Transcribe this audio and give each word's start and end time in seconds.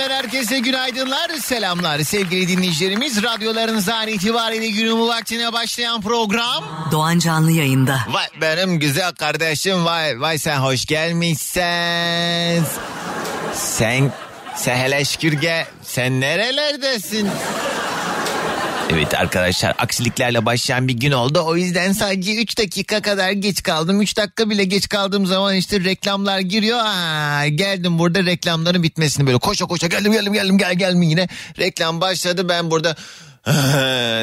FM'den 0.00 0.16
herkese 0.16 0.58
günaydınlar, 0.58 1.30
selamlar. 1.30 1.98
Sevgili 1.98 2.48
dinleyicilerimiz, 2.48 3.22
radyolarınızdan 3.22 4.08
itibariyle 4.08 4.68
günün 4.68 5.08
vaktine 5.08 5.52
başlayan 5.52 6.00
program... 6.00 6.88
Doğan 6.92 7.18
Canlı 7.18 7.50
yayında. 7.50 8.00
Vay 8.08 8.26
benim 8.40 8.78
güzel 8.78 9.12
kardeşim, 9.12 9.84
vay 9.84 10.20
vay 10.20 10.38
sen 10.38 10.56
hoş 10.56 10.86
gelmişsin. 10.86 12.64
Sen, 13.54 14.12
sen 14.56 14.76
hele 14.76 15.04
sen 15.82 16.20
nerelerdesin? 16.20 17.28
Evet 18.92 19.14
arkadaşlar 19.14 19.74
aksiliklerle 19.78 20.46
başlayan 20.46 20.88
bir 20.88 20.92
gün 20.92 21.12
oldu. 21.12 21.42
O 21.46 21.56
yüzden 21.56 21.92
sadece 21.92 22.34
3 22.34 22.58
dakika 22.58 23.02
kadar 23.02 23.30
geç 23.30 23.62
kaldım. 23.62 24.00
3 24.02 24.16
dakika 24.16 24.50
bile 24.50 24.64
geç 24.64 24.88
kaldığım 24.88 25.26
zaman 25.26 25.54
işte 25.54 25.80
reklamlar 25.84 26.38
giriyor. 26.38 26.78
Aa, 26.82 27.46
geldim 27.46 27.98
burada 27.98 28.24
reklamların 28.24 28.82
bitmesini 28.82 29.26
böyle 29.26 29.38
koşa 29.38 29.66
koşa 29.66 29.86
geldim 29.86 30.12
geldim 30.12 30.32
geldim 30.32 30.58
gel 30.58 30.74
gelme 30.74 31.06
yine. 31.06 31.28
Reklam 31.58 32.00
başladı 32.00 32.48
ben 32.48 32.70
burada 32.70 32.96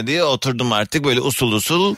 diye 0.07 0.23
oturdum 0.23 0.73
artık 0.73 1.03
böyle 1.03 1.21
usul 1.21 1.51
usul 1.51 1.95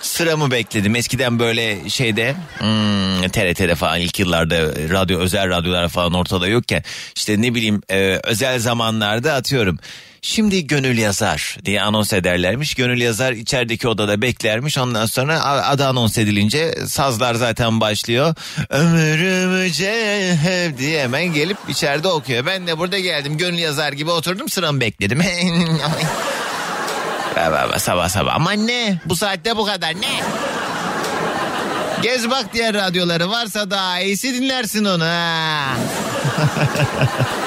sıramı 0.00 0.50
bekledim. 0.50 0.96
Eskiden 0.96 1.38
böyle 1.38 1.90
şeyde 1.90 2.34
hmm, 2.58 3.28
TRT'de 3.28 3.74
falan 3.74 4.00
ilk 4.00 4.18
yıllarda 4.18 4.56
radyo 4.90 5.18
özel 5.18 5.48
radyolar 5.48 5.88
falan 5.88 6.12
ortada 6.12 6.48
yokken 6.48 6.82
işte 7.16 7.42
ne 7.42 7.54
bileyim 7.54 7.82
e, 7.90 8.20
özel 8.24 8.58
zamanlarda 8.58 9.34
atıyorum. 9.34 9.78
Şimdi 10.24 10.66
gönül 10.66 10.98
yazar 10.98 11.56
diye 11.64 11.82
anons 11.82 12.12
ederlermiş. 12.12 12.74
Gönül 12.74 13.00
yazar 13.00 13.32
içerideki 13.32 13.88
odada 13.88 14.22
beklermiş. 14.22 14.78
Ondan 14.78 15.06
sonra 15.06 15.44
adı 15.44 15.86
anons 15.86 16.18
edilince 16.18 16.74
sazlar 16.86 17.34
zaten 17.34 17.80
başlıyor. 17.80 18.34
Ömrümü 18.68 19.72
cehev 19.72 20.78
diye 20.78 21.02
hemen 21.02 21.24
gelip 21.24 21.56
içeride 21.68 22.08
okuyor. 22.08 22.46
Ben 22.46 22.66
de 22.66 22.78
burada 22.78 22.98
geldim 22.98 23.38
gönül 23.38 23.58
yazar 23.58 23.92
gibi 23.92 24.10
oturdum 24.10 24.48
sıramı 24.48 24.80
bekledim. 24.80 25.22
Sabah 27.78 28.08
sabah 28.08 28.34
ama 28.34 28.52
ne 28.52 29.00
bu 29.04 29.16
saatte 29.16 29.56
bu 29.56 29.66
kadar 29.66 29.94
ne? 29.94 30.20
Gez 32.02 32.30
bak 32.30 32.44
diğer 32.52 32.74
radyoları 32.74 33.30
varsa 33.30 33.70
daha 33.70 34.00
iyisi 34.00 34.34
dinlersin 34.34 34.84
onu 34.84 35.04
ha. 35.04 35.76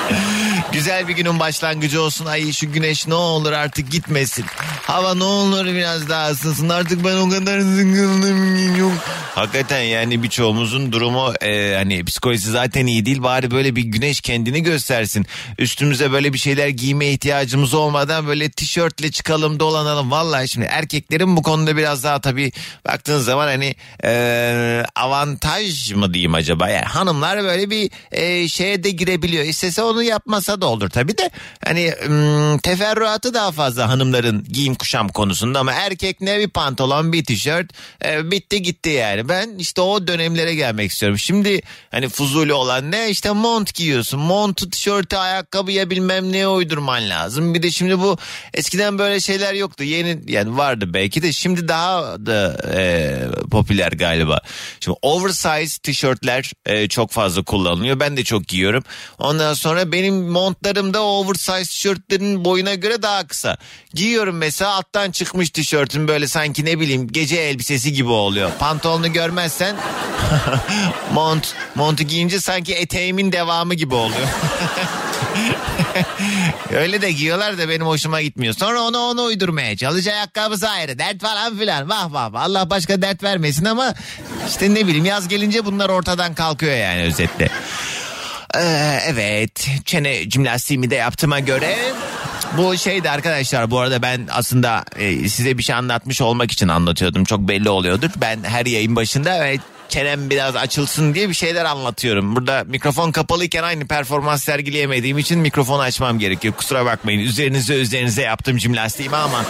Güzel 0.75 1.07
bir 1.07 1.13
günün 1.13 1.39
başlangıcı 1.39 2.01
olsun. 2.01 2.25
Ay 2.25 2.51
şu 2.51 2.71
güneş 2.71 3.07
ne 3.07 3.13
olur 3.13 3.51
artık 3.51 3.91
gitmesin. 3.91 4.45
Hava 4.81 5.15
ne 5.15 5.23
olur 5.23 5.65
biraz 5.65 6.09
daha 6.09 6.29
ısınsın. 6.29 6.69
Artık 6.69 7.05
ben 7.05 7.15
o 7.15 7.29
kadar 7.29 7.59
sıkıldım. 7.59 8.99
Hakikaten 9.35 9.81
yani 9.81 10.23
birçoğumuzun 10.23 10.91
durumu 10.91 11.33
e, 11.41 11.75
hani 11.75 12.05
psikolojisi 12.05 12.51
zaten 12.51 12.85
iyi 12.85 13.05
değil. 13.05 13.23
Bari 13.23 13.51
böyle 13.51 13.75
bir 13.75 13.81
güneş 13.81 14.21
kendini 14.21 14.63
göstersin. 14.63 15.25
Üstümüze 15.59 16.11
böyle 16.11 16.33
bir 16.33 16.37
şeyler 16.37 16.67
giyme 16.67 17.07
ihtiyacımız 17.07 17.73
olmadan 17.73 18.27
böyle 18.27 18.49
tişörtle 18.49 19.11
çıkalım 19.11 19.59
dolanalım. 19.59 20.11
Vallahi 20.11 20.47
şimdi 20.47 20.65
erkeklerin 20.65 21.37
bu 21.37 21.43
konuda 21.43 21.77
biraz 21.77 22.03
daha 22.03 22.21
tabii 22.21 22.51
baktığın 22.87 23.19
zaman 23.19 23.47
hani 23.47 23.75
e, 24.03 24.83
avantaj 24.95 25.91
mı 25.91 26.13
diyeyim 26.13 26.33
acaba? 26.33 26.69
Yani 26.69 26.85
hanımlar 26.85 27.43
böyle 27.43 27.69
bir 27.69 27.91
e, 28.11 28.47
şeye 28.47 28.83
de 28.83 28.89
girebiliyor. 28.89 29.45
İstese 29.45 29.81
onu 29.83 30.03
yapmasa 30.03 30.61
da 30.61 30.64
olur 30.65 30.89
tabii 30.89 31.17
de. 31.17 31.29
Hani 31.65 31.93
ım, 32.05 32.57
teferruatı 32.57 33.33
daha 33.33 33.51
fazla 33.51 33.89
hanımların 33.89 34.45
giyim 34.49 34.75
kuşam 34.75 35.07
konusunda 35.09 35.59
ama 35.59 35.73
erkek 35.73 36.21
ne 36.21 36.39
bir 36.39 36.49
pantolon 36.49 37.13
bir 37.13 37.25
tişört 37.25 37.71
e, 38.05 38.31
bitti 38.31 38.61
gitti 38.61 38.89
yani. 38.89 39.29
Ben 39.29 39.49
işte 39.57 39.81
o 39.81 40.07
dönemlere 40.07 40.55
gelmek 40.55 40.91
istiyorum. 40.91 41.19
Şimdi 41.19 41.61
hani 41.91 42.09
fuzuli 42.09 42.53
olan 42.53 42.91
ne 42.91 43.09
işte 43.09 43.31
mont 43.31 43.73
giyiyorsun. 43.73 44.19
Montu 44.19 44.69
tişörtü 44.69 45.15
ayakkabıya 45.15 45.89
bilmem 45.89 46.31
neye 46.31 46.47
uydurman 46.47 47.09
lazım. 47.09 47.53
Bir 47.53 47.63
de 47.63 47.71
şimdi 47.71 47.99
bu 47.99 48.17
eskiden 48.53 48.99
böyle 48.99 49.19
şeyler 49.19 49.53
yoktu. 49.53 49.83
Yeni 49.83 50.19
yani 50.27 50.57
vardı 50.57 50.93
belki 50.93 51.21
de 51.21 51.31
şimdi 51.31 51.67
daha 51.67 52.25
da 52.25 52.57
e, 52.75 53.15
popüler 53.51 53.91
galiba. 53.91 54.41
Şimdi 54.79 54.97
oversize 55.01 55.79
tişörtler 55.83 56.51
e, 56.65 56.87
çok 56.87 57.11
fazla 57.11 57.43
kullanılıyor. 57.43 57.99
Ben 57.99 58.17
de 58.17 58.23
çok 58.23 58.47
giyiyorum. 58.47 58.83
Ondan 59.19 59.53
sonra 59.53 59.91
benim 59.91 60.15
montlarım 60.55 60.93
da 60.93 61.03
oversize 61.03 61.63
tişörtlerin 61.63 62.45
boyuna 62.45 62.73
göre 62.73 63.01
daha 63.01 63.27
kısa. 63.27 63.57
Giyiyorum 63.93 64.37
mesela 64.37 64.71
alttan 64.71 65.11
çıkmış 65.11 65.49
tişörtüm 65.49 66.07
böyle 66.07 66.27
sanki 66.27 66.65
ne 66.65 66.79
bileyim 66.79 67.07
gece 67.07 67.35
elbisesi 67.35 67.93
gibi 67.93 68.09
oluyor. 68.09 68.51
Pantolonu 68.59 69.13
görmezsen 69.13 69.75
mont 71.13 71.53
montu 71.75 72.03
giyince 72.03 72.39
sanki 72.39 72.75
eteğimin 72.75 73.31
devamı 73.31 73.73
gibi 73.73 73.95
oluyor. 73.95 74.27
Öyle 76.73 77.01
de 77.01 77.11
giyiyorlar 77.11 77.57
da 77.57 77.69
benim 77.69 77.85
hoşuma 77.85 78.21
gitmiyor. 78.21 78.53
Sonra 78.53 78.81
onu 78.81 78.97
onu 78.97 79.23
uydurmaya 79.23 79.77
çalış 79.77 80.07
ayakkabısı 80.07 80.69
ayrı 80.69 80.99
dert 80.99 81.21
falan 81.21 81.57
filan. 81.57 81.89
Vah 81.89 82.13
vah 82.13 82.33
vah. 82.33 82.41
Allah 82.41 82.69
başka 82.69 83.01
dert 83.01 83.23
vermesin 83.23 83.65
ama 83.65 83.93
işte 84.49 84.73
ne 84.73 84.87
bileyim 84.87 85.05
yaz 85.05 85.27
gelince 85.27 85.65
bunlar 85.65 85.89
ortadan 85.89 86.33
kalkıyor 86.35 86.75
yani 86.75 87.03
özetle. 87.03 87.49
Ee, 88.59 88.99
evet 89.07 89.69
çene 89.85 90.29
jimnastiğimi 90.29 90.89
de 90.89 90.95
yaptığıma 90.95 91.39
göre 91.39 91.75
bu 92.57 92.77
şeydi 92.77 93.09
arkadaşlar 93.09 93.71
bu 93.71 93.79
arada 93.79 94.01
ben 94.01 94.27
aslında 94.31 94.85
e, 94.95 95.29
size 95.29 95.57
bir 95.57 95.63
şey 95.63 95.75
anlatmış 95.75 96.21
olmak 96.21 96.51
için 96.51 96.67
anlatıyordum 96.67 97.23
çok 97.23 97.39
belli 97.39 97.69
oluyordur. 97.69 98.09
Ben 98.17 98.43
her 98.43 98.65
yayın 98.65 98.95
başında 98.95 99.47
evet 99.47 99.61
çenem 99.89 100.29
biraz 100.29 100.55
açılsın 100.55 101.13
diye 101.13 101.29
bir 101.29 101.33
şeyler 101.33 101.65
anlatıyorum. 101.65 102.35
Burada 102.35 102.63
mikrofon 102.67 103.11
kapalıyken 103.11 103.63
aynı 103.63 103.87
performans 103.87 104.43
sergileyemediğim 104.43 105.17
için 105.17 105.39
mikrofonu 105.39 105.81
açmam 105.81 106.19
gerekiyor. 106.19 106.53
Kusura 106.53 106.85
bakmayın 106.85 107.19
üzerinize 107.19 107.75
üzerinize 107.75 108.21
yaptım 108.21 108.59
jimnastiğimi 108.59 109.15
ama 109.15 109.45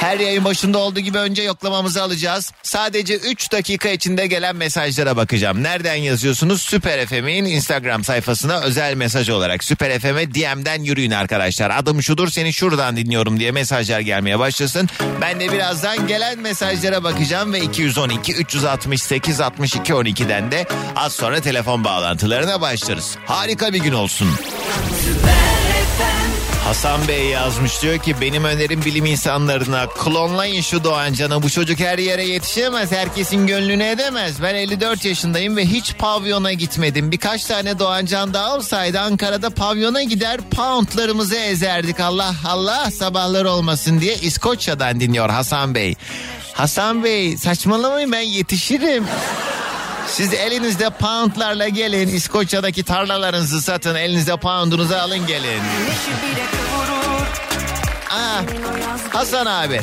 her 0.00 0.18
yayın 0.18 0.44
başında 0.44 0.78
olduğu 0.78 1.00
gibi 1.00 1.18
önce 1.18 1.42
yoklamamızı 1.42 2.02
alacağız. 2.02 2.52
Sadece 2.62 3.16
3 3.16 3.52
dakika 3.52 3.88
içinde 3.88 4.26
gelen 4.26 4.56
mesajlara 4.56 5.16
bakacağım. 5.16 5.62
Nereden 5.62 5.94
yazıyorsunuz? 5.94 6.62
Süper 6.62 7.06
FM'in 7.06 7.44
Instagram 7.44 8.04
sayfasına 8.04 8.60
özel 8.60 8.94
mesaj 8.94 9.28
olarak. 9.28 9.64
Süper 9.64 9.98
FM'e 9.98 10.34
DM'den 10.34 10.82
yürüyün 10.82 11.10
arkadaşlar. 11.10 11.70
Adım 11.70 12.02
şudur 12.02 12.28
seni 12.28 12.52
şuradan 12.52 12.96
dinliyorum 12.96 13.40
diye 13.40 13.52
mesajlar 13.52 14.00
gelmeye 14.00 14.38
başlasın. 14.38 14.88
Ben 15.20 15.40
de 15.40 15.52
birazdan 15.52 16.06
gelen 16.06 16.38
mesajlara 16.38 17.04
bakacağım 17.04 17.52
ve 17.52 17.60
212 17.60 18.32
368 18.34 19.40
62 19.40 19.92
12'den 19.92 20.52
de 20.52 20.66
az 20.96 21.12
sonra 21.12 21.40
telefon 21.40 21.84
bağlantılarına 21.84 22.60
başlarız. 22.60 23.16
Harika 23.26 23.72
bir 23.72 23.80
gün 23.80 23.92
olsun. 23.92 24.28
Hasan 26.66 27.08
Bey 27.08 27.26
yazmış 27.26 27.82
diyor 27.82 27.98
ki 27.98 28.14
benim 28.20 28.44
önerim 28.44 28.84
bilim 28.84 29.06
insanlarına 29.06 29.86
klonlayın 29.86 30.60
şu 30.60 30.84
Doğancan'ı 30.84 31.42
bu 31.42 31.50
çocuk 31.50 31.80
her 31.80 31.98
yere 31.98 32.24
yetişemez 32.24 32.92
herkesin 32.92 33.46
gönlünü 33.46 33.84
edemez. 33.84 34.42
Ben 34.42 34.54
54 34.54 35.04
yaşındayım 35.04 35.56
ve 35.56 35.66
hiç 35.66 35.94
pavyona 35.94 36.52
gitmedim. 36.52 37.12
Birkaç 37.12 37.44
tane 37.44 37.78
Doğancan 37.78 38.34
daha 38.34 38.54
olsaydı 38.56 39.00
Ankara'da 39.00 39.50
pavyona 39.50 40.02
gider 40.02 40.40
poundlarımızı 40.40 41.36
ezerdik 41.36 42.00
Allah 42.00 42.34
Allah 42.46 42.90
sabahlar 42.90 43.44
olmasın 43.44 44.00
diye 44.00 44.14
İskoçya'dan 44.14 45.00
dinliyor 45.00 45.30
Hasan 45.30 45.74
Bey. 45.74 45.94
Hasan 46.52 47.04
Bey 47.04 47.36
saçmalamayın 47.36 48.12
ben 48.12 48.20
yetişirim. 48.20 49.04
Siz 50.08 50.34
elinizde 50.34 50.90
poundlarla 50.90 51.68
gelin 51.68 52.08
İskoçya'daki 52.08 52.84
tarlalarınızı 52.84 53.62
satın 53.62 53.94
elinizde 53.94 54.36
poundunuzu 54.36 54.94
alın 54.94 55.26
gelin. 55.26 55.60
Aa, 58.10 58.40
Hasan 59.12 59.46
abi 59.46 59.80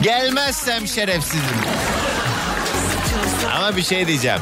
gelmezsem 0.00 0.88
şerefsizim. 0.88 1.42
Ama 3.56 3.76
bir 3.76 3.82
şey 3.82 4.06
diyeceğim. 4.06 4.40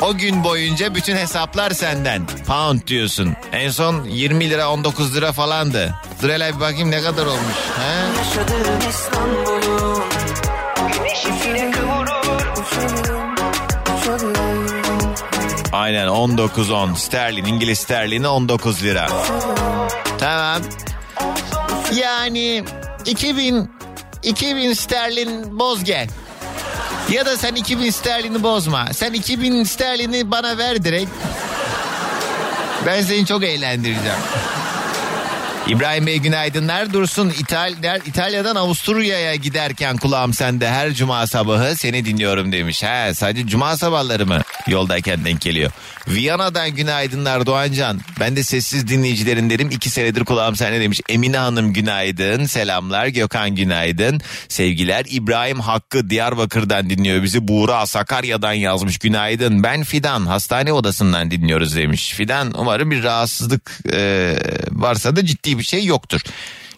O 0.00 0.16
gün 0.16 0.44
boyunca 0.44 0.94
bütün 0.94 1.16
hesaplar 1.16 1.70
senden. 1.70 2.26
Pound 2.46 2.80
diyorsun. 2.86 3.36
En 3.52 3.70
son 3.70 4.04
20 4.04 4.50
lira 4.50 4.70
19 4.70 5.14
lira 5.16 5.32
falandı. 5.32 5.94
Dur 6.22 6.28
hele 6.30 6.54
bir 6.54 6.60
bakayım 6.60 6.90
ne 6.90 7.02
kadar 7.02 7.26
olmuş. 7.26 7.54
He? 7.78 8.06
Aynen 15.72 16.08
19.10 16.08 16.96
sterlin 16.96 17.44
İngiliz 17.44 17.78
sterlini 17.78 18.28
19 18.28 18.82
lira. 18.82 19.08
Tamam. 20.18 20.62
Yani 21.94 22.64
2000 23.06 23.70
2000 24.22 24.72
sterlin 24.72 25.58
boz 25.58 25.84
gel. 25.84 26.08
Ya 27.10 27.26
da 27.26 27.36
sen 27.36 27.54
2000 27.54 27.90
sterlini 27.90 28.42
bozma. 28.42 28.92
Sen 28.92 29.12
2000 29.12 29.64
sterlini 29.64 30.30
bana 30.30 30.58
ver 30.58 30.84
direkt. 30.84 31.10
Ben 32.86 33.02
seni 33.02 33.26
çok 33.26 33.44
eğlendireceğim. 33.44 34.18
İbrahim 35.70 36.06
Bey 36.06 36.18
günaydınlar. 36.18 36.92
Dursun 36.92 37.30
İtalya, 37.30 37.96
İtalya'dan 37.96 38.56
Avusturya'ya 38.56 39.34
giderken 39.34 39.96
kulağım 39.96 40.34
sende 40.34 40.68
her 40.68 40.92
cuma 40.92 41.26
sabahı 41.26 41.76
seni 41.76 42.04
dinliyorum 42.04 42.52
demiş. 42.52 42.82
He 42.82 43.14
sadece 43.14 43.46
cuma 43.46 43.76
sabahları 43.76 44.26
mı 44.26 44.40
yoldayken 44.68 45.24
denk 45.24 45.40
geliyor. 45.40 45.72
Viyana'dan 46.08 46.70
günaydınlar 46.70 47.46
Doğancan. 47.46 48.00
Ben 48.20 48.36
de 48.36 48.42
sessiz 48.42 48.88
dinleyicilerin 48.88 49.50
derim. 49.50 49.70
iki 49.70 49.90
senedir 49.90 50.24
kulağım 50.24 50.56
sende 50.56 50.80
demiş. 50.80 51.00
Emine 51.08 51.38
Hanım 51.38 51.72
günaydın. 51.72 52.44
Selamlar. 52.44 53.06
Gökhan 53.06 53.54
günaydın. 53.54 54.20
Sevgiler. 54.48 55.04
İbrahim 55.10 55.60
Hakkı 55.60 56.10
Diyarbakır'dan 56.10 56.90
dinliyor 56.90 57.22
bizi. 57.22 57.48
Buğra 57.48 57.86
Sakarya'dan 57.86 58.52
yazmış. 58.52 58.98
Günaydın. 58.98 59.62
Ben 59.62 59.82
Fidan. 59.82 60.26
Hastane 60.26 60.72
odasından 60.72 61.30
dinliyoruz 61.30 61.76
demiş. 61.76 62.12
Fidan 62.12 62.54
umarım 62.58 62.90
bir 62.90 63.02
rahatsızlık 63.02 63.80
e, 63.92 64.32
varsa 64.70 65.16
da 65.16 65.26
ciddi 65.26 65.58
bir 65.58 65.59
şey 65.64 65.84
yoktur. 65.84 66.20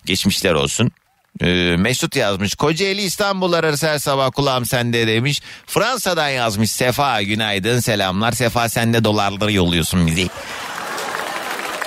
Geçmişler 0.05 0.53
olsun. 0.53 0.93
Ee, 1.41 1.77
Mesut 1.79 2.17
yazmış. 2.17 2.55
Kocaeli 2.55 3.03
İstanbul 3.03 3.53
arası 3.53 3.89
her 3.89 3.99
sabah 3.99 4.31
kulağım 4.31 4.65
sende 4.67 5.07
demiş. 5.07 5.41
Fransa'dan 5.67 6.29
yazmış. 6.29 6.71
Sefa 6.71 7.23
günaydın 7.23 7.81
selamlar. 7.81 8.33
Sefa 8.33 8.69
sen 8.69 8.95
de 8.95 9.05
dolarları 9.05 9.53
yolluyorsun 9.53 10.07
bizi. 10.07 10.29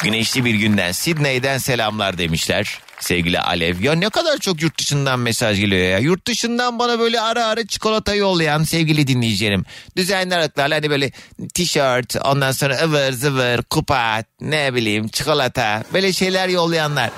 Güneşli 0.03 0.45
bir 0.45 0.53
günden 0.53 0.92
Sidney'den 0.92 1.57
selamlar 1.57 2.18
demişler. 2.18 2.80
Sevgili 3.00 3.39
Alev. 3.39 3.81
Ya 3.81 3.94
ne 3.94 4.09
kadar 4.09 4.38
çok 4.38 4.62
yurt 4.62 4.80
dışından 4.80 5.19
mesaj 5.19 5.59
geliyor 5.59 5.81
ya. 5.81 5.97
Yurt 5.97 6.27
dışından 6.27 6.80
bana 6.80 7.00
böyle 7.00 7.21
ara 7.21 7.45
ara 7.45 7.68
çikolata 7.68 8.15
yollayan 8.15 8.63
sevgili 8.63 9.07
dinleyicilerim. 9.07 9.65
Düzenli 9.97 10.36
aralıklarla 10.36 10.75
hani 10.75 10.89
böyle 10.89 11.12
tişört 11.53 12.15
ondan 12.25 12.51
sonra 12.51 12.83
ıvır 12.83 13.12
zıvır 13.12 13.62
kupa 13.62 14.24
ne 14.42 14.74
bileyim 14.75 15.07
çikolata 15.07 15.83
böyle 15.94 16.13
şeyler 16.13 16.50
yollayanlar. 16.50 17.09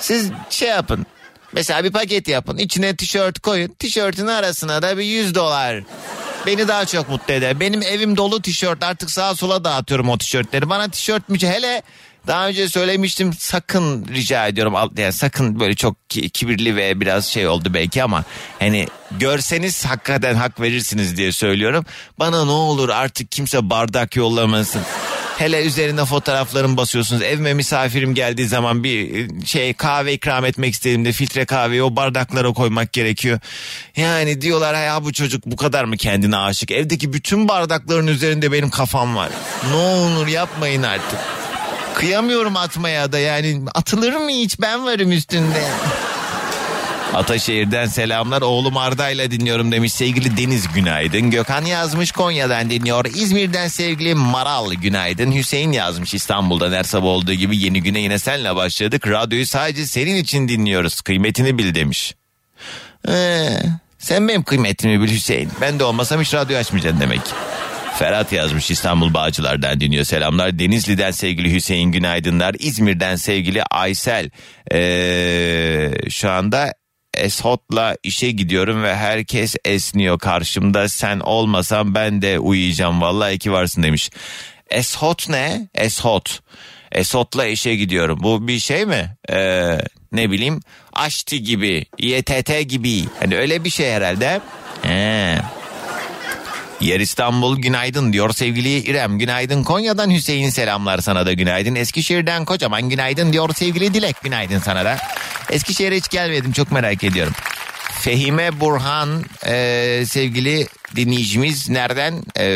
Siz 0.00 0.30
şey 0.50 0.68
yapın. 0.68 1.06
Mesela 1.52 1.84
bir 1.84 1.92
paket 1.92 2.28
yapın. 2.28 2.58
içine 2.58 2.96
tişört 2.96 3.38
koyun. 3.38 3.68
Tişörtün 3.68 4.26
arasına 4.26 4.82
da 4.82 4.98
bir 4.98 5.04
100 5.04 5.34
dolar. 5.34 5.82
Beni 6.46 6.68
daha 6.68 6.86
çok 6.86 7.08
mutlu 7.08 7.34
eder. 7.34 7.60
Benim 7.60 7.82
evim 7.82 8.16
dolu 8.16 8.42
tişört. 8.42 8.82
Artık 8.82 9.10
sağa 9.10 9.34
sola 9.34 9.64
dağıtıyorum 9.64 10.08
o 10.08 10.18
tişörtleri. 10.18 10.68
Bana 10.70 10.88
tişört 10.88 11.28
mü? 11.28 11.38
Hele 11.42 11.82
daha 12.26 12.48
önce 12.48 12.68
söylemiştim 12.68 13.32
sakın 13.38 14.08
rica 14.08 14.46
ediyorum 14.46 14.74
yani 14.96 15.12
sakın 15.12 15.60
böyle 15.60 15.74
çok 15.74 15.96
kibirli 16.10 16.76
ve 16.76 17.00
biraz 17.00 17.26
şey 17.26 17.48
oldu 17.48 17.74
belki 17.74 18.02
ama 18.02 18.24
hani 18.58 18.88
görseniz 19.10 19.84
hakikaten 19.84 20.34
hak 20.34 20.60
verirsiniz 20.60 21.16
diye 21.16 21.32
söylüyorum. 21.32 21.84
Bana 22.18 22.44
ne 22.44 22.50
olur 22.50 22.88
artık 22.88 23.32
kimse 23.32 23.70
bardak 23.70 24.16
yollamasın. 24.16 24.82
Hele 25.38 25.64
üzerine 25.64 26.04
fotoğraflarım 26.04 26.76
basıyorsunuz. 26.76 27.22
Evime 27.22 27.54
misafirim 27.54 28.14
geldiği 28.14 28.46
zaman 28.46 28.84
bir 28.84 29.28
şey 29.46 29.74
kahve 29.74 30.12
ikram 30.12 30.44
etmek 30.44 30.74
istediğimde 30.74 31.12
filtre 31.12 31.44
kahveyi 31.44 31.82
o 31.82 31.96
bardaklara 31.96 32.52
koymak 32.52 32.92
gerekiyor. 32.92 33.40
Yani 33.96 34.40
diyorlar 34.40 34.84
ya 34.84 35.04
bu 35.04 35.12
çocuk 35.12 35.46
bu 35.46 35.56
kadar 35.56 35.84
mı 35.84 35.96
kendine 35.96 36.36
aşık? 36.36 36.70
Evdeki 36.70 37.12
bütün 37.12 37.48
bardakların 37.48 38.06
üzerinde 38.06 38.52
benim 38.52 38.70
kafam 38.70 39.16
var. 39.16 39.30
Ne 39.70 39.76
olur 39.76 40.26
yapmayın 40.26 40.82
artık. 40.82 41.18
Kıyamıyorum 41.96 42.56
atmaya 42.56 43.12
da 43.12 43.18
yani 43.18 43.60
atılır 43.74 44.12
mı 44.12 44.30
hiç 44.30 44.60
ben 44.60 44.86
varım 44.86 45.12
üstünde. 45.12 45.64
Ataşehir'den 47.14 47.86
selamlar. 47.86 48.42
Oğlum 48.42 48.76
Arda'yla 48.76 49.30
dinliyorum 49.30 49.72
demiş 49.72 49.92
sevgili 49.92 50.36
Deniz 50.36 50.72
günaydın. 50.72 51.30
Gökhan 51.30 51.64
yazmış 51.64 52.12
Konya'dan 52.12 52.70
dinliyor. 52.70 53.04
İzmir'den 53.04 53.68
sevgili 53.68 54.14
Maral 54.14 54.72
günaydın. 54.72 55.32
Hüseyin 55.32 55.72
yazmış 55.72 56.14
İstanbul'dan 56.14 56.72
her 56.72 56.82
sabah 56.82 57.06
olduğu 57.06 57.32
gibi 57.32 57.58
yeni 57.58 57.82
güne 57.82 58.00
yine 58.00 58.18
senle 58.18 58.56
başladık. 58.56 59.08
Radyoyu 59.08 59.46
sadece 59.46 59.86
senin 59.86 60.16
için 60.16 60.48
dinliyoruz. 60.48 61.00
Kıymetini 61.00 61.58
bil 61.58 61.74
demiş. 61.74 62.14
Ee, 63.08 63.48
sen 63.98 64.28
benim 64.28 64.42
kıymetimi 64.42 65.02
bil 65.02 65.10
Hüseyin. 65.10 65.50
Ben 65.60 65.78
de 65.78 65.84
olmasam 65.84 66.20
hiç 66.20 66.34
radyo 66.34 66.58
açmayacaksın 66.58 67.00
demek. 67.00 67.20
Ferhat 67.98 68.32
yazmış 68.32 68.70
İstanbul 68.70 69.14
Bağcılar'dan 69.14 69.80
dinliyor 69.80 70.04
selamlar. 70.04 70.58
Denizli'den 70.58 71.10
sevgili 71.10 71.54
Hüseyin 71.54 71.92
günaydınlar. 71.92 72.56
İzmir'den 72.58 73.16
sevgili 73.16 73.62
Aysel. 73.62 74.30
Ee, 74.72 75.90
şu 76.10 76.30
anda 76.30 76.74
Eshot'la 77.14 77.96
işe 78.02 78.30
gidiyorum 78.30 78.82
ve 78.82 78.96
herkes 78.96 79.56
esniyor 79.64 80.18
karşımda. 80.18 80.88
Sen 80.88 81.20
olmasan 81.20 81.94
ben 81.94 82.22
de 82.22 82.38
uyuyacağım 82.38 83.00
vallahi 83.00 83.38
ki 83.38 83.52
varsın 83.52 83.82
demiş. 83.82 84.10
Eshot 84.70 85.28
ne? 85.28 85.68
Eshot. 85.74 86.40
Esot'la 86.92 87.46
işe 87.46 87.76
gidiyorum. 87.76 88.18
Bu 88.22 88.48
bir 88.48 88.58
şey 88.58 88.86
mi? 88.86 89.16
Ee, 89.30 89.78
ne 90.12 90.30
bileyim 90.30 90.60
Aşti 90.92 91.42
gibi, 91.42 91.84
YTT 91.98 92.68
gibi. 92.68 93.04
Hani 93.20 93.36
öyle 93.36 93.64
bir 93.64 93.70
şey 93.70 93.92
herhalde. 93.92 94.40
He. 94.82 95.38
Yer 96.80 97.00
İstanbul 97.00 97.58
günaydın 97.58 98.12
diyor 98.12 98.32
sevgili 98.32 98.78
İrem. 98.78 99.18
Günaydın 99.18 99.62
Konya'dan 99.62 100.10
Hüseyin 100.10 100.50
selamlar 100.50 100.98
sana 100.98 101.26
da 101.26 101.32
günaydın. 101.32 101.74
Eskişehir'den 101.74 102.44
kocaman 102.44 102.88
günaydın 102.88 103.32
diyor 103.32 103.54
sevgili 103.54 103.94
Dilek 103.94 104.16
günaydın 104.22 104.58
sana 104.58 104.84
da. 104.84 104.98
Eskişehir'e 105.50 105.96
hiç 105.96 106.08
gelmedim 106.08 106.52
çok 106.52 106.72
merak 106.72 107.04
ediyorum. 107.04 107.32
Fehime 108.00 108.60
Burhan 108.60 109.24
e, 109.46 110.02
sevgili 110.06 110.66
dinleyicimiz 110.96 111.68
nereden? 111.68 112.22
E, 112.38 112.46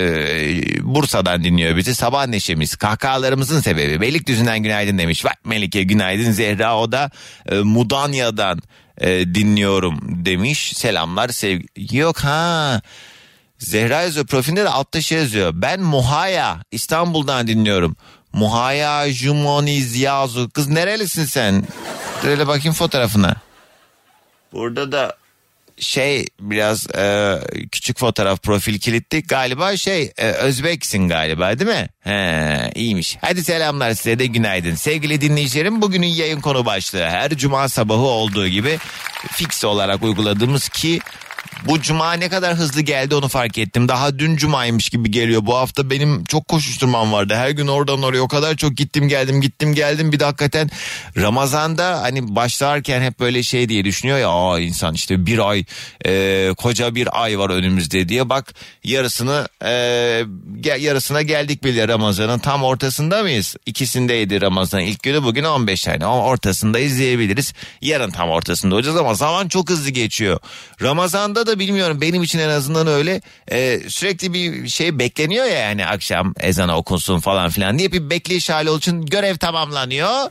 Bursa'dan 0.83 1.45
dinliyor 1.45 1.77
bizi. 1.77 1.95
Sabah 1.95 2.27
neşemiz, 2.27 2.77
kahkahalarımızın 2.77 3.61
sebebi. 3.61 4.01
Beylikdüzü'nden 4.01 4.63
günaydın 4.63 4.99
demiş. 4.99 5.25
Bak 5.25 5.37
Melike 5.45 5.83
günaydın. 5.83 6.31
Zehra 6.31 6.79
o 6.79 6.93
da 6.93 7.11
e, 7.49 7.55
Mudanya'dan 7.55 8.61
e, 9.01 9.35
dinliyorum 9.35 10.25
demiş. 10.25 10.73
Selamlar 10.77 11.29
sevgi. 11.29 11.97
Yok 11.97 12.19
ha. 12.19 12.81
Zehra 13.61 14.03
yazıyor 14.03 14.27
profilinde 14.27 14.65
de 14.65 14.69
altta 14.69 15.01
şey 15.01 15.19
yazıyor. 15.19 15.53
Ben 15.55 15.81
Muhaya 15.81 16.59
İstanbul'dan 16.71 17.47
dinliyorum. 17.47 17.97
Muhaya 18.33 19.13
Jumoniz 19.13 19.97
Yazu. 19.97 20.51
Kız 20.51 20.69
nerelisin 20.69 21.25
sen? 21.25 21.65
Şöyle 22.23 22.47
bakayım 22.47 22.75
fotoğrafına. 22.75 23.37
Burada 24.53 24.93
da 24.93 25.17
şey 25.79 26.27
biraz 26.41 26.87
e, 26.97 27.39
küçük 27.73 27.99
fotoğraf 27.99 28.43
profil 28.43 28.79
kilitli 28.79 29.23
galiba 29.23 29.77
şey 29.77 30.13
e, 30.19 30.27
Özbeksin 30.27 31.09
galiba 31.09 31.59
değil 31.59 31.71
mi? 31.71 31.89
He 32.01 32.71
iyiymiş. 32.75 33.19
Hadi 33.21 33.45
selamlar 33.45 33.95
size 33.95 34.19
de 34.19 34.27
günaydın. 34.27 34.75
Sevgili 34.75 35.21
dinleyicilerim 35.21 35.83
bugünün 35.83 36.07
yayın 36.07 36.41
konu 36.41 36.67
başlığı 36.67 37.05
her 37.09 37.37
cuma 37.37 37.69
sabahı 37.69 38.01
olduğu 38.01 38.49
gibi 38.49 38.79
fix 39.33 39.65
olarak 39.65 40.03
uyguladığımız 40.03 40.69
ki 40.69 41.01
bu 41.67 41.81
cuma 41.81 42.13
ne 42.13 42.29
kadar 42.29 42.55
hızlı 42.55 42.81
geldi 42.81 43.15
onu 43.15 43.29
fark 43.29 43.59
ettim. 43.59 43.89
Daha 43.89 44.19
dün 44.19 44.37
cumaymış 44.37 44.89
gibi 44.89 45.11
geliyor. 45.11 45.47
Bu 45.47 45.57
hafta 45.57 45.91
benim 45.91 46.25
çok 46.25 46.49
koşuşturmam 46.49 47.13
vardı. 47.13 47.35
Her 47.37 47.51
gün 47.51 47.67
oradan 47.67 48.03
oraya 48.03 48.21
o 48.21 48.29
kadar 48.29 48.57
çok 48.57 48.77
gittim 48.77 49.09
geldim 49.09 49.41
gittim 49.41 49.75
geldim. 49.75 50.13
Bir 50.13 50.21
de 50.21 50.25
hakikaten 50.25 50.71
Ramazan'da 51.17 52.03
hani 52.03 52.37
başlarken 52.37 53.03
hep 53.03 53.21
böyle 53.21 53.43
şey 53.43 53.69
diye 53.69 53.85
düşünüyor 53.85 54.19
ya 54.19 54.29
Aa, 54.29 54.61
insan 54.61 54.95
işte 54.95 55.27
bir 55.27 55.51
ay 55.51 55.65
e, 56.07 56.53
koca 56.57 56.95
bir 56.95 57.23
ay 57.23 57.39
var 57.39 57.51
önümüzde 57.51 58.09
diye. 58.09 58.29
Bak 58.29 58.55
yarısını 58.85 59.49
e, 59.65 59.71
yarısına 60.79 61.23
geldik 61.23 61.65
bile 61.65 61.89
Ramazan'ın 61.89 62.39
tam 62.39 62.65
ortasında 62.65 63.23
mıyız? 63.23 63.57
İkisindeydi 63.67 64.41
Ramazan 64.41 64.81
ilk 64.81 65.03
günü 65.03 65.23
bugün 65.23 65.45
15 65.45 65.83
tane 65.83 66.05
ama 66.05 66.25
ortasında 66.25 66.79
izleyebiliriz. 66.79 67.53
Yarın 67.81 68.11
tam 68.11 68.31
ortasında 68.31 68.75
olacağız 68.75 68.97
ama 68.97 69.15
zaman 69.15 69.49
çok 69.49 69.71
hızlı 69.71 69.91
geçiyor. 69.91 70.41
Ramazan'da 70.83 71.40
da 71.47 71.59
bilmiyorum 71.59 72.01
benim 72.01 72.23
için 72.23 72.39
en 72.39 72.49
azından 72.49 72.87
öyle 72.87 73.21
e, 73.49 73.81
sürekli 73.89 74.33
bir 74.33 74.69
şey 74.69 74.99
bekleniyor 74.99 75.45
ya 75.45 75.59
yani 75.59 75.87
akşam 75.87 76.35
ezanı 76.41 76.77
okunsun 76.77 77.21
falan 77.21 77.51
filan 77.51 77.79
diye 77.79 77.93
bir 77.93 78.11
bekleyiş 78.11 78.51
hali 78.51 78.71
olduğu 78.71 78.79
için 78.79 79.07
görev 79.07 79.37
tamamlanıyor. 79.37 80.31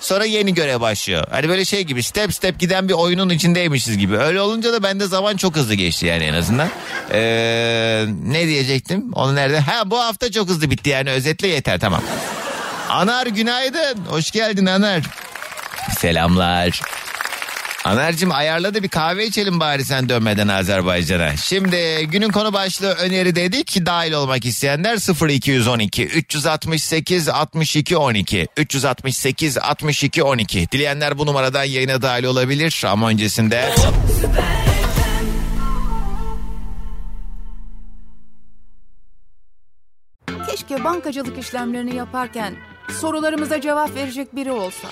Sonra 0.00 0.24
yeni 0.24 0.54
görev 0.54 0.80
başlıyor. 0.80 1.26
Hani 1.30 1.48
böyle 1.48 1.64
şey 1.64 1.82
gibi 1.82 2.02
step 2.02 2.34
step 2.34 2.58
giden 2.58 2.88
bir 2.88 2.94
oyunun 2.94 3.28
içindeymişiz 3.28 3.98
gibi. 3.98 4.16
Öyle 4.16 4.40
olunca 4.40 4.72
da 4.72 4.82
bende 4.82 5.06
zaman 5.06 5.36
çok 5.36 5.56
hızlı 5.56 5.74
geçti 5.74 6.06
yani 6.06 6.24
en 6.24 6.34
azından. 6.34 6.68
Ee, 7.12 8.06
ne 8.24 8.46
diyecektim? 8.46 9.12
Onu 9.12 9.34
nerede? 9.34 9.60
Ha 9.60 9.90
bu 9.90 9.98
hafta 9.98 10.32
çok 10.32 10.48
hızlı 10.48 10.70
bitti 10.70 10.90
yani 10.90 11.10
özetle 11.10 11.48
yeter 11.48 11.80
tamam. 11.80 12.02
Anar 12.88 13.26
günaydın. 13.26 14.04
Hoş 14.08 14.30
geldin 14.30 14.66
Anar. 14.66 15.02
Selamlar. 15.98 16.82
Aner'cim 17.88 18.32
ayarla 18.32 18.74
da 18.74 18.82
bir 18.82 18.88
kahve 18.88 19.26
içelim 19.26 19.60
bari 19.60 19.84
sen 19.84 20.08
dönmeden 20.08 20.48
Azerbaycan'a. 20.48 21.36
Şimdi 21.36 22.06
günün 22.06 22.28
konu 22.28 22.52
başlığı 22.52 22.92
öneri 22.92 23.34
dedik. 23.34 23.86
Dahil 23.86 24.12
olmak 24.12 24.44
isteyenler 24.44 25.28
0212 25.28 26.04
368 26.04 27.28
62 27.28 27.96
12 27.96 28.46
368 28.56 29.58
62 29.58 30.22
12. 30.22 30.70
Dileyenler 30.72 31.18
bu 31.18 31.26
numaradan 31.26 31.64
yayına 31.64 32.02
dahil 32.02 32.24
olabilir 32.24 32.82
ama 32.86 33.08
öncesinde... 33.08 33.74
Keşke 40.50 40.84
bankacılık 40.84 41.38
işlemlerini 41.38 41.96
yaparken 41.96 42.54
sorularımıza 43.00 43.60
cevap 43.60 43.94
verecek 43.94 44.36
biri 44.36 44.52
olsa. 44.52 44.88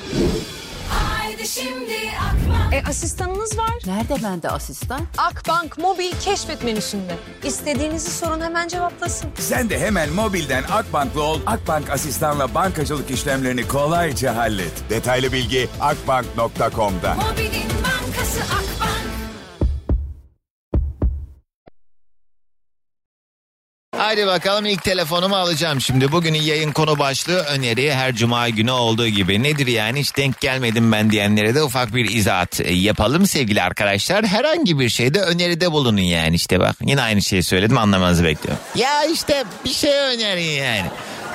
E 2.72 2.82
asistanınız 2.88 3.58
var. 3.58 3.70
Nerede 3.86 4.22
bende 4.24 4.48
asistan? 4.50 5.00
Akbank 5.18 5.78
mobil 5.78 6.12
keşfet 6.20 6.64
menüsünde. 6.64 7.14
İstediğinizi 7.44 8.10
sorun 8.10 8.40
hemen 8.40 8.68
cevaplasın. 8.68 9.30
Sen 9.38 9.70
de 9.70 9.78
hemen 9.78 10.12
mobilden 10.12 10.62
Akbank'lı 10.72 11.22
ol. 11.22 11.40
Akbank 11.46 11.90
asistanla 11.90 12.54
bankacılık 12.54 13.10
işlemlerini 13.10 13.68
kolayca 13.68 14.36
hallet. 14.36 14.90
Detaylı 14.90 15.32
bilgi 15.32 15.68
akbank.com'da. 15.80 17.14
Mobilin 17.14 17.68
bankası 17.84 18.40
Akbank. 18.40 18.75
Hadi 23.98 24.26
bakalım 24.26 24.66
ilk 24.66 24.82
telefonumu 24.82 25.36
alacağım 25.36 25.80
şimdi. 25.80 26.12
Bugünün 26.12 26.42
yayın 26.42 26.72
konu 26.72 26.98
başlığı 26.98 27.38
öneri 27.38 27.94
her 27.94 28.14
cuma 28.14 28.48
günü 28.48 28.70
olduğu 28.70 29.08
gibi. 29.08 29.42
Nedir 29.42 29.66
yani 29.66 30.00
hiç 30.00 30.16
denk 30.16 30.40
gelmedim 30.40 30.92
ben 30.92 31.10
diyenlere 31.10 31.54
de 31.54 31.62
ufak 31.62 31.94
bir 31.94 32.10
izahat 32.14 32.60
e, 32.60 32.72
yapalım 32.72 33.26
sevgili 33.26 33.62
arkadaşlar. 33.62 34.26
Herhangi 34.26 34.78
bir 34.78 34.88
şeyde 34.88 35.20
öneride 35.20 35.72
bulunun 35.72 36.00
yani 36.00 36.36
işte 36.36 36.60
bak. 36.60 36.76
Yine 36.80 37.02
aynı 37.02 37.22
şeyi 37.22 37.42
söyledim 37.42 37.78
anlamanızı 37.78 38.24
bekliyorum. 38.24 38.62
Ya 38.74 39.04
işte 39.04 39.44
bir 39.64 39.70
şey 39.70 39.98
önerin 39.98 40.50
yani. 40.50 40.86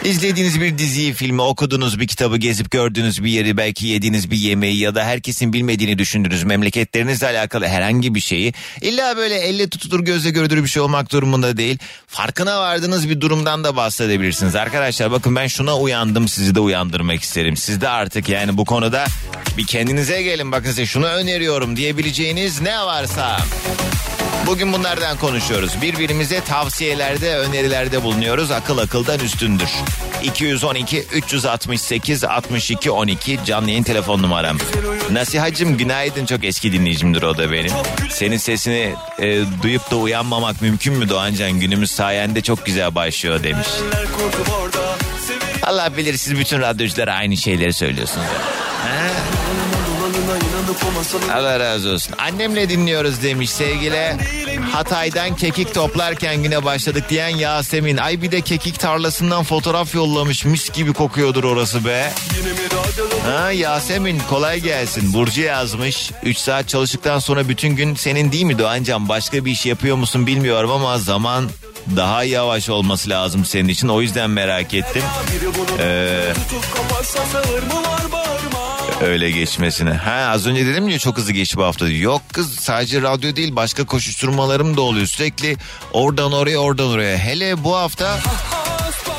İzlediğiniz 0.04 0.62
bir 0.62 0.78
diziyi, 0.78 1.14
filmi, 1.14 1.42
okuduğunuz 1.42 2.00
bir 2.00 2.08
kitabı, 2.08 2.38
gezip 2.38 2.72
gördüğünüz 2.72 3.24
bir 3.24 3.30
yeri, 3.30 3.58
belki 3.58 3.88
yediğiniz 3.88 4.32
bir 4.32 4.38
yemeği 4.38 4.78
ya 4.78 4.96
da 4.96 5.04
herkesin 5.04 5.54
bilmediğini 5.54 5.98
düşündüğünüz 5.98 6.44
memleketlerinizle 6.44 7.28
alakalı 7.28 7.68
herhangi 7.68 8.16
bir 8.16 8.20
şeyi 8.20 8.54
illa 8.82 9.18
böyle 9.18 9.36
elle 9.36 9.70
tutulur 9.70 10.00
gözle 10.00 10.30
görülür 10.30 10.64
bir 10.64 10.70
şey 10.70 10.82
olmak 10.82 11.12
durumunda 11.12 11.58
değil. 11.58 11.78
Farkına 12.08 12.60
vardığınız 12.60 13.10
bir 13.10 13.22
durumdan 13.22 13.64
da 13.64 13.76
bahsedebilirsiniz. 13.76 14.56
Arkadaşlar 14.56 15.12
bakın 15.12 15.36
ben 15.36 15.48
şuna 15.48 15.78
uyandım 15.78 16.28
sizi 16.28 16.56
de 16.56 16.60
uyandırmak 16.60 17.22
isterim. 17.22 17.58
Siz 17.58 17.82
de 17.82 17.90
artık 17.90 18.30
yani 18.30 18.58
bu 18.58 18.66
konuda 18.66 19.06
bir 19.58 19.66
kendinize 19.66 20.22
gelin 20.22 20.52
bakın 20.52 20.70
size 20.70 20.86
şunu 20.86 21.06
öneriyorum 21.06 21.76
diyebileceğiniz 21.76 22.62
ne 22.62 22.80
varsa. 22.80 23.42
Bugün 24.48 24.74
bunlardan 24.74 25.18
konuşuyoruz. 25.18 25.82
Birbirimize 25.82 26.42
tavsiyelerde, 26.42 27.36
önerilerde 27.38 28.04
bulunuyoruz. 28.04 28.52
Akıl 28.52 28.78
akıldan 28.78 29.20
üstündür. 29.20 29.70
212 30.24 31.00
368 31.14 32.24
62 32.24 32.92
12 32.92 33.40
canlı 33.46 33.70
yayın 33.70 33.84
telefon 33.84 34.22
numaram. 34.22 34.58
Nasihacım 35.12 35.78
günaydın 35.78 36.26
çok 36.26 36.44
eski 36.44 36.74
dinleyicimdir 36.74 37.22
o 37.24 37.38
da 37.38 37.52
benim. 37.52 37.72
Senin 38.10 38.38
sesini 38.38 38.94
e, 39.20 39.42
duyup 39.64 39.92
da 39.92 39.96
uyanmamak 39.96 40.62
mümkün 40.62 40.94
mü 40.94 41.10
Doğancan? 41.10 41.52
Günümüz 41.52 41.92
sayende 41.92 42.42
çok 42.42 42.66
güzel 42.66 42.96
başlıyor 42.96 43.44
demiş. 43.44 43.68
Allah 45.64 45.98
bilir 45.98 46.18
siz 46.18 46.38
bütün 46.38 46.62
radyoculara 46.62 47.14
aynı 47.14 47.38
şeyleri 47.38 47.74
söylüyorsunuz. 47.74 48.28
Allah 51.34 51.60
razı 51.60 51.90
olsun. 51.90 52.14
Annemle 52.18 52.70
dinliyoruz 52.70 53.24
demiş 53.24 53.50
sevgili. 53.50 54.18
Hatay'dan 54.72 55.36
kekik 55.36 55.74
toplarken 55.74 56.44
güne 56.44 56.64
başladık 56.66 57.04
diyen 57.10 57.28
Yasemin. 57.28 57.98
Ay 57.98 58.22
bir 58.22 58.32
de 58.32 58.42
kekik 58.42 58.80
tarlasından 58.80 59.44
fotoğraf 59.44 59.96
yollamış. 59.96 60.46
Mis 60.46 60.70
gibi 60.70 60.94
kokuyordur 60.94 61.44
orası 61.44 61.86
be. 61.86 62.14
Ha 63.26 63.52
Yasemin 63.52 64.22
kolay 64.30 64.60
gelsin. 64.60 65.14
Burcu 65.14 65.42
yazmış. 65.42 66.12
3 66.24 66.38
saat 66.38 66.68
çalıştıktan 66.68 67.20
sonra 67.20 67.50
bütün 67.50 67.70
gün 67.70 67.96
senin 67.96 68.32
değil 68.32 68.44
mi 68.46 68.60
Doğancan? 68.60 69.10
Başka 69.10 69.46
bir 69.46 69.52
iş 69.52 69.66
yapıyor 69.66 69.96
musun 69.96 70.28
bilmiyorum 70.28 70.72
ama 70.72 70.98
zaman 70.98 71.50
daha 71.98 72.24
yavaş 72.24 72.70
olması 72.70 73.10
lazım 73.10 73.46
senin 73.46 73.68
için. 73.68 73.88
O 73.88 74.02
yüzden 74.02 74.30
merak 74.30 74.74
ettim. 74.74 75.04
Ee, 75.80 76.34
öyle 79.02 79.32
geçmesine. 79.32 79.94
Ha 79.94 80.12
az 80.12 80.48
önce 80.48 80.66
dedim 80.66 80.90
ya 80.90 81.00
çok 81.00 81.18
hızlı 81.18 81.34
geçti 81.34 81.58
bu 81.58 81.64
hafta. 81.64 81.90
Yok 81.90 82.22
kız 82.34 82.56
sadece 82.60 83.02
radyo 83.02 83.36
değil 83.36 83.56
başka 83.56 83.86
koşuşturmalarım 83.86 84.78
da 84.78 84.82
oluyor. 84.82 85.08
Sürekli 85.08 85.58
oradan 85.94 86.32
oraya 86.32 86.58
oradan 86.58 86.88
oraya. 86.88 87.18
Hele 87.18 87.64
bu 87.64 87.76
hafta 87.76 88.20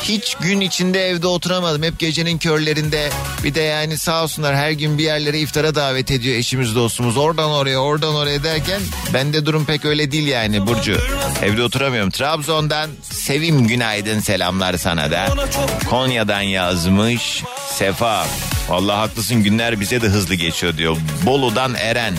hiç 0.02 0.34
gün 0.34 0.60
içinde 0.60 1.08
evde 1.08 1.26
oturamadım. 1.26 1.82
Hep 1.82 1.98
gecenin 1.98 2.38
körlerinde. 2.38 3.10
Bir 3.44 3.54
de 3.54 3.60
yani 3.60 3.98
sağ 3.98 4.22
olsunlar 4.22 4.56
her 4.56 4.70
gün 4.70 4.98
bir 4.98 5.04
yerlere 5.04 5.40
iftara 5.40 5.74
davet 5.74 6.10
ediyor 6.10 6.36
eşimiz 6.36 6.74
dostumuz. 6.74 7.16
Oradan 7.16 7.50
oraya 7.50 7.78
oradan 7.78 8.14
oraya 8.14 8.42
derken 8.42 8.80
bende 9.14 9.46
durum 9.46 9.64
pek 9.64 9.84
öyle 9.84 10.12
değil 10.12 10.26
yani 10.26 10.66
Burcu. 10.66 10.98
Evde 11.42 11.62
oturamıyorum. 11.62 12.10
Trabzon'dan 12.10 12.90
Sevim 13.02 13.66
günaydın 13.66 14.20
selamlar 14.20 14.76
sana 14.76 15.10
da. 15.10 15.26
Konya'dan 15.90 16.40
yazmış 16.40 17.42
Sefa. 17.70 18.26
Vallahi 18.72 18.96
haklısın 18.96 19.42
günler 19.42 19.80
bize 19.80 20.02
de 20.02 20.06
hızlı 20.06 20.34
geçiyor 20.34 20.76
diyor. 20.76 20.96
Bolu'dan 21.26 21.74
Eren. 21.74 22.14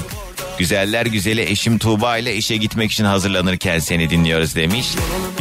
Güzeller 0.58 1.06
güzeli 1.06 1.42
eşim 1.42 1.78
Tuğba 1.78 2.18
ile 2.18 2.36
işe 2.36 2.58
gitmek 2.58 2.92
için 2.92 3.06
hazırlanırken 3.06 3.80
seni 3.80 4.10
dinliyoruz 4.10 4.56
demiş. 4.56 4.88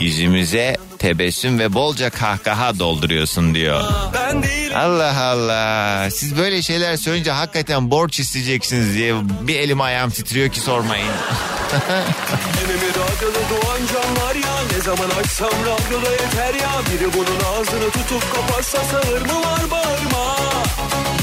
Yüzümüze 0.01 0.77
tebessüm 0.99 1.59
ve 1.59 1.75
bolca 1.75 2.11
kahkaha 2.11 2.79
dolduruyorsun 2.79 3.55
diyor. 3.55 3.85
Allah 4.77 5.23
Allah. 5.23 6.11
Siz 6.11 6.37
böyle 6.37 6.63
şeyler 6.63 6.97
söyleyince 6.97 7.31
hakikaten 7.31 7.91
borç 7.91 8.21
isteyeceksiniz 8.21 8.95
diye 8.95 9.15
bir 9.41 9.57
elim 9.57 9.81
ayağım 9.81 10.11
titriyor 10.11 10.49
ki 10.49 10.61
sormayın. 10.61 11.13
Zaman 14.85 15.11
açsam 15.21 15.51
radyoda 15.51 16.11
yeter 16.11 16.55
ya 16.55 16.71
Biri 16.93 17.13
bunun 17.13 17.41
ağzını 17.55 17.91
tutup 17.91 18.35
kapatsa 18.35 18.79
sağır 18.79 19.21
mı 19.21 19.43
var 19.43 19.71
bağırma 19.71 20.52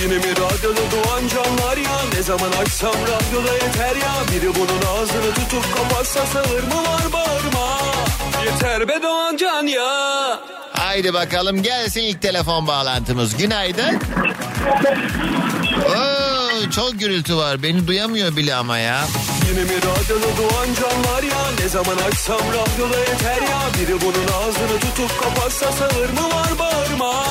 Yine 0.03 0.13
mi 0.18 0.32
radyoda 0.32 0.82
doğan 0.91 1.27
canlar 1.27 1.77
ya 1.77 2.00
Ne 2.13 2.24
zaman 2.24 2.51
açsam 2.51 2.94
radyoda 2.94 3.53
yeter 3.53 3.96
ya 3.96 4.13
Biri 4.32 4.56
bunun 4.56 4.82
ağzını 4.98 5.34
tutup 5.34 5.75
kapatsa 5.77 6.25
sağır 6.25 6.63
mı 6.63 6.75
var 6.75 7.13
bağırma 7.13 7.82
Yeter 8.46 8.88
be 8.88 9.03
doğan 9.03 9.38
can 9.38 9.68
ya 9.68 10.39
Haydi 10.74 11.13
bakalım 11.13 11.63
gelsin 11.63 12.01
ilk 12.01 12.22
telefon 12.22 12.68
bağlantımız. 12.68 13.38
Günaydın. 13.38 14.00
Oo, 15.89 16.70
çok 16.75 17.00
gürültü 17.00 17.36
var. 17.36 17.63
Beni 17.63 17.88
duyamıyor 17.88 18.36
bile 18.36 18.56
ama 18.56 18.77
ya. 18.77 19.06
Yine 19.50 19.63
mi 19.63 19.70
radyoda 19.77 20.38
doğan 20.38 20.68
canlar 20.74 21.24
ya 21.24 21.51
Ne 21.60 21.70
zaman 21.70 21.98
açsam 21.98 22.39
radyoda 22.39 23.00
yeter 23.00 23.41
ya 23.41 23.62
Biri 23.79 24.01
bunun 24.01 24.27
ağzını 24.27 24.79
tutup 24.79 25.24
kapatsa 25.24 25.72
sağır 25.72 26.10
mı 26.10 26.36
var 26.36 26.60
bağırma 26.60 27.25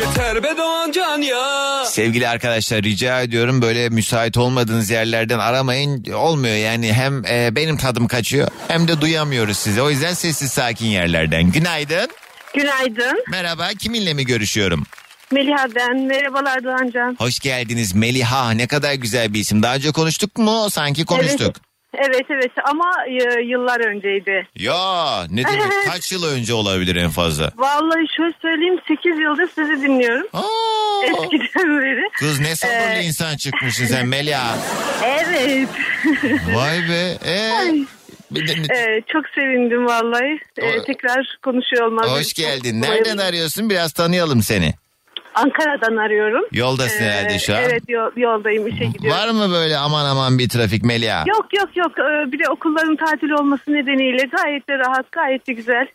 Yeter 0.00 0.42
be 0.42 0.56
doğan 0.58 0.92
can 0.92 1.22
ya 1.22 1.84
Sevgili 1.84 2.28
arkadaşlar 2.28 2.82
rica 2.82 3.20
ediyorum 3.20 3.62
böyle 3.62 3.88
müsait 3.88 4.36
olmadığınız 4.36 4.90
yerlerden 4.90 5.38
aramayın. 5.38 6.12
Olmuyor 6.12 6.56
yani 6.56 6.92
hem 6.92 7.24
e, 7.24 7.56
benim 7.56 7.76
tadım 7.76 8.08
kaçıyor 8.08 8.48
hem 8.68 8.88
de 8.88 9.00
duyamıyoruz 9.00 9.58
sizi. 9.58 9.82
O 9.82 9.90
yüzden 9.90 10.14
sessiz 10.14 10.52
sakin 10.52 10.86
yerlerden. 10.86 11.52
Günaydın. 11.52 12.08
Günaydın. 12.54 13.24
Merhaba 13.30 13.68
kiminle 13.68 14.14
mi 14.14 14.24
görüşüyorum? 14.26 14.86
Meliha 15.32 15.66
ben. 15.74 15.96
Merhabalar 16.06 16.64
Doğancan. 16.64 17.16
Hoş 17.18 17.38
geldiniz 17.38 17.94
Meliha 17.94 18.50
ne 18.50 18.66
kadar 18.66 18.94
güzel 18.94 19.34
bir 19.34 19.40
isim. 19.40 19.62
Daha 19.62 19.74
önce 19.74 19.92
konuştuk 19.92 20.38
mu? 20.38 20.66
Sanki 20.70 21.04
konuştuk. 21.04 21.56
Evet 21.94 22.26
evet 22.30 22.50
ama 22.70 22.92
e, 23.08 23.42
yıllar 23.42 23.80
önceydi. 23.80 24.46
Ya 24.54 25.26
ne 25.30 25.44
demek 25.44 25.72
kaç 25.92 26.12
yıl 26.12 26.24
önce 26.24 26.54
olabilir 26.54 26.96
en 26.96 27.10
fazla? 27.10 27.52
Vallahi 27.56 28.06
şöyle 28.16 28.34
söyleyeyim 28.42 28.78
8 28.88 29.04
yıldır 29.18 29.48
sizi 29.54 29.82
dinliyorum. 29.82 30.26
Aa, 30.32 30.42
Eskiden 31.04 31.80
beri. 31.82 32.02
kız 32.18 32.40
ne 32.40 32.56
sabırlı 32.56 32.76
Ee, 32.94 33.02
insan 33.04 33.36
çıkmışsın 33.36 33.86
sen 33.86 34.06
Meliha. 34.14 34.58
Evet. 35.04 35.68
Vay 36.54 36.78
be. 36.88 37.18
Ee, 37.26 37.52
bir 38.30 38.48
de- 38.48 38.74
Ee, 38.74 39.02
çok 39.12 39.24
sevindim 39.34 39.86
vallahi. 39.86 40.38
Ee, 40.58 40.82
tekrar 40.86 41.38
konuşuyor 41.42 41.86
olmak. 41.86 42.06
hoş 42.08 42.32
geldin. 42.34 42.82
Nereden 42.82 43.18
arıyorsun? 43.18 43.70
Biraz 43.70 43.92
tanıyalım 43.92 44.42
seni. 44.42 44.74
Ankara'dan 45.34 45.96
arıyorum. 45.96 46.44
Yoldasın 46.52 47.04
Ee, 47.04 47.10
herhalde 47.10 47.38
şu 47.38 47.54
an. 47.56 47.62
Evet 47.62 47.82
yol- 47.88 48.16
yoldayım 48.16 48.66
işe 48.66 48.84
gidiyorum. 48.84 49.20
Var 49.20 49.28
mı 49.28 49.50
böyle 49.54 49.76
aman 49.76 50.04
aman 50.04 50.38
bir 50.38 50.48
trafik 50.48 50.84
Melia? 50.84 51.24
Yok 51.26 51.46
yok 51.56 51.76
yok 51.76 51.92
Ee, 51.98 52.32
bir 52.32 52.38
de 52.38 52.48
okulların 52.50 52.96
tatil 52.96 53.30
olması 53.30 53.72
nedeniyle 53.74 54.22
gayet 54.42 54.68
de 54.68 54.78
rahat 54.78 55.12
gayet 55.12 55.46
de 55.46 55.52
güzel. 55.52 55.86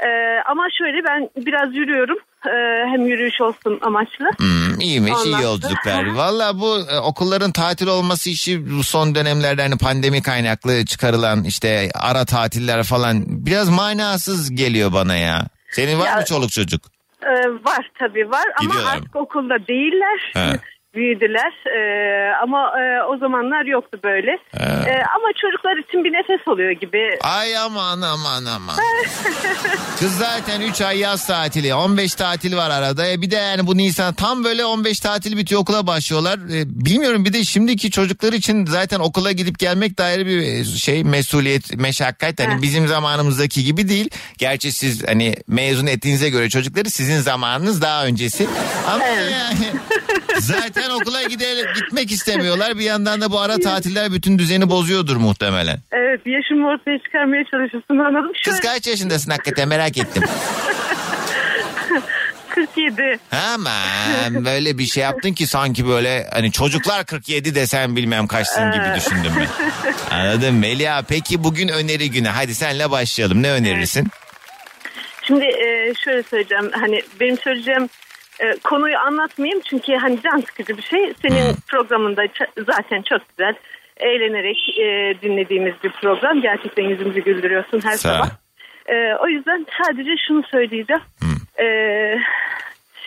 Ee, 0.00 0.08
ama 0.50 0.66
şöyle 0.78 1.04
ben 1.04 1.28
biraz 1.46 1.74
yürüyorum 1.74 2.16
Ee, 2.46 2.50
hem 2.90 3.06
yürüyüş 3.06 3.40
olsun 3.40 3.78
amaçlı. 3.82 4.24
Hmm, 4.36 4.80
iyiymiş 4.80 5.12
Ondan 5.12 5.40
iyi 5.40 5.42
yolculuklar. 5.44 6.14
Valla 6.14 6.60
bu 6.60 6.78
e, 6.90 6.98
okulların 6.98 7.52
tatil 7.52 7.86
olması 7.86 8.30
işi 8.30 8.70
bu 8.78 8.84
son 8.84 9.14
dönemlerde 9.14 9.62
hani 9.62 9.78
pandemi 9.78 10.22
kaynaklı 10.22 10.84
çıkarılan 10.84 11.44
işte 11.44 11.90
ara 11.94 12.24
tatiller 12.24 12.82
falan 12.82 13.24
biraz 13.26 13.68
manasız 13.68 14.54
geliyor 14.54 14.92
bana 14.92 15.16
ya. 15.16 15.46
Senin 15.70 15.98
var 15.98 16.06
Ya- 16.06 16.16
mı 16.16 16.24
çoluk 16.24 16.50
çocuk? 16.50 16.82
Ee, 17.26 17.48
var 17.64 17.90
tabii 17.98 18.30
var 18.30 18.44
ama 18.60 18.66
Gidiyorlar 18.68 18.92
mı? 18.96 18.98
artık 18.98 19.16
okulda 19.16 19.66
değiller. 19.68 20.30
He. 20.34 20.60
Büyüdüler 20.94 21.52
Ee, 21.66 22.32
ama 22.42 22.72
e, 22.80 23.02
o 23.02 23.16
zamanlar 23.18 23.64
yoktu 23.64 23.98
böyle. 24.04 24.30
Ee, 24.60 25.02
ama 25.16 25.28
çocuklar 25.42 25.76
için 25.76 26.04
bir 26.04 26.12
nefes 26.12 26.48
oluyor 26.48 26.70
gibi. 26.70 27.18
Ay 27.22 27.56
aman 27.58 28.00
aman 28.00 28.44
aman. 28.44 28.76
Kız 29.98 30.18
zaten 30.18 30.60
3 30.60 30.80
ay 30.80 30.98
yaz 30.98 31.26
tatili 31.26 31.74
15 31.74 32.14
tatil 32.14 32.56
var 32.56 32.70
arada. 32.70 33.08
E 33.08 33.22
bir 33.22 33.30
de 33.30 33.36
yani 33.36 33.66
bu 33.66 33.76
Nisan 33.76 34.14
tam 34.14 34.44
böyle 34.44 34.64
15 34.64 35.00
tatil 35.00 35.36
bitiyor 35.36 35.60
okula 35.60 35.86
başlıyorlar. 35.86 36.38
E, 36.38 36.84
bilmiyorum 36.84 37.24
bir 37.24 37.32
de 37.32 37.44
şimdiki 37.44 37.90
çocuklar 37.90 38.32
için 38.32 38.66
zaten 38.66 39.00
okula 39.00 39.32
gidip 39.32 39.58
gelmek 39.58 39.98
dair 39.98 40.26
bir 40.26 40.38
e, 40.40 40.64
şey 40.64 41.04
mesuliyet 41.04 41.76
meşakkat. 41.76 42.40
Hani 42.40 42.62
bizim 42.62 42.88
zamanımızdaki 42.88 43.64
gibi 43.64 43.88
değil. 43.88 44.10
Gerçi 44.38 44.72
siz 44.72 45.08
hani 45.08 45.34
mezun 45.48 45.86
ettiğinize 45.86 46.30
göre 46.30 46.48
çocukları 46.48 46.90
sizin 46.90 47.20
zamanınız 47.20 47.82
daha 47.82 48.06
öncesi. 48.06 48.46
Ama 48.88 49.04
yani 49.04 49.72
zaten 50.38 50.90
okula 50.90 51.22
gidelim, 51.22 51.66
gitmek 51.74 52.12
istemiyorlar. 52.12 52.78
Bir 52.78 52.84
yandan 52.84 53.20
da 53.20 53.30
bu 53.30 53.40
ara 53.40 53.58
tatiller 53.58 54.12
bütün 54.12 54.38
düzeni 54.38 54.70
bozuyordur 54.70 55.16
muhtemelen. 55.16 55.78
Evet 55.92 56.20
yaşımı 56.26 56.68
ortaya 56.68 56.98
çıkarmaya 56.98 57.44
çalışıyorsun 57.44 57.98
anladım. 57.98 58.32
Kız 58.44 58.54
Şöyle 58.56 58.74
kaç 58.74 58.86
yaşındasın 58.86 59.30
hakikaten 59.30 59.68
merak 59.68 59.98
ettim. 59.98 60.22
47. 62.54 63.18
Aman 63.54 64.44
böyle 64.44 64.78
bir 64.78 64.86
şey 64.86 65.02
yaptın 65.02 65.32
ki 65.32 65.46
sanki 65.46 65.88
böyle 65.88 66.26
hani 66.32 66.52
çocuklar 66.52 67.06
47 67.06 67.54
desen 67.54 67.96
bilmem 67.96 68.26
kaçsın 68.26 68.72
gibi 68.72 68.84
düşündüm 68.96 69.32
ben. 69.38 69.48
Anladım 70.16 70.58
Melia 70.58 71.02
peki 71.02 71.44
bugün 71.44 71.68
öneri 71.68 72.10
günü 72.10 72.28
hadi 72.28 72.54
senle 72.54 72.90
başlayalım 72.90 73.42
ne 73.42 73.50
önerirsin? 73.50 74.08
Şimdi 75.22 75.44
e, 75.44 75.94
şöyle 76.04 76.22
söyleyeceğim 76.22 76.70
hani 76.72 77.02
benim 77.20 77.38
söyleyeceğim 77.38 77.88
e, 78.40 78.56
konuyu 78.64 78.98
anlatmayayım 78.98 79.60
çünkü 79.60 79.94
hani 79.94 80.22
can 80.22 80.40
sıkıcı 80.40 80.76
bir 80.76 80.82
şey. 80.82 81.14
Senin 81.22 81.54
programında 81.68 82.22
zaten 82.58 83.02
çok 83.02 83.28
güzel 83.28 83.54
eğlenerek 83.96 84.78
e, 84.78 85.14
dinlediğimiz 85.22 85.74
bir 85.84 85.90
program. 85.90 86.40
Gerçekten 86.40 86.84
yüzümüzü 86.84 87.20
güldürüyorsun 87.20 87.80
her 87.84 87.96
Sağ 87.96 88.14
sabah. 88.14 88.30
E, 88.86 89.14
o 89.14 89.28
yüzden 89.28 89.66
sadece 89.82 90.16
şunu 90.16 90.42
söyleyeceğim. 90.42 91.02
E, 91.60 91.66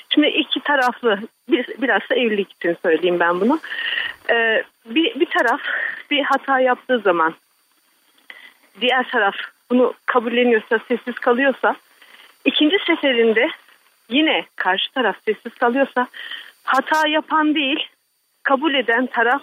şimdi 0.10 0.28
iki 0.28 0.60
taraflı 0.60 1.20
bir, 1.50 1.66
biraz 1.82 2.02
da 2.10 2.16
evlilik 2.16 2.52
için 2.52 2.78
söyleyeyim 2.82 3.20
ben 3.20 3.42
bunu. 3.42 3.60
E, 4.32 4.64
bir, 4.86 5.20
bir 5.20 5.26
taraf 5.26 5.62
bir 6.12 6.24
hata 6.24 6.60
yaptığı 6.60 7.00
zaman 7.00 7.34
diğer 8.82 9.10
taraf 9.10 9.36
bunu 9.70 9.94
kabulleniyorsa, 10.06 10.80
sessiz 10.88 11.16
kalıyorsa, 11.16 11.76
ikinci 12.46 12.78
seferinde 12.88 13.50
yine 14.10 14.46
karşı 14.56 14.94
taraf 14.94 15.16
sessiz 15.26 15.54
kalıyorsa, 15.54 16.08
hata 16.64 17.08
yapan 17.08 17.56
değil, 17.56 17.80
kabul 18.44 18.74
eden 18.74 19.08
taraf 19.08 19.42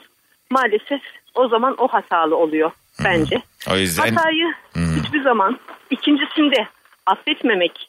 maalesef 0.51 1.01
o 1.35 1.49
zaman 1.49 1.75
o 1.79 1.89
hatalı 1.89 2.37
oluyor 2.37 2.71
bence. 3.05 3.43
O 3.71 3.77
yüzden 3.77 4.15
Hatayı 4.15 4.55
hiçbir 4.77 5.23
zaman 5.23 5.59
ikincisinde 5.91 6.67
affetmemek 7.07 7.89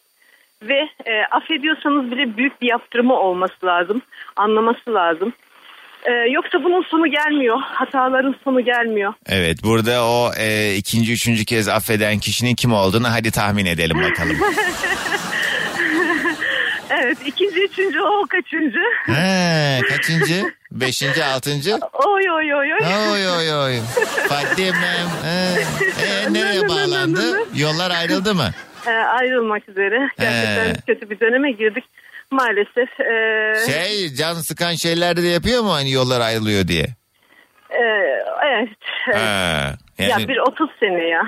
ve 0.62 0.90
e, 1.06 1.26
affediyorsanız 1.32 2.12
bile 2.12 2.38
büyük 2.38 2.62
bir 2.62 2.68
yaptırımı 2.68 3.14
olması 3.14 3.66
lazım, 3.66 4.02
anlaması 4.36 4.94
lazım. 4.94 5.34
E, 6.06 6.12
yoksa 6.12 6.64
bunun 6.64 6.84
sonu 6.84 7.08
gelmiyor, 7.08 7.58
hataların 7.62 8.36
sonu 8.44 8.62
gelmiyor. 8.66 9.14
evet 9.26 9.58
burada 9.64 10.06
o 10.06 10.32
e, 10.40 10.76
ikinci 10.76 11.14
üçüncü 11.14 11.46
kez 11.46 11.68
affeden 11.68 12.20
kişinin 12.20 12.56
kim 12.56 12.74
olduğunu 12.74 13.12
hadi 13.12 13.32
tahmin 13.32 13.66
edelim 13.66 14.02
bakalım. 14.02 14.38
Evet 17.02 17.18
ikinci 17.26 17.60
üçüncü 17.64 18.02
o 18.02 18.26
kaçıncı? 18.30 18.80
He, 19.06 19.82
kaçıncı? 19.90 20.54
Beşinci 20.72 21.24
altıncı? 21.26 21.76
Oy 21.94 22.32
oy 22.32 22.54
oy 22.56 22.74
oy. 22.74 22.80
Oy 23.12 23.28
oy 23.30 23.54
oy. 23.54 23.80
Fatih'im. 24.30 24.74
He. 24.74 25.62
E, 26.06 26.34
nereye 26.34 26.70
bağlandı? 26.70 27.40
Yollar 27.56 27.92
ayrıldı 27.92 28.36
mı? 28.36 28.50
Ee, 28.88 28.92
ayrılmak 28.92 29.70
üzere. 29.70 30.10
Gerçekten 30.20 30.66
He. 30.70 30.74
kötü 30.88 31.10
bir 31.10 31.20
döneme 31.20 31.52
girdik. 31.52 31.84
Maalesef. 32.32 33.00
Ee, 33.00 33.72
Şey 33.72 34.14
can 34.16 34.34
sıkan 34.34 34.74
şeyler 34.74 35.18
de 35.18 35.22
yapıyor 35.28 35.62
mu 35.64 35.74
hani 35.74 35.92
yollar 35.92 36.22
ayrılıyor 36.22 36.68
diye? 36.68 36.86
ee, 37.70 37.84
evet. 38.46 38.70
Ha, 39.14 39.76
Ya 40.00 40.08
yani, 40.08 40.28
bir 40.28 40.38
30 40.38 40.70
sene 40.80 41.04
ya. 41.08 41.22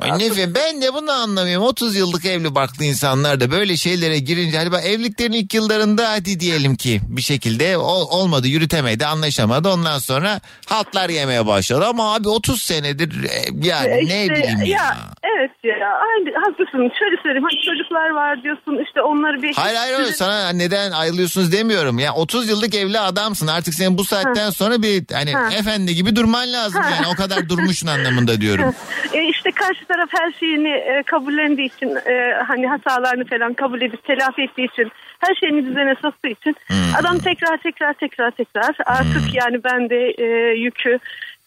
Ay 0.00 0.18
ne 0.18 0.30
bileyim, 0.30 0.52
ben 0.54 0.82
de 0.82 0.94
bunu 0.94 1.10
anlamıyorum. 1.12 1.66
30 1.66 1.96
yıllık 1.96 2.24
evli 2.24 2.54
barklı 2.54 2.84
insanlar 2.84 3.40
da 3.40 3.50
böyle 3.50 3.76
şeylere 3.76 4.18
girince 4.18 4.58
hani 4.58 4.72
bak 4.72 4.84
evliliklerin 4.84 5.32
ilk 5.32 5.54
yıllarında 5.54 6.10
hadi 6.10 6.40
diyelim 6.40 6.76
ki 6.76 7.00
bir 7.08 7.22
şekilde 7.22 7.76
ol- 7.78 8.08
olmadı 8.10 8.48
yürütemedi 8.48 9.06
anlaşamadı 9.06 9.68
ondan 9.68 9.98
sonra 9.98 10.40
haltlar 10.66 11.08
yemeye 11.10 11.46
başladı 11.46 11.86
ama 11.86 12.14
abi 12.14 12.28
30 12.28 12.62
senedir 12.62 13.24
e, 13.24 13.68
yani 13.68 13.88
Ee, 13.88 13.96
ne 14.08 14.22
işte, 14.22 14.34
bileyim 14.34 14.62
ya. 14.64 14.96
Evet 15.36 15.50
ya 15.64 15.88
aynı, 15.88 16.34
haklısın. 16.44 16.90
Şöyle 16.98 17.16
söyleyeyim. 17.22 17.44
Hani 17.50 17.60
çocuklar 17.66 18.10
var 18.10 18.42
diyorsun 18.42 18.84
işte 18.86 19.00
onları 19.02 19.42
bir... 19.42 19.54
Hayır 19.54 19.76
hayır 19.76 19.94
hayır, 19.94 20.12
sana 20.12 20.48
neden 20.48 20.90
ayrılıyorsunuz 20.90 21.52
demiyorum. 21.52 21.98
Ya 21.98 22.14
30 22.14 22.48
yıllık 22.48 22.74
evli 22.74 22.98
adamsın. 22.98 23.46
Artık 23.46 23.74
senin 23.74 23.98
bu 23.98 24.04
saatten 24.04 24.50
sonra 24.50 24.82
bir 24.82 25.04
hani 25.12 25.32
Ha. 25.32 25.50
efendi 25.58 25.94
gibi 25.94 26.16
durman 26.16 26.52
lazım 26.52 26.82
yani. 26.82 27.06
O 27.12 27.16
kadar 27.16 27.48
durmuşsun 27.48 27.86
anlamında 27.86 28.40
diyorum. 28.40 28.74
E 29.12 29.28
işte 29.30 29.50
karşı 29.50 29.81
taraf 29.84 30.08
her 30.12 30.32
şeyini 30.32 30.68
e, 30.68 31.02
kabullendiği 31.02 31.74
için 31.76 31.96
e, 32.06 32.34
hani 32.46 32.66
hatalarını 32.66 33.24
falan 33.24 33.54
kabul 33.54 33.82
edip 33.82 34.04
telafi 34.04 34.42
ettiği 34.42 34.64
için 34.64 34.90
her 35.18 35.34
şeyini 35.34 35.66
düzene 35.66 35.94
soktuğu 36.02 36.28
için 36.28 36.56
Hmm. 36.66 36.76
adam 37.00 37.18
tekrar 37.18 37.56
tekrar 37.56 37.92
tekrar 37.92 38.30
tekrar 38.30 38.76
artık 38.86 39.34
yani 39.34 39.64
ben 39.64 39.90
de 39.90 40.10
e, 40.10 40.54
yükü 40.54 40.98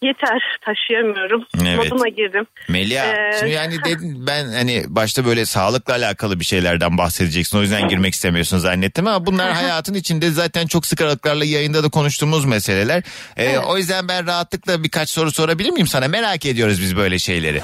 yeter 0.02 0.58
taşıyamıyorum 0.64 1.44
Evet. 1.62 1.78
moduna 1.92 2.08
girdim. 2.08 2.46
Melia 2.68 3.04
Ee, 3.06 3.32
şimdi 3.38 3.52
yani 3.52 3.84
dedin 3.84 4.26
ben 4.26 4.44
hani 4.52 4.84
başta 4.88 5.26
böyle 5.26 5.46
sağlıkla 5.46 5.92
alakalı 5.94 6.40
bir 6.40 6.44
şeylerden 6.44 6.98
bahsedeceksin. 6.98 7.58
O 7.58 7.62
yüzden 7.62 7.88
girmek 7.88 8.14
istemiyorsun 8.14 8.58
zannettim 8.58 9.06
ama 9.06 9.26
bunlar 9.26 9.52
hayatın 9.52 9.94
içinde 9.94 10.30
zaten 10.30 10.66
çok 10.66 10.86
sık 10.86 11.00
aralıklarla 11.00 11.44
yayında 11.44 11.84
da 11.84 11.88
konuştuğumuz 11.88 12.44
meseleler. 12.44 13.02
Ee, 13.36 13.58
O 13.58 13.76
yüzden 13.78 14.08
ben 14.08 14.26
rahatlıkla 14.26 14.84
birkaç 14.84 15.10
soru 15.10 15.30
sorabilir 15.32 15.70
miyim 15.70 15.86
sana? 15.86 16.08
Merak 16.08 16.46
ediyoruz 16.46 16.80
biz 16.82 16.96
böyle 16.96 17.18
şeyleri. 17.18 17.62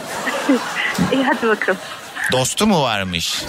İyi 1.12 1.23
hadi 1.25 1.49
bakalım. 1.49 1.79
Dostu 2.32 2.66
mu 2.66 2.82
varmış? 2.82 3.42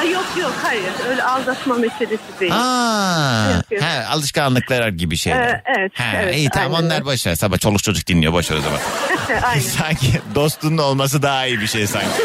Ay 0.00 0.10
yok 0.10 0.26
yok 0.40 0.54
hayır 0.62 0.82
öyle 1.08 1.22
aldatma 1.24 1.74
meselesi 1.74 2.22
değil. 2.40 2.52
Aa, 2.54 3.50
Yok, 3.56 3.64
yok. 3.70 3.82
he, 3.82 4.06
alışkanlıklar 4.06 4.88
gibi 4.88 5.16
şeyler. 5.16 5.48
Ee, 5.48 5.62
evet, 5.78 5.92
Ha, 5.94 6.04
evet, 6.16 6.36
iyi 6.36 6.50
tamam 6.50 6.74
aynen 6.74 6.86
onlar 6.86 7.04
boş 7.04 7.26
ver. 7.26 7.34
Sabah 7.34 7.58
çoluk 7.58 7.82
çocuk 7.82 8.06
dinliyor 8.06 8.32
boş 8.32 8.50
ver 8.50 8.56
o 8.56 8.60
zaman. 8.60 8.78
Aynen. 9.44 9.60
sanki 9.60 10.20
dostunun 10.34 10.78
olması 10.78 11.22
daha 11.22 11.46
iyi 11.46 11.60
bir 11.60 11.66
şey 11.66 11.86
sanki. 11.86 12.08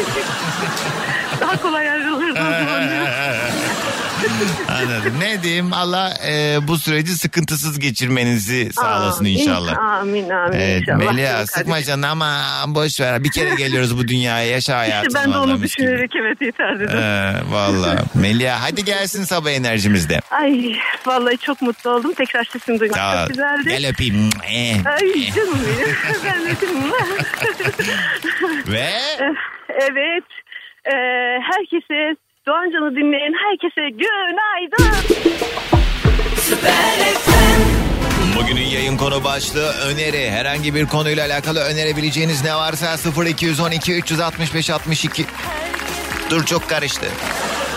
Daha 1.40 1.56
kolay 1.62 1.90
ayrılırız 1.90 2.36
o 2.36 2.40
zaman. 2.40 2.82
Anladım. 4.68 5.20
Ne 5.20 5.42
diyeyim 5.42 5.72
Allah 5.72 6.14
e, 6.28 6.58
bu 6.68 6.78
süreci 6.78 7.12
sıkıntısız 7.12 7.78
geçirmenizi 7.78 8.72
sağlasın 8.72 9.24
Amin, 9.24 9.38
inşallah. 9.38 9.78
Amin 9.78 10.30
amin 10.30 10.58
Evet 10.58 10.80
inşallah. 10.80 10.98
Melia 10.98 11.46
sıkma 11.46 11.82
canını 11.82 12.08
ama 12.08 12.42
boş 12.66 13.00
ver. 13.00 13.24
Bir 13.24 13.30
kere 13.30 13.54
geliyoruz 13.54 13.98
bu 13.98 14.08
dünyaya 14.08 14.46
yaşa 14.50 14.78
hayatını. 14.78 15.08
İşte 15.08 15.20
ben 15.24 15.32
de 15.32 15.38
onu 15.38 15.58
mis 15.58 15.76
gibi. 15.76 15.86
düşünerek 15.86 16.10
evet 16.16 16.40
yeter 16.40 16.80
dedim. 16.80 16.98
Ee, 16.98 17.34
Valla 17.50 17.96
Melia 18.14 18.62
hadi 18.62 18.84
gelsin 18.84 19.24
sabah 19.24 19.50
enerjimizde. 19.50 20.20
Ay 20.30 20.74
vallahi 21.06 21.38
çok 21.38 21.62
mutlu 21.62 21.90
oldum. 21.90 22.12
Tekrar 22.14 22.44
sesini 22.44 22.80
duymak 22.80 22.98
Sağ 22.98 23.20
çok 23.20 23.28
güzeldi. 23.28 23.68
Gel 23.68 23.88
öpeyim. 23.88 24.30
Ay 24.86 25.30
canım 25.36 25.58
benim. 25.66 25.96
ben 26.24 26.54
canım. 26.60 26.92
Ve 28.68 28.90
evet. 29.68 30.24
Ee, 30.86 30.92
herkese 31.50 32.16
Doğancan'ı 32.46 32.90
dinleyen 32.96 33.32
herkese 33.44 33.90
günaydın. 33.90 34.86
Bugünün 38.38 38.66
yayın 38.66 38.96
konu 38.96 39.24
başlığı 39.24 39.68
öneri. 39.72 40.30
Herhangi 40.30 40.74
bir 40.74 40.86
konuyla 40.86 41.26
alakalı 41.26 41.60
önerebileceğiniz 41.60 42.44
ne 42.44 42.54
varsa 42.54 42.96
0212 43.28 43.94
365 43.94 44.70
62. 44.70 45.26
Dur 46.30 46.44
çok 46.44 46.68
karıştı. 46.68 47.06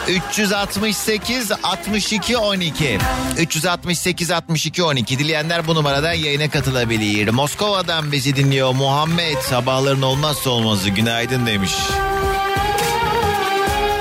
368 0.08 1.52
62 1.63 2.38
12 2.38 2.97
368 3.39 4.32
62 4.32 4.84
12 4.84 5.19
dileyenler 5.19 5.67
bu 5.67 5.76
numaradan 5.76 6.13
yayına 6.13 6.49
katılabilir. 6.49 7.30
Moskova'dan 7.30 8.12
bizi 8.12 8.36
dinliyor 8.36 8.73
Muhammed 8.73 9.38
sabahların 9.38 10.02
olmazsa 10.02 10.49
olmazı 10.49 10.89
günaydın 10.89 11.45
demiş. 11.45 11.71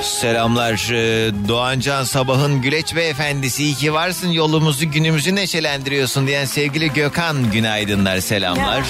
Selamlar 0.03 0.91
ee, 0.91 1.31
Doğancan 1.47 2.03
Sabah'ın 2.03 2.61
Güleç 2.61 2.95
Beyefendisi 2.95 3.63
iyi 3.63 3.75
ki 3.75 3.93
varsın 3.93 4.29
yolumuzu 4.29 4.91
günümüzü 4.91 5.35
neşelendiriyorsun 5.35 6.27
diyen 6.27 6.45
sevgili 6.45 6.93
Gökhan 6.93 7.51
günaydınlar 7.51 8.19
selamlar. 8.19 8.83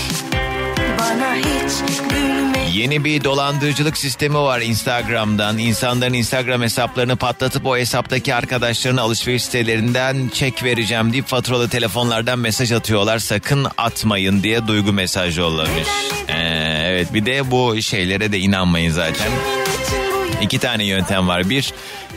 Yeni 2.73 3.03
bir 3.03 3.23
dolandırıcılık 3.23 3.97
sistemi 3.97 4.35
var 4.35 4.61
Instagram'dan. 4.61 5.57
İnsanların 5.57 6.13
Instagram 6.13 6.61
hesaplarını 6.61 7.15
patlatıp 7.15 7.65
o 7.65 7.77
hesaptaki 7.77 8.35
arkadaşlarına 8.35 9.01
alışveriş 9.01 9.43
sitelerinden 9.43 10.29
çek 10.33 10.63
vereceğim 10.63 11.13
deyip 11.13 11.27
faturalı 11.27 11.69
telefonlardan 11.69 12.39
mesaj 12.39 12.71
atıyorlar. 12.71 13.19
Sakın 13.19 13.67
atmayın 13.77 14.43
diye 14.43 14.67
duygu 14.67 14.93
mesajı 14.93 15.41
yollamış. 15.41 15.87
Ee, 16.27 16.33
evet 16.85 17.13
bir 17.13 17.25
de 17.25 17.51
bu 17.51 17.81
şeylere 17.81 18.31
de 18.31 18.39
inanmayın 18.39 18.91
zaten. 18.91 19.62
İki 20.41 20.59
tane 20.59 20.85
yöntem 20.85 21.27
var. 21.27 21.49
Bir 21.49 21.73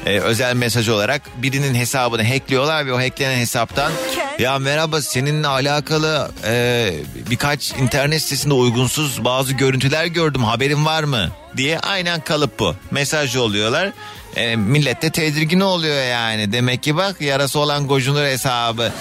e, 0.06 0.18
özel 0.18 0.54
mesaj 0.54 0.88
olarak 0.88 1.22
birinin 1.36 1.74
hesabını 1.74 2.28
hackliyorlar 2.28 2.86
ve 2.86 2.92
o 2.92 2.98
hacklenen 2.98 3.38
hesaptan 3.38 3.92
ya 4.38 4.58
merhaba 4.58 5.02
seninle 5.02 5.46
alakalı 5.46 6.30
e, 6.44 6.92
birkaç 7.30 7.72
internet 7.72 8.22
sitesinde 8.22 8.54
uygunsuz 8.54 9.24
bazı 9.24 9.52
görüntüler 9.52 10.06
gördüm 10.06 10.44
haberin 10.44 10.84
var 10.84 11.04
mı 11.04 11.30
diye 11.56 11.78
aynen 11.78 12.20
kalıp 12.20 12.58
bu. 12.58 12.74
Mesaj 12.90 13.36
yolluyorlar. 13.36 13.92
E, 14.36 14.56
millet 14.56 15.02
de 15.02 15.10
tedirgin 15.10 15.60
oluyor 15.60 16.04
yani. 16.04 16.52
Demek 16.52 16.82
ki 16.82 16.96
bak 16.96 17.20
yarası 17.20 17.58
olan 17.58 17.86
gocunur 17.86 18.24
hesabı. 18.24 18.92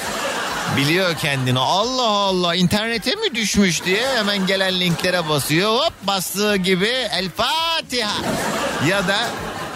Biliyor 0.78 1.16
kendini. 1.16 1.60
Allah 1.60 2.08
Allah 2.10 2.56
internete 2.56 3.16
mi 3.16 3.36
düşmüş 3.36 3.86
diye 3.86 4.08
hemen 4.18 4.48
gelen 4.48 4.80
linklere 4.80 5.30
basıyor. 5.30 5.70
Hop 5.72 5.94
bastığı 6.04 6.56
gibi 6.56 6.88
El 6.88 7.30
Fatiha. 7.30 8.16
Ya 8.90 9.08
da 9.08 9.18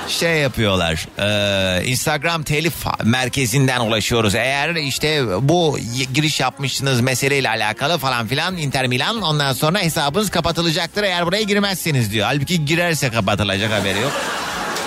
şey 0.08 0.38
yapıyorlar 0.38 1.08
e, 1.20 1.86
Instagram 1.86 2.44
telif 2.44 2.74
merkezinden 3.04 3.80
ulaşıyoruz. 3.80 4.36
Eğer 4.36 4.76
işte 4.76 5.24
bu 5.50 5.80
giriş 6.14 6.40
yapmışsınız 6.40 7.02
meseleyle 7.02 7.50
alakalı 7.50 7.98
falan 7.98 8.28
filan 8.28 8.58
Inter 8.58 8.88
Milan 8.88 9.22
ondan 9.22 9.54
sonra 9.54 9.80
hesabınız 9.80 10.30
kapatılacaktır 10.30 11.04
eğer 11.04 11.26
buraya 11.26 11.44
girmezseniz 11.44 12.12
diyor. 12.12 12.26
Halbuki 12.28 12.66
girerse 12.66 13.10
kapatılacak 13.12 13.72
haberi 13.72 14.00
yok. 14.00 14.12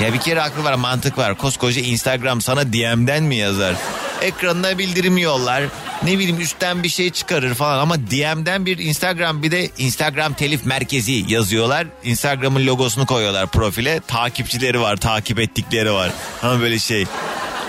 Ya 0.01 0.13
bir 0.13 0.19
kere 0.21 0.43
aklı 0.43 0.65
var 0.65 0.75
mantık 0.75 1.19
var. 1.19 1.35
Koskoca 1.39 1.81
Instagram 1.81 2.41
sana 2.41 2.73
DM'den 2.73 3.23
mi 3.23 3.37
yazar? 3.37 3.75
Ekranına 4.23 4.79
bildirim 4.79 5.19
yollar. 5.19 5.63
Ne 6.03 6.19
bileyim 6.19 6.41
üstten 6.41 6.83
bir 6.83 6.89
şey 6.89 7.11
çıkarır 7.11 7.55
falan 7.55 7.79
ama 7.79 7.99
DM'den 7.99 8.67
bir 8.67 8.79
Instagram 8.79 9.43
bir 9.43 9.51
de 9.51 9.71
Instagram 9.79 10.35
telif 10.35 10.67
merkezi 10.67 11.25
yazıyorlar. 11.29 11.87
Instagram'ın 12.05 12.67
logosunu 12.67 13.07
koyuyorlar 13.07 13.47
profile. 13.47 14.01
Takipçileri 14.07 14.81
var, 14.81 14.97
takip 14.97 15.41
ettikleri 15.41 15.93
var. 15.93 16.11
Ama 16.43 16.61
böyle 16.61 16.79
şey 16.79 17.07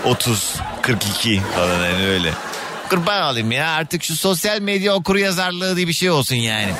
30, 0.04 0.54
42 0.82 1.40
falan 1.56 1.84
yani 1.84 2.06
öyle. 2.06 2.30
Kurban 2.90 3.22
olayım 3.32 3.52
ya 3.52 3.68
artık 3.68 4.02
şu 4.02 4.16
sosyal 4.16 4.60
medya 4.60 4.94
okuru 4.94 5.18
yazarlığı 5.18 5.76
diye 5.76 5.88
bir 5.88 5.92
şey 5.92 6.10
olsun 6.10 6.36
yani. 6.36 6.72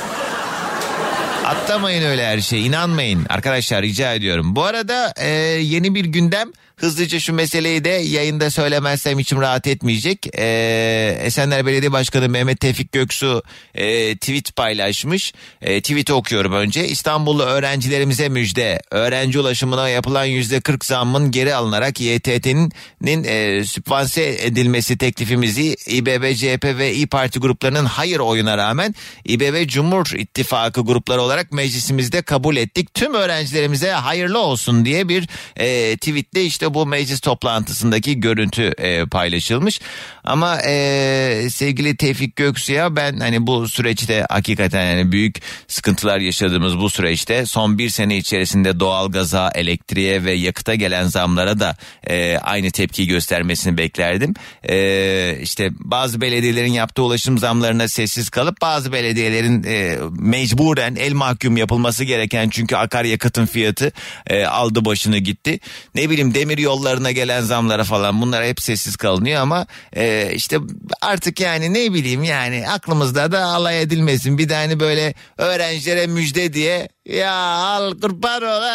Atlamayın 1.44 2.02
öyle 2.02 2.26
her 2.26 2.40
şeye 2.40 2.62
inanmayın 2.62 3.26
arkadaşlar 3.28 3.82
rica 3.82 4.14
ediyorum. 4.14 4.56
Bu 4.56 4.64
arada 4.64 5.14
e, 5.16 5.28
yeni 5.60 5.94
bir 5.94 6.04
gündem 6.04 6.52
hızlıca 6.76 7.20
şu 7.20 7.32
meseleyi 7.32 7.84
de 7.84 7.88
yayında 7.88 8.50
söylemezsem 8.50 9.18
içim 9.18 9.40
rahat 9.40 9.66
etmeyecek. 9.66 10.26
E, 10.38 11.18
Esenler 11.20 11.66
Belediye 11.66 11.92
Başkanı 11.92 12.28
Mehmet 12.28 12.60
Tevfik 12.60 12.92
Göksu 12.92 13.42
e, 13.74 14.16
tweet 14.16 14.56
paylaşmış. 14.56 15.32
E, 15.62 15.80
tweet'i 15.80 16.12
okuyorum 16.12 16.52
önce. 16.52 16.88
İstanbullu 16.88 17.42
öğrencilerimize 17.42 18.28
müjde. 18.28 18.82
Öğrenci 18.90 19.40
ulaşımına 19.40 19.88
yapılan 19.88 20.24
yüzde 20.24 20.60
40 20.60 20.84
zammın 20.84 21.30
geri 21.30 21.54
alınarak 21.54 22.00
YTT'nin 22.00 23.24
e, 23.24 23.64
sübvanse 23.64 24.36
edilmesi 24.40 24.98
teklifimizi 24.98 25.76
İBB, 25.86 26.34
CHP 26.34 26.64
ve 26.64 26.94
İyi 26.94 27.06
Parti 27.06 27.38
gruplarının 27.40 27.84
hayır 27.84 28.18
oyuna 28.18 28.58
rağmen 28.58 28.94
İBB 29.24 29.68
Cumhur 29.68 30.12
İttifakı 30.18 30.80
grupları 30.80 31.22
olarak 31.22 31.52
meclisimizde 31.52 32.22
kabul 32.22 32.56
ettik. 32.56 32.94
Tüm 32.94 33.14
öğrencilerimize 33.14 33.90
hayırlı 33.90 34.38
olsun 34.38 34.84
diye 34.84 35.08
bir 35.08 35.28
e, 35.56 35.96
tweetle 35.96 36.44
işte 36.44 36.63
bu 36.74 36.86
meclis 36.86 37.20
toplantısındaki 37.20 38.20
görüntü 38.20 38.62
e, 38.62 39.06
paylaşılmış. 39.06 39.80
Ama 40.24 40.58
e, 40.66 41.46
sevgili 41.50 41.96
Tevfik 41.96 42.36
Göksu'ya 42.36 42.96
ben 42.96 43.20
hani 43.20 43.46
bu 43.46 43.68
süreçte 43.68 44.26
hakikaten 44.30 44.84
yani 44.84 45.12
büyük 45.12 45.42
sıkıntılar 45.68 46.18
yaşadığımız 46.18 46.78
bu 46.78 46.90
süreçte 46.90 47.46
son 47.46 47.78
bir 47.78 47.88
sene 47.88 48.16
içerisinde 48.16 48.80
doğalgaza, 48.80 49.50
elektriğe 49.54 50.24
ve 50.24 50.32
yakıta 50.32 50.74
gelen 50.74 51.06
zamlara 51.06 51.60
da 51.60 51.76
e, 52.06 52.38
aynı 52.38 52.70
tepki 52.70 53.06
göstermesini 53.06 53.78
beklerdim. 53.78 54.34
E, 54.68 55.38
işte 55.42 55.70
bazı 55.78 56.20
belediyelerin 56.20 56.72
yaptığı 56.72 57.02
ulaşım 57.02 57.38
zamlarına 57.38 57.88
sessiz 57.88 58.30
kalıp 58.30 58.60
bazı 58.60 58.92
belediyelerin 58.92 59.64
e, 59.64 59.98
mecburen 60.18 60.96
el 60.96 61.12
mahkum 61.12 61.56
yapılması 61.56 62.04
gereken 62.04 62.48
çünkü 62.48 62.76
akaryakıtın 62.76 63.46
fiyatı 63.46 63.92
e, 64.26 64.44
aldı 64.44 64.84
başını 64.84 65.18
gitti. 65.18 65.60
Ne 65.94 66.10
bileyim 66.10 66.34
demir 66.34 66.53
yollarına 66.58 67.10
gelen 67.10 67.40
zamlara 67.40 67.84
falan 67.84 68.20
bunlar 68.20 68.44
hep 68.44 68.60
sessiz 68.60 68.96
kalınıyor 68.96 69.42
ama 69.42 69.66
e, 69.96 70.32
işte 70.34 70.58
artık 71.02 71.40
yani 71.40 71.74
ne 71.74 71.94
bileyim 71.94 72.24
yani 72.24 72.68
aklımızda 72.68 73.32
da 73.32 73.44
alay 73.44 73.82
edilmesin. 73.82 74.38
Bir 74.38 74.48
de 74.48 74.54
hani 74.54 74.80
böyle 74.80 75.14
öğrencilere 75.38 76.06
müjde 76.06 76.52
diye 76.52 76.88
ya 77.06 77.34
al 77.34 78.00
kurban 78.00 78.42
olayım. 78.42 78.74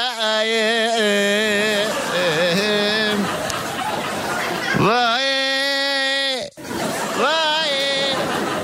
Vay. 4.79 5.28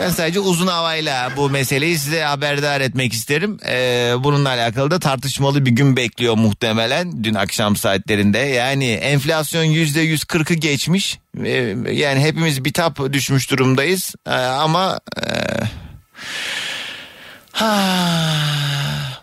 Ben 0.06 0.10
sadece 0.10 0.40
uzun 0.40 0.68
havayla 0.68 1.32
bu 1.38 1.50
meseleyi 1.50 2.00
size 2.00 2.24
haberdar 2.24 2.82
etmek 2.82 3.14
isterim. 3.14 3.58
Ee, 3.68 4.14
bununla 4.20 4.50
alakalı 4.50 4.92
da 4.92 5.00
tartışmalı 5.00 5.66
bir 5.66 5.72
gün 5.72 5.96
bekliyor 5.96 6.38
muhtemelen 6.38 7.24
dün 7.24 7.34
akşam 7.34 7.76
saatlerinde. 7.76 8.38
Yani 8.38 8.92
enflasyon 8.92 9.64
yüzde 9.64 10.02
yüz 10.02 10.24
kırkı 10.24 10.54
geçmiş. 10.54 11.20
Ee, 11.44 11.76
yani 11.92 12.20
hepimiz 12.20 12.66
bitap 12.66 13.14
düşmüş 13.14 13.52
durumdayız. 13.52 14.16
Ee, 14.28 14.32
ama... 14.32 15.00
E... 15.18 15.32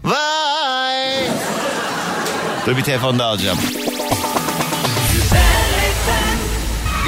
Vay. 0.03 1.29
Dur 2.67 2.77
bir 2.77 2.83
telefon 2.83 3.19
da 3.19 3.25
alacağım. 3.25 3.59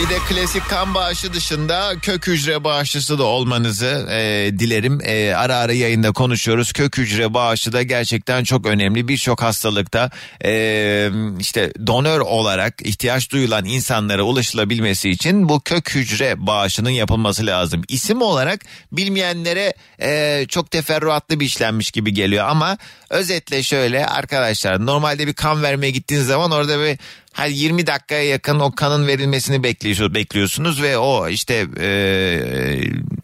Bir 0.05 0.11
de 0.11 0.19
klasik 0.29 0.69
kan 0.69 0.95
bağışı 0.95 1.33
dışında 1.33 1.95
kök 2.03 2.27
hücre 2.27 2.65
bağışçısı 2.65 3.19
da 3.19 3.23
olmanızı 3.23 4.07
e, 4.11 4.51
dilerim. 4.59 5.01
E, 5.05 5.35
ara 5.35 5.57
ara 5.57 5.73
yayında 5.73 6.13
konuşuyoruz. 6.13 6.73
Kök 6.73 6.99
hücre 6.99 7.35
bağışı 7.35 7.73
da 7.73 7.83
gerçekten 7.83 8.45
çok 8.45 8.67
önemli. 8.67 9.09
Birçok 9.09 9.43
hastalıkta 9.43 10.11
e, 10.45 11.11
işte 11.41 11.73
donör 11.87 12.21
olarak 12.21 12.75
ihtiyaç 12.83 13.31
duyulan 13.31 13.65
insanlara 13.65 14.23
ulaşılabilmesi 14.23 15.11
için 15.11 15.49
bu 15.49 15.61
kök 15.61 15.95
hücre 15.95 16.47
bağışının 16.47 16.91
yapılması 16.91 17.47
lazım. 17.47 17.83
İsim 17.89 18.23
olarak 18.23 18.61
bilmeyenlere 18.93 19.75
e, 20.03 20.45
çok 20.49 20.71
teferruatlı 20.71 21.41
bir 21.41 21.47
işlenmiş 21.47 21.91
gibi 21.91 22.15
geliyor 22.15 22.49
ama 22.49 22.79
özetle 23.11 23.63
şöyle 23.63 24.07
arkadaşlar 24.07 24.87
normalde 24.87 25.27
bir 25.27 25.35
kan 25.35 25.63
vermeye 25.63 25.91
gittiğiniz 25.91 26.27
zaman 26.27 26.51
orada 26.51 26.85
bir 26.85 26.99
her 27.35 27.49
20 27.49 27.87
dakikaya 27.87 28.25
yakın 28.25 28.61
o 28.61 28.75
kanın 28.75 29.07
verilmesini 29.07 29.63
bekliyor, 29.63 30.15
bekliyorsunuz 30.15 30.83
ve 30.83 30.99
o 30.99 31.29
işte 31.29 31.67
e, 31.81 31.89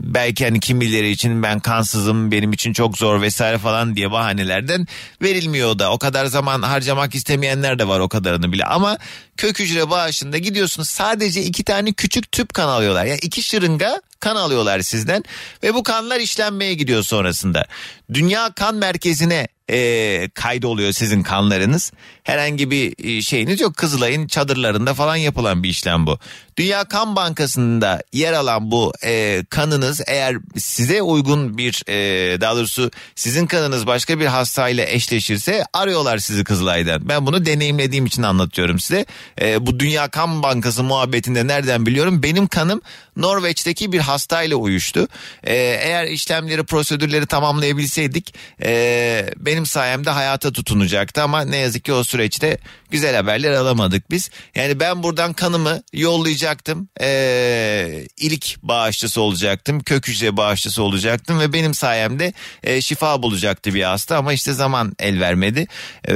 belki 0.00 0.44
hani 0.44 0.60
kimileri 0.60 1.10
için 1.10 1.42
ben 1.42 1.60
kansızım 1.60 2.30
benim 2.30 2.52
için 2.52 2.72
çok 2.72 2.98
zor 2.98 3.22
vesaire 3.22 3.58
falan 3.58 3.96
diye 3.96 4.10
bahanelerden 4.10 4.86
verilmiyor 5.22 5.78
da. 5.78 5.92
O 5.92 5.98
kadar 5.98 6.26
zaman 6.26 6.62
harcamak 6.62 7.14
istemeyenler 7.14 7.78
de 7.78 7.88
var 7.88 8.00
o 8.00 8.08
kadarını 8.08 8.52
bile. 8.52 8.64
Ama 8.64 8.98
kök 9.36 9.58
hücre 9.58 9.90
bağışında 9.90 10.38
gidiyorsunuz 10.38 10.88
sadece 10.88 11.42
iki 11.42 11.64
tane 11.64 11.92
küçük 11.92 12.32
tüp 12.32 12.54
kan 12.54 12.68
alıyorlar. 12.68 13.04
Yani 13.04 13.20
iki 13.22 13.42
şırınga 13.42 14.02
kan 14.20 14.36
alıyorlar 14.36 14.80
sizden 14.80 15.24
ve 15.62 15.74
bu 15.74 15.82
kanlar 15.82 16.20
işlenmeye 16.20 16.74
gidiyor 16.74 17.02
sonrasında. 17.02 17.66
Dünya 18.12 18.52
Kan 18.52 18.74
Merkezi'ne 18.74 19.48
e, 19.70 20.28
kaydoluyor 20.34 20.92
sizin 20.92 21.22
kanlarınız. 21.22 21.92
Herhangi 22.24 22.70
bir 22.70 23.04
e, 23.04 23.22
şeyiniz 23.22 23.60
yok. 23.60 23.76
Kızılay'ın 23.76 24.26
çadırlarında 24.26 24.94
falan 24.94 25.16
yapılan 25.16 25.62
bir 25.62 25.68
işlem 25.68 26.06
bu. 26.06 26.18
Dünya 26.56 26.84
Kan 26.84 27.16
Bankası'nda 27.16 28.02
yer 28.12 28.32
alan 28.32 28.70
bu 28.70 28.92
e, 29.04 29.44
kanınız 29.50 30.00
eğer 30.06 30.36
size 30.56 31.02
uygun 31.02 31.58
bir 31.58 31.82
e, 31.88 32.40
daha 32.40 32.56
doğrusu 32.56 32.90
sizin 33.14 33.46
kanınız 33.46 33.86
başka 33.86 34.20
bir 34.20 34.26
hastayla 34.26 34.86
eşleşirse 34.86 35.64
arıyorlar 35.72 36.18
sizi 36.18 36.44
Kızılay'dan. 36.44 37.08
Ben 37.08 37.26
bunu 37.26 37.46
deneyimlediğim 37.46 38.06
için 38.06 38.22
anlatıyorum 38.22 38.80
size. 38.80 39.06
E, 39.40 39.66
bu 39.66 39.80
Dünya 39.80 40.08
Kan 40.08 40.42
Bankası 40.42 40.82
muhabbetinde 40.82 41.46
nereden 41.46 41.86
biliyorum? 41.86 42.22
Benim 42.22 42.46
kanım 42.46 42.82
Norveç'teki 43.16 43.92
bir 43.92 44.00
hastayla 44.10 44.56
uyuştu. 44.56 45.08
E, 45.44 45.54
eğer 45.54 46.06
işlemleri 46.06 46.64
prosedürleri 46.64 47.26
tamamlayabilseydik 47.26 48.34
e, 48.62 49.30
benim 49.36 49.66
sayemde 49.66 50.10
hayata 50.10 50.52
tutunacaktı 50.52 51.22
ama 51.22 51.44
ne 51.44 51.56
yazık 51.56 51.84
ki 51.84 51.92
o 51.92 52.04
süreçte 52.04 52.58
güzel 52.90 53.16
haberler 53.16 53.50
alamadık 53.50 54.10
biz. 54.10 54.30
Yani 54.54 54.80
ben 54.80 55.02
buradan 55.02 55.32
kanımı 55.32 55.82
yollayacaktım. 55.92 56.88
Ee, 57.00 58.06
ilk 58.16 58.62
bağışçısı 58.62 59.20
olacaktım. 59.20 59.80
Kök 59.80 60.08
hücre 60.08 60.36
bağışçısı 60.36 60.82
olacaktım 60.82 61.40
ve 61.40 61.52
benim 61.52 61.74
sayemde 61.74 62.32
e, 62.62 62.80
şifa 62.80 63.22
bulacaktı 63.22 63.74
bir 63.74 63.82
hasta 63.82 64.16
ama 64.16 64.32
işte 64.32 64.52
zaman 64.52 64.92
el 64.98 65.20
vermedi. 65.20 65.66
Ee, 66.08 66.14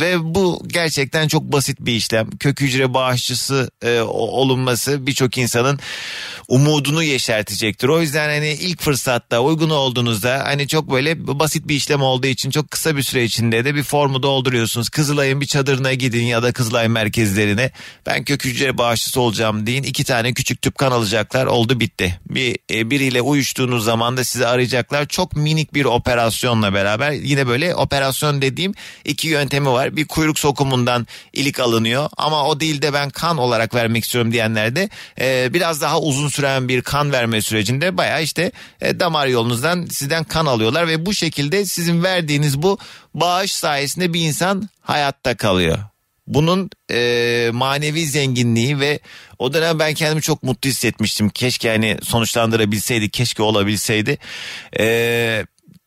ve 0.00 0.34
bu 0.34 0.62
gerçekten 0.66 1.28
çok 1.28 1.42
basit 1.42 1.80
bir 1.80 1.92
işlem. 1.92 2.30
Kök 2.30 2.60
hücre 2.60 2.94
bağışçısı 2.94 3.70
e, 3.82 4.00
olunması 4.00 5.06
birçok 5.06 5.38
insanın 5.38 5.78
umudunu 6.48 7.02
yeşertecektir. 7.02 7.88
O 7.88 8.00
yüzden 8.00 8.28
hani 8.28 8.52
ilk 8.52 8.80
fırsatta 8.80 9.40
uygun 9.40 9.70
olduğunuzda 9.70 10.42
hani 10.44 10.68
çok 10.68 10.90
böyle 10.90 11.26
basit 11.26 11.68
bir 11.68 11.74
işlem 11.74 12.02
olduğu 12.02 12.26
için 12.26 12.50
çok 12.50 12.70
kısa 12.70 12.96
bir 12.96 13.02
süre 13.02 13.24
içinde 13.24 13.64
de 13.64 13.74
bir 13.74 13.82
formu 13.82 14.22
dolduruyorsunuz. 14.22 14.85
Kızılay'ın 14.88 15.40
bir 15.40 15.46
çadırına 15.46 15.94
gidin 15.94 16.24
ya 16.24 16.42
da 16.42 16.52
Kızılay 16.52 16.88
merkezlerine. 16.88 17.70
Ben 18.06 18.24
kök 18.24 18.44
hücre 18.44 18.78
bağışçısı 18.78 19.20
olacağım 19.20 19.66
deyin. 19.66 19.82
İki 19.82 20.04
tane 20.04 20.34
küçük 20.34 20.62
tüp 20.62 20.78
kan 20.78 20.90
alacaklar. 20.90 21.46
Oldu 21.46 21.80
bitti. 21.80 22.20
Bir 22.30 22.58
e, 22.70 22.90
biriyle 22.90 23.22
uyuştuğunuz 23.22 23.84
zaman 23.84 24.16
da 24.16 24.24
sizi 24.24 24.46
arayacaklar. 24.46 25.06
Çok 25.06 25.36
minik 25.36 25.74
bir 25.74 25.84
operasyonla 25.84 26.74
beraber 26.74 27.12
yine 27.12 27.46
böyle 27.46 27.74
operasyon 27.74 28.42
dediğim 28.42 28.74
iki 29.04 29.28
yöntemi 29.28 29.68
var. 29.68 29.96
Bir 29.96 30.06
kuyruk 30.06 30.38
sokumundan 30.38 31.06
ilik 31.32 31.60
alınıyor 31.60 32.10
ama 32.16 32.46
o 32.48 32.60
değil 32.60 32.82
de 32.82 32.92
ben 32.92 33.10
kan 33.10 33.38
olarak 33.38 33.74
vermek 33.74 34.04
istiyorum 34.04 34.32
diyenler 34.32 34.76
de 34.76 34.90
e, 35.20 35.54
biraz 35.54 35.80
daha 35.80 36.00
uzun 36.00 36.28
süren 36.28 36.68
bir 36.68 36.82
kan 36.82 37.12
verme 37.12 37.42
sürecinde 37.42 37.96
baya 37.96 38.20
işte 38.20 38.52
e, 38.80 39.00
damar 39.00 39.26
yolunuzdan 39.26 39.86
sizden 39.86 40.24
kan 40.24 40.46
alıyorlar 40.46 40.88
ve 40.88 41.06
bu 41.06 41.14
şekilde 41.14 41.64
sizin 41.64 42.02
verdiğiniz 42.02 42.62
bu 42.62 42.78
bağış 43.20 43.54
sayesinde 43.54 44.12
bir 44.12 44.20
insan 44.20 44.68
hayatta 44.80 45.36
kalıyor. 45.36 45.78
Bunun 46.26 46.70
e, 46.90 47.50
manevi 47.52 48.06
zenginliği 48.06 48.80
ve 48.80 49.00
o 49.38 49.52
dönem 49.52 49.78
ben 49.78 49.94
kendimi 49.94 50.22
çok 50.22 50.42
mutlu 50.42 50.70
hissetmiştim. 50.70 51.28
Keşke 51.28 51.70
hani 51.70 51.96
sonuçlandırabilseydik, 52.02 53.12
keşke 53.12 53.42
olabilseydi. 53.42 54.18
E, 54.78 54.86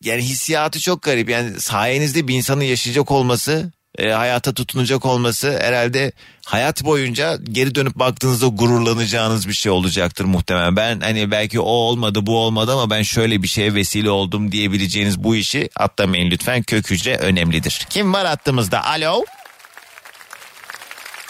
yani 0.03 0.21
hissiyatı 0.21 0.79
çok 0.79 1.01
garip. 1.01 1.29
Yani 1.29 1.59
sayenizde 1.61 2.27
bir 2.27 2.35
insanın 2.35 2.61
yaşayacak 2.61 3.11
olması, 3.11 3.71
e, 3.99 4.11
hayata 4.11 4.53
tutunacak 4.53 5.05
olması 5.05 5.59
herhalde 5.59 6.11
hayat 6.45 6.83
boyunca 6.83 7.37
geri 7.51 7.75
dönüp 7.75 7.95
baktığınızda 7.95 8.47
gururlanacağınız 8.47 9.47
bir 9.47 9.53
şey 9.53 9.71
olacaktır 9.71 10.25
muhtemelen. 10.25 10.75
Ben 10.75 10.99
hani 10.99 11.31
belki 11.31 11.59
o 11.59 11.69
olmadı 11.69 12.25
bu 12.25 12.37
olmadı 12.37 12.73
ama 12.73 12.89
ben 12.89 13.01
şöyle 13.01 13.43
bir 13.43 13.47
şeye 13.47 13.73
vesile 13.75 14.09
oldum 14.09 14.51
diyebileceğiniz 14.51 15.23
bu 15.23 15.35
işi 15.35 15.69
atlamayın 15.75 16.31
lütfen. 16.31 16.63
Kök 16.63 16.91
hücre 16.91 17.17
önemlidir. 17.17 17.87
Kim 17.89 18.13
var 18.13 18.27
hattımızda? 18.27 18.85
Alo. 18.85 19.23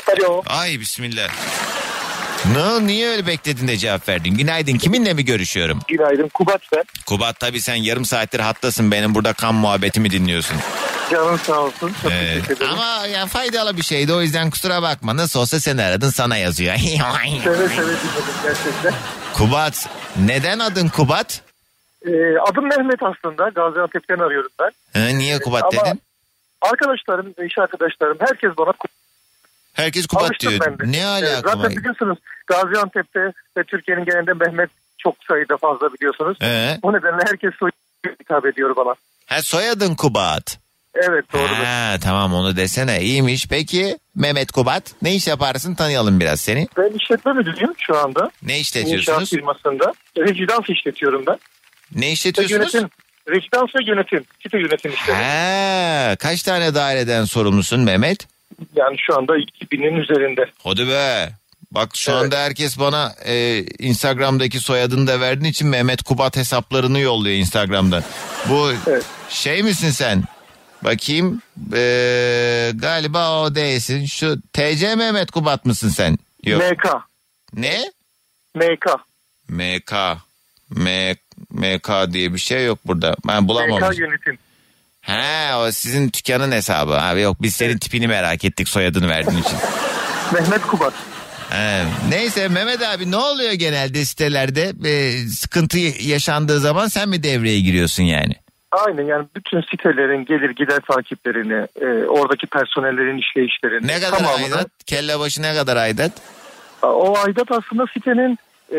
Alo. 0.07 0.43
Ay 0.47 0.79
bismillah. 0.79 1.29
Ne, 2.45 2.87
niye 2.87 3.07
öyle 3.09 3.27
bekledin 3.27 3.67
de 3.67 3.77
cevap 3.77 4.09
verdin? 4.09 4.37
Günaydın 4.37 4.77
kiminle 4.77 5.13
mi 5.13 5.25
görüşüyorum? 5.25 5.79
Günaydın 5.87 6.27
Kubat 6.27 6.61
ben. 6.75 6.83
Kubat 7.07 7.39
tabii 7.39 7.61
sen 7.61 7.75
yarım 7.75 8.05
saattir 8.05 8.39
hattasın 8.39 8.91
benim 8.91 9.15
burada 9.15 9.33
kan 9.33 9.55
muhabbetimi 9.55 10.09
dinliyorsun. 10.11 10.57
Canın 11.11 11.37
sağ 11.37 11.59
olsun. 11.59 11.93
Çok 12.03 12.11
Evet. 12.11 12.33
teşekkür 12.33 12.55
ederim. 12.55 12.71
Ama 12.73 13.07
yani 13.07 13.29
faydalı 13.29 13.77
bir 13.77 13.81
şeydi 13.81 14.13
o 14.13 14.21
yüzden 14.21 14.49
kusura 14.49 14.81
bakma. 14.81 15.17
Nasıl 15.17 15.39
olsa 15.39 15.59
seni 15.59 15.81
aradın 15.83 16.09
sana 16.09 16.37
yazıyor. 16.37 16.75
Seve 16.77 16.99
seve 17.43 17.67
dinledim 17.69 18.35
gerçekten. 18.43 18.93
Kubat 19.33 19.89
neden 20.19 20.59
adın 20.59 20.87
Kubat? 20.87 21.41
Ee, 22.05 22.09
adım 22.49 22.67
Mehmet 22.67 22.99
aslında. 23.03 23.49
Gaziantep'ten 23.49 24.19
arıyorum 24.19 24.51
ben. 24.59 24.71
Ha, 25.01 25.07
niye 25.07 25.39
Kubat 25.39 25.63
Ama 25.63 25.85
dedin? 25.85 26.01
Arkadaşlarım, 26.61 27.33
iş 27.45 27.57
arkadaşlarım 27.57 28.17
herkes 28.19 28.51
bana 28.57 28.71
Herkes 29.79 30.07
Kubat 30.07 30.23
Alıştım 30.23 30.49
diyor. 30.51 30.77
Ne 30.83 31.05
alaka? 31.05 31.49
zaten 31.55 31.77
biliyorsunuz 31.77 32.17
Gaziantep'te 32.47 33.19
ve 33.57 33.63
Türkiye'nin 33.63 34.05
genelinde 34.05 34.33
Mehmet 34.33 34.69
çok 34.97 35.15
sayıda 35.27 35.57
fazla 35.57 35.93
biliyorsunuz. 35.93 36.37
Ee? 36.41 36.77
O 36.81 36.93
nedenle 36.93 37.21
herkes 37.27 37.51
soy 37.59 37.69
hitap 38.21 38.45
ediyor 38.45 38.75
bana. 38.75 38.95
Ha, 39.25 39.41
soyadın 39.41 39.95
Kubat. 39.95 40.59
Evet 40.95 41.33
doğrudur. 41.33 41.53
Ha, 41.65 41.95
tamam 42.03 42.33
onu 42.33 42.55
desene 42.57 43.01
iyiymiş. 43.01 43.47
Peki 43.47 43.97
Mehmet 44.15 44.51
Kubat 44.51 44.83
ne 45.01 45.15
iş 45.15 45.27
yaparsın 45.27 45.75
tanıyalım 45.75 46.19
biraz 46.19 46.41
seni. 46.41 46.67
Ben 46.77 46.89
işletme 46.97 47.33
müdürüyüm 47.33 47.73
şu 47.77 47.97
anda. 47.97 48.31
Ne 48.43 48.59
İnşaat 48.59 48.65
işletiyorsunuz? 48.83 49.29
firmasında. 49.29 49.93
Rezidans 50.17 50.69
işletiyorum 50.69 51.23
ben. 51.27 51.37
Ne 51.95 52.05
Ve 52.05 52.11
işletiyorsunuz? 52.11 52.73
yönetim. 52.73 52.89
Rezidans 53.29 53.69
ve 53.75 53.91
yönetim. 53.91 54.23
Site 54.43 54.57
yönetim 54.57 54.91
işleri. 54.93 55.15
Ha, 55.17 56.15
kaç 56.19 56.43
tane 56.43 56.75
daireden 56.75 57.25
sorumlusun 57.25 57.79
Mehmet? 57.79 58.27
Yani 58.75 58.95
şu 58.99 59.17
anda 59.17 59.37
2000'in 59.37 59.95
üzerinde. 59.95 60.45
Hadi 60.63 60.87
be. 60.87 61.29
Bak 61.71 61.89
şu 61.95 62.13
anda 62.15 62.37
herkes 62.39 62.79
bana 62.79 63.15
e, 63.25 63.63
Instagram'daki 63.79 64.59
soyadını 64.59 65.07
da 65.07 65.19
verdiğin 65.19 65.51
için 65.51 65.67
Mehmet 65.67 66.03
Kubat 66.03 66.37
hesaplarını 66.37 66.99
yolluyor 66.99 67.35
Instagram'dan. 67.35 68.03
Bu 68.49 68.71
şey 69.29 69.63
misin 69.63 69.89
sen? 69.89 70.23
Bakayım. 70.83 71.41
E, 71.73 72.71
galiba 72.75 73.41
o 73.41 73.55
değilsin. 73.55 74.05
Şu 74.05 74.41
TC 74.53 74.95
Mehmet 74.95 75.31
Kubat 75.31 75.65
mısın 75.65 75.89
sen? 75.89 76.17
Yok. 76.45 76.61
MK. 76.71 76.85
Ne? 77.53 77.91
MK. 78.55 78.85
MK. 79.49 79.93
M, 80.69 81.15
MK 81.49 81.89
diye 82.13 82.33
bir 82.33 82.39
şey 82.39 82.65
yok 82.65 82.79
burada. 82.85 83.15
Ben 83.27 83.47
bulamamışım. 83.47 83.89
MK 83.89 83.99
yönetim. 83.99 84.37
He 85.01 85.55
o 85.55 85.71
sizin 85.71 86.11
dükkanın 86.13 86.51
hesabı. 86.51 86.97
Abi 87.01 87.21
yok 87.21 87.37
biz 87.41 87.55
senin 87.55 87.77
tipini 87.77 88.07
merak 88.07 88.45
ettik 88.45 88.69
soyadını 88.69 89.09
verdiğin 89.09 89.41
için. 89.41 89.57
Mehmet 90.33 90.61
Kubat. 90.61 90.93
He, 91.49 91.83
neyse 92.09 92.47
Mehmet 92.47 92.81
abi 92.81 93.11
ne 93.11 93.15
oluyor 93.17 93.51
genelde 93.51 94.05
sitelerde 94.05 94.71
Ee, 94.85 95.11
sıkıntı 95.27 95.77
yaşandığı 96.01 96.59
zaman 96.59 96.87
sen 96.87 97.09
mi 97.09 97.23
devreye 97.23 97.59
giriyorsun 97.59 98.03
yani? 98.03 98.33
Aynen 98.71 99.03
yani 99.03 99.27
bütün 99.35 99.61
sitelerin 99.61 100.25
gelir 100.25 100.49
gider 100.49 100.79
takiplerini, 100.91 101.67
e, 101.81 102.07
oradaki 102.07 102.47
personellerin 102.47 103.17
işleyişlerini. 103.17 103.87
Ne 103.87 103.99
kadar 103.99 104.17
tamamını- 104.17 104.43
aidat? 104.55 104.67
Kelle 104.85 105.19
başı 105.19 105.41
ne 105.41 105.53
kadar 105.55 105.77
aidat? 105.77 106.11
O 106.81 107.17
aidat 107.17 107.51
aslında 107.51 107.85
sitenin 107.93 108.37
e, 108.71 108.77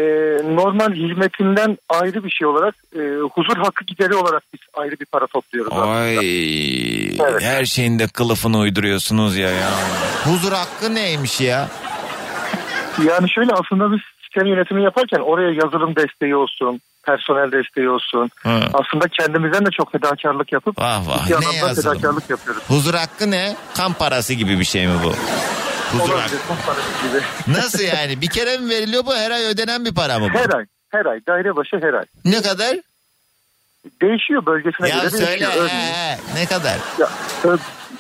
normal 0.56 0.92
hizmetinden 0.92 1.78
ayrı 1.88 2.24
bir 2.24 2.30
şey 2.30 2.46
olarak 2.46 2.74
e, 2.94 2.98
huzur 3.34 3.56
hakkı 3.56 3.84
gideri 3.84 4.14
olarak 4.14 4.42
biz 4.52 4.60
ayrı 4.74 5.00
bir 5.00 5.06
para 5.06 5.26
topluyoruz. 5.26 5.72
Ay 5.72 6.16
Evet. 7.20 7.42
her 7.42 7.64
şeyin 7.64 7.98
de 7.98 8.06
kılıfını 8.06 8.58
uyduruyorsunuz 8.58 9.36
ya 9.36 9.50
ya. 9.50 9.70
Huzur 10.24 10.52
hakkı 10.52 10.94
neymiş 10.94 11.40
ya? 11.40 11.68
Yani 13.08 13.30
şöyle 13.30 13.52
aslında 13.52 13.92
biz 13.92 14.00
site 14.24 14.48
yönetimi 14.48 14.82
yaparken 14.84 15.18
oraya 15.20 15.50
yazılım 15.50 15.96
desteği 15.96 16.36
olsun, 16.36 16.80
personel 17.06 17.52
desteği 17.52 17.88
olsun. 17.88 18.30
Hı. 18.42 18.48
Aslında 18.74 19.08
kendimizden 19.08 19.66
de 19.66 19.70
çok 19.70 19.92
fedakarlık 19.92 20.52
yapıp 20.52 20.78
Vah 20.78 21.08
vah, 21.08 21.30
ne 21.30 21.36
anlamda 21.36 21.56
yazılım? 21.66 21.92
fedakarlık 21.94 22.30
yapıyoruz. 22.30 22.62
Huzur 22.68 22.94
hakkı 22.94 23.30
ne? 23.30 23.56
Kan 23.76 23.92
parası 23.92 24.34
gibi 24.34 24.58
bir 24.58 24.64
şey 24.64 24.86
mi 24.86 24.94
bu? 25.04 25.12
Gibi. 25.92 27.22
Nasıl 27.58 27.82
yani? 27.82 28.20
Bir 28.20 28.28
kere 28.28 28.58
mi 28.58 28.70
veriliyor 28.70 29.06
bu? 29.06 29.14
Her 29.14 29.30
ay 29.30 29.44
ödenen 29.44 29.84
bir 29.84 29.94
para 29.94 30.18
mı 30.18 30.28
bu? 30.34 30.38
Her 30.38 30.50
ay, 30.58 30.64
her 30.90 31.06
ay, 31.06 31.20
daire 31.28 31.56
başı 31.56 31.76
her 31.82 31.92
ay. 31.94 32.04
Ne 32.24 32.42
kadar? 32.42 32.76
Değişiyor 34.02 34.46
bölgesine 34.46 34.88
Ya 34.88 34.96
göre 34.98 35.10
söyle 35.10 35.46
he, 35.46 35.58
Örneğin, 35.58 35.92
he. 35.92 36.18
ne 36.34 36.46
kadar? 36.46 36.76
ya, 36.98 37.08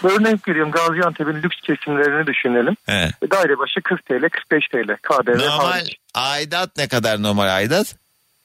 örnek 0.02 0.48
veriyorum 0.48 0.72
Gaziantep'in 0.72 1.42
lüks 1.42 1.56
kesimlerini 1.60 2.26
düşünelim. 2.26 2.76
He. 2.86 3.10
Daire 3.30 3.58
başı 3.58 3.80
40 3.80 4.06
TL, 4.06 4.28
45 4.28 4.68
TL 4.68 4.96
KDV 5.02 5.38
Normal 5.38 5.70
hariç. 5.70 5.96
aidat 6.14 6.76
ne 6.76 6.88
kadar 6.88 7.22
normal 7.22 7.48
aidat? 7.56 7.94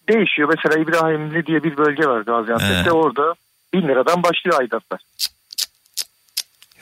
Değişiyor. 0.09 0.49
Mesela 0.55 0.81
İbrahimli 0.83 1.45
diye 1.45 1.63
bir 1.63 1.77
bölge 1.77 2.07
var 2.07 2.21
Gaziantep'te. 2.21 2.83
He. 2.89 2.91
Orada 2.91 3.33
1000 3.73 3.81
liradan 3.87 4.23
başlıyor 4.23 4.59
aidatlar. 4.59 4.99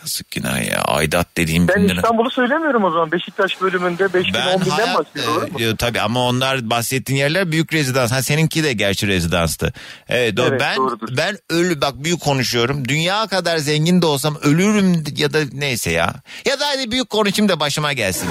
Yazık 0.03 0.31
günah 0.31 0.71
ya. 0.71 0.81
Aidat 0.81 1.37
dediğim 1.37 1.67
Ben 1.67 1.75
bin 1.75 1.89
lira. 1.89 1.95
İstanbul'u 1.95 2.29
söylemiyorum 2.31 2.83
o 2.83 2.91
zaman. 2.91 3.11
Beşiktaş 3.11 3.61
bölümünde 3.61 4.13
5 4.13 4.25
bin 4.27 4.33
Ben 4.33 4.47
10 4.55 4.61
binden 4.61 4.69
hayat, 4.71 4.99
bahsediyorum. 4.99 5.49
e, 5.59 5.75
tabii 5.75 6.01
ama 6.01 6.27
onlar 6.27 6.69
bahsettiğin 6.69 7.19
yerler 7.19 7.51
büyük 7.51 7.73
rezidans. 7.73 8.11
Ha 8.11 8.21
seninki 8.23 8.63
de 8.63 8.73
gerçi 8.73 9.07
rezidanstı. 9.07 9.73
Evet, 10.09 10.37
doğru. 10.37 10.47
Evet, 10.49 10.61
ben 10.61 10.77
doğrudur. 10.77 11.17
ben 11.17 11.37
ölü 11.49 11.81
bak 11.81 11.93
büyük 12.03 12.19
konuşuyorum. 12.21 12.87
Dünya 12.87 13.27
kadar 13.27 13.57
zengin 13.57 14.01
de 14.01 14.05
olsam 14.05 14.37
ölürüm 14.43 15.03
ya 15.17 15.33
da 15.33 15.39
neyse 15.53 15.91
ya. 15.91 16.13
Ya 16.45 16.59
da 16.59 16.67
hadi 16.67 16.91
büyük 16.91 17.09
konuşayım 17.09 17.49
da 17.49 17.59
başıma 17.59 17.93
gelsin. 17.93 18.29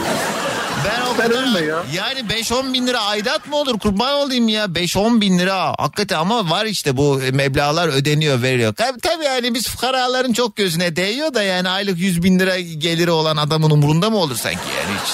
Ben 0.84 1.00
o 1.14 1.16
kadar 1.16 1.62
ya. 1.62 1.82
yani 1.94 2.20
5-10 2.20 2.72
bin 2.72 2.86
lira 2.86 3.00
aidat 3.00 3.48
mı 3.48 3.56
olur 3.56 3.78
kurban 3.78 4.14
olayım 4.14 4.48
ya 4.48 4.64
5-10 4.64 5.20
bin 5.20 5.38
lira 5.38 5.74
hakikaten 5.78 6.18
ama 6.18 6.50
var 6.50 6.66
işte 6.66 6.96
bu 6.96 7.20
meblağlar 7.32 7.88
ödeniyor 7.88 8.42
veriliyor. 8.42 8.74
Tabii, 8.74 9.00
tabii 9.00 9.24
yani 9.24 9.54
biz 9.54 9.68
fukaraların 9.68 10.32
çok 10.32 10.56
gözüne 10.56 10.96
değiyor 10.96 11.34
da 11.34 11.42
yani 11.42 11.68
aylık 11.68 11.98
100 11.98 12.22
bin 12.22 12.38
lira 12.38 12.60
geliri 12.60 13.10
olan 13.10 13.36
adamın 13.36 13.70
umurunda 13.70 14.10
mı 14.10 14.16
olur 14.16 14.36
sanki 14.36 14.58
yani 14.76 14.98
hiç. 15.04 15.12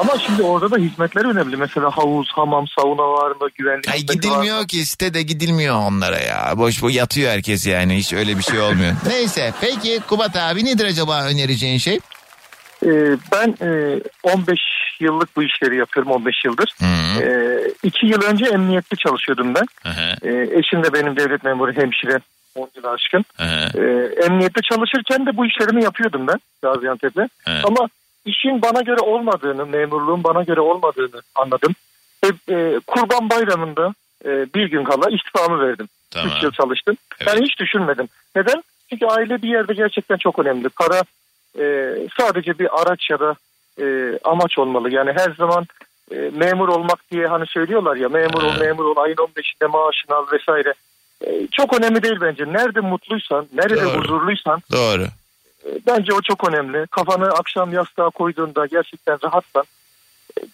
Ama 0.00 0.18
şimdi 0.26 0.42
orada 0.42 0.70
da 0.70 0.76
hizmetler 0.76 1.24
önemli. 1.24 1.56
Mesela 1.56 1.90
havuz, 1.96 2.28
hamam, 2.34 2.64
sauna 2.78 3.02
var 3.02 3.30
mı? 3.30 3.48
Güvenlik 3.58 3.88
Ay 3.88 3.94
var 3.94 4.14
gidilmiyor 4.14 4.60
mı? 4.60 4.66
ki 4.66 4.86
sitede 4.86 5.22
gidilmiyor 5.22 5.74
onlara 5.76 6.18
ya. 6.18 6.52
Boş 6.56 6.82
boş 6.82 6.94
yatıyor 6.94 7.30
herkes 7.32 7.66
yani 7.66 7.96
hiç 7.98 8.12
öyle 8.12 8.38
bir 8.38 8.42
şey 8.42 8.60
olmuyor. 8.60 8.92
Neyse 9.06 9.52
peki 9.60 10.00
Kubat 10.08 10.36
abi 10.36 10.64
nedir 10.64 10.84
acaba 10.84 11.22
önereceğin 11.22 11.78
şey? 11.78 12.00
Ee, 12.86 13.16
ben 13.32 13.54
e, 13.66 14.00
15 14.22 14.60
yıllık 15.00 15.36
bu 15.36 15.42
işleri 15.42 15.76
yapıyorum 15.76 16.12
15 16.12 16.44
yıldır. 16.44 16.74
Hı. 16.80 17.22
Ee, 17.24 17.70
iki 17.82 18.06
yıl 18.06 18.22
önce 18.22 18.44
emniyette 18.46 18.96
çalışıyordum 18.96 19.54
ben. 19.54 19.66
Hı 19.82 19.88
hı, 19.88 20.28
Ee, 20.28 20.58
eşim 20.58 20.84
de 20.84 20.92
benim 20.92 21.16
devlet 21.16 21.44
memuru 21.44 21.72
hemşire 21.72 22.18
10 22.54 22.68
yıl 22.76 22.84
aşkın. 22.84 23.24
hı 23.36 23.44
hı. 23.44 23.78
Emniyette 24.26 24.60
çalışırken 24.62 25.26
de 25.26 25.36
bu 25.36 25.46
işlerimi 25.46 25.84
yapıyordum 25.84 26.26
ben 26.26 26.38
Gaziantep'te. 26.62 27.28
Evet. 27.46 27.64
Ama 27.64 27.88
işin 28.24 28.62
bana 28.62 28.80
göre 28.80 29.00
olmadığını, 29.00 29.66
memurluğun 29.66 30.24
bana 30.24 30.42
göre 30.42 30.60
olmadığını 30.60 31.22
anladım. 31.34 31.74
Ve, 32.24 32.28
e, 32.54 32.80
Kurban 32.86 33.30
Bayramı'nda 33.30 33.94
e, 34.24 34.30
bir 34.54 34.66
gün 34.70 34.84
kala 34.84 35.10
istifamı 35.10 35.66
verdim. 35.66 35.88
Tamam. 36.10 36.30
3 36.36 36.42
yıl 36.42 36.50
çalıştım. 36.52 36.96
Ben 37.26 37.42
hiç 37.42 37.58
düşünmedim. 37.58 38.08
Neden? 38.36 38.62
Çünkü 38.90 39.06
aile 39.06 39.42
bir 39.42 39.48
yerde 39.48 39.74
gerçekten 39.74 40.16
çok 40.16 40.38
önemli. 40.38 40.68
Para 40.68 41.02
e, 41.58 41.94
sadece 42.20 42.58
bir 42.58 42.82
araç 42.82 43.10
ya 43.10 43.20
da 43.20 43.34
e, 43.80 44.18
amaç 44.24 44.58
olmalı. 44.58 44.94
Yani 44.94 45.12
her 45.12 45.34
zaman 45.38 45.66
e, 46.10 46.16
memur 46.16 46.68
olmak 46.68 47.10
diye 47.10 47.26
hani 47.26 47.46
söylüyorlar 47.46 47.96
ya 47.96 48.08
memur 48.08 48.42
ol 48.42 48.60
memur 48.60 48.84
ol 48.84 48.96
ayın 48.96 49.16
15'inde 49.16 49.66
maaşını 49.66 50.16
al 50.16 50.26
vesaire. 50.32 50.74
E, 51.26 51.46
çok 51.46 51.78
önemli 51.78 52.02
değil 52.02 52.18
bence. 52.20 52.44
Nerede 52.44 52.80
mutluysan, 52.80 53.46
nerede 53.52 53.84
Doğru. 53.84 53.98
huzurluysan 53.98 54.62
Doğru. 54.72 55.02
e, 55.66 55.68
bence 55.86 56.14
o 56.14 56.20
çok 56.20 56.48
önemli. 56.48 56.86
Kafanı 56.86 57.28
akşam 57.28 57.72
yastığa 57.72 58.10
koyduğunda 58.10 58.66
gerçekten 58.66 59.18
rahatsan 59.24 59.64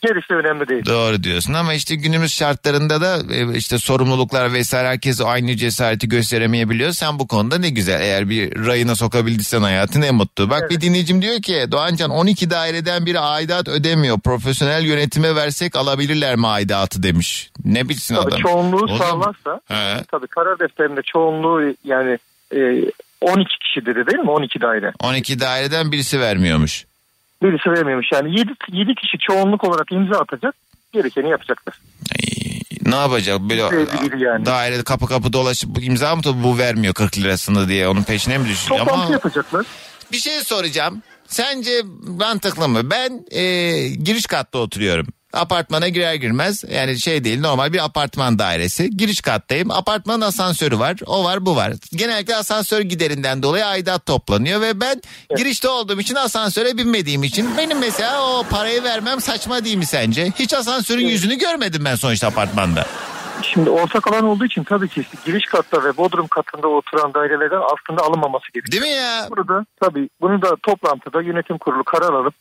gerisi 0.03 0.35
önemli 0.35 0.69
değil. 0.69 0.85
Doğru 0.87 1.23
diyorsun 1.23 1.55
ama 1.55 1.75
işte 1.75 1.95
günümüz 1.95 2.33
şartlarında 2.35 3.01
da 3.01 3.35
e, 3.35 3.57
işte 3.57 3.79
sorumluluklar 3.79 4.53
vesaire 4.53 4.89
herkes 4.89 5.21
aynı 5.21 5.57
cesareti 5.57 6.09
gösteremeyebiliyor. 6.09 6.93
Sen 6.93 7.19
bu 7.19 7.29
konuda 7.29 7.59
ne 7.59 7.71
güzel 7.71 8.01
eğer 8.01 8.29
bir 8.29 8.67
rayına 8.67 8.95
sokabildiysen 8.95 9.63
hayatın 9.63 10.03
en 10.03 10.15
mutlu. 10.15 10.51
Bak 10.51 10.71
bir 10.71 10.81
dinleyicim 10.81 11.23
diyor 11.23 11.43
ki 11.43 11.65
Doğancan 11.73 12.11
12 12.11 12.51
daireden 12.51 13.07
biri 13.07 13.19
aidat 13.19 13.69
ödemiyor. 13.69 14.21
Profesyonel 14.21 14.85
yönetime 14.85 15.35
versek 15.35 15.77
alabilirler 15.77 16.37
mi 16.37 16.47
aidatı 16.47 17.03
demiş. 17.03 17.51
Ne 17.65 17.89
bilsin 17.89 18.15
Tabii 18.15 18.29
adam. 18.29 18.41
çoğunluğu 18.41 18.85
O 18.85 18.97
zaman- 18.97 19.33
sağlarsa 19.45 19.61
He. 19.69 20.05
tabii 20.11 20.27
karar 20.27 20.59
defterinde 20.59 21.01
çoğunluğu 21.13 21.75
yani 21.85 22.19
e, 22.57 22.59
12 23.21 23.49
kişi 23.59 23.87
dedi 23.87 24.07
değil 24.07 24.19
mi? 24.19 24.31
12 24.31 24.61
daire. 24.61 24.93
12 25.03 25.41
daireden 25.41 25.93
birisi 25.93 26.21
vermiyormuş. 26.21 26.85
Birisi 27.43 27.71
vermiyormuş. 27.71 28.07
Yani 28.13 28.39
7, 28.39 28.51
7 28.73 28.95
kişi 28.95 29.19
çoğunluk 29.29 29.65
olarak 29.65 29.93
imza 29.93 30.19
atacak. 30.21 30.55
Gerekeni 30.93 31.31
yapacaklar. 31.31 31.75
Ne 32.87 32.97
yapacak 32.97 33.41
böyle 33.41 33.69
Sevgili 33.69 34.13
biri 34.13 34.23
yani. 34.25 34.47
dairede 34.47 34.85
kapı 34.85 35.07
kapı 35.07 35.33
dolaşıp 35.33 35.83
imza 35.83 36.17
mı 36.17 36.23
tabii 36.23 36.43
bu 36.43 36.59
vermiyor 36.59 36.95
40 36.95 37.19
lirasını 37.19 37.69
diye 37.69 37.89
onun 37.89 38.03
peşine 38.03 38.39
mi 38.39 38.49
düşüyor? 38.49 38.79
Toplantı 38.79 39.03
Ama 39.03 39.13
yapacaklar. 39.13 39.67
bir 40.13 40.17
şey 40.19 40.41
soracağım. 40.41 41.03
Sence 41.27 41.71
mantıklı 42.07 42.69
mı? 42.69 42.91
Ben 42.91 43.25
e, 43.31 43.43
giriş 43.89 44.27
katta 44.27 44.59
oturuyorum. 44.59 45.07
Apartmana 45.33 45.89
girer 45.89 46.15
girmez 46.15 46.65
yani 46.71 46.99
şey 47.01 47.25
değil 47.25 47.41
normal 47.41 47.73
bir 47.73 47.85
apartman 47.85 48.39
dairesi. 48.39 48.91
Giriş 48.91 49.21
kattayım. 49.21 49.71
Apartmanın 49.71 50.21
asansörü 50.21 50.79
var. 50.79 50.97
O 51.07 51.25
var 51.25 51.47
bu 51.47 51.57
var. 51.57 51.73
Genellikle 51.93 52.37
asansör 52.37 52.81
giderinden 52.81 53.43
dolayı 53.43 53.67
aidat 53.67 54.07
toplanıyor 54.07 54.61
ve 54.61 54.81
ben 54.81 55.03
girişte 55.37 55.69
olduğum 55.69 56.01
için 56.01 56.15
asansöre 56.15 56.79
binmediğim 56.79 57.25
için 57.25 57.57
benim 57.57 57.79
mesela 57.79 58.23
o 58.23 58.43
parayı 58.51 58.83
vermem 58.83 59.21
saçma 59.21 59.65
değil 59.65 59.77
mi 59.77 59.87
sence? 59.87 60.33
Hiç 60.39 60.55
asansörün 60.55 61.07
yüzünü 61.07 61.39
görmedim 61.39 61.83
ben 61.85 61.95
sonuçta 61.95 62.27
apartmanda. 62.27 62.87
Şimdi 63.43 63.71
ortak 63.71 64.13
alan 64.13 64.25
olduğu 64.25 64.45
için 64.45 64.65
tabii 64.65 64.89
ki 64.89 65.05
giriş 65.27 65.47
katta 65.47 65.85
ve 65.85 65.97
bodrum 65.97 66.27
katında 66.27 66.69
oturan 66.69 67.15
dairelerden 67.15 67.61
aslında 67.73 68.03
alınmaması 68.03 68.45
gerekiyor. 68.55 68.73
Değil 68.73 68.93
mi 68.93 68.99
ya? 69.03 69.27
Burada 69.31 69.67
tabii 69.81 70.09
bunu 70.21 70.43
da 70.43 70.57
toplantıda 70.63 71.23
yönetim 71.23 71.59
kurulu 71.59 71.85
karar 71.85 72.13
alıp 72.13 72.35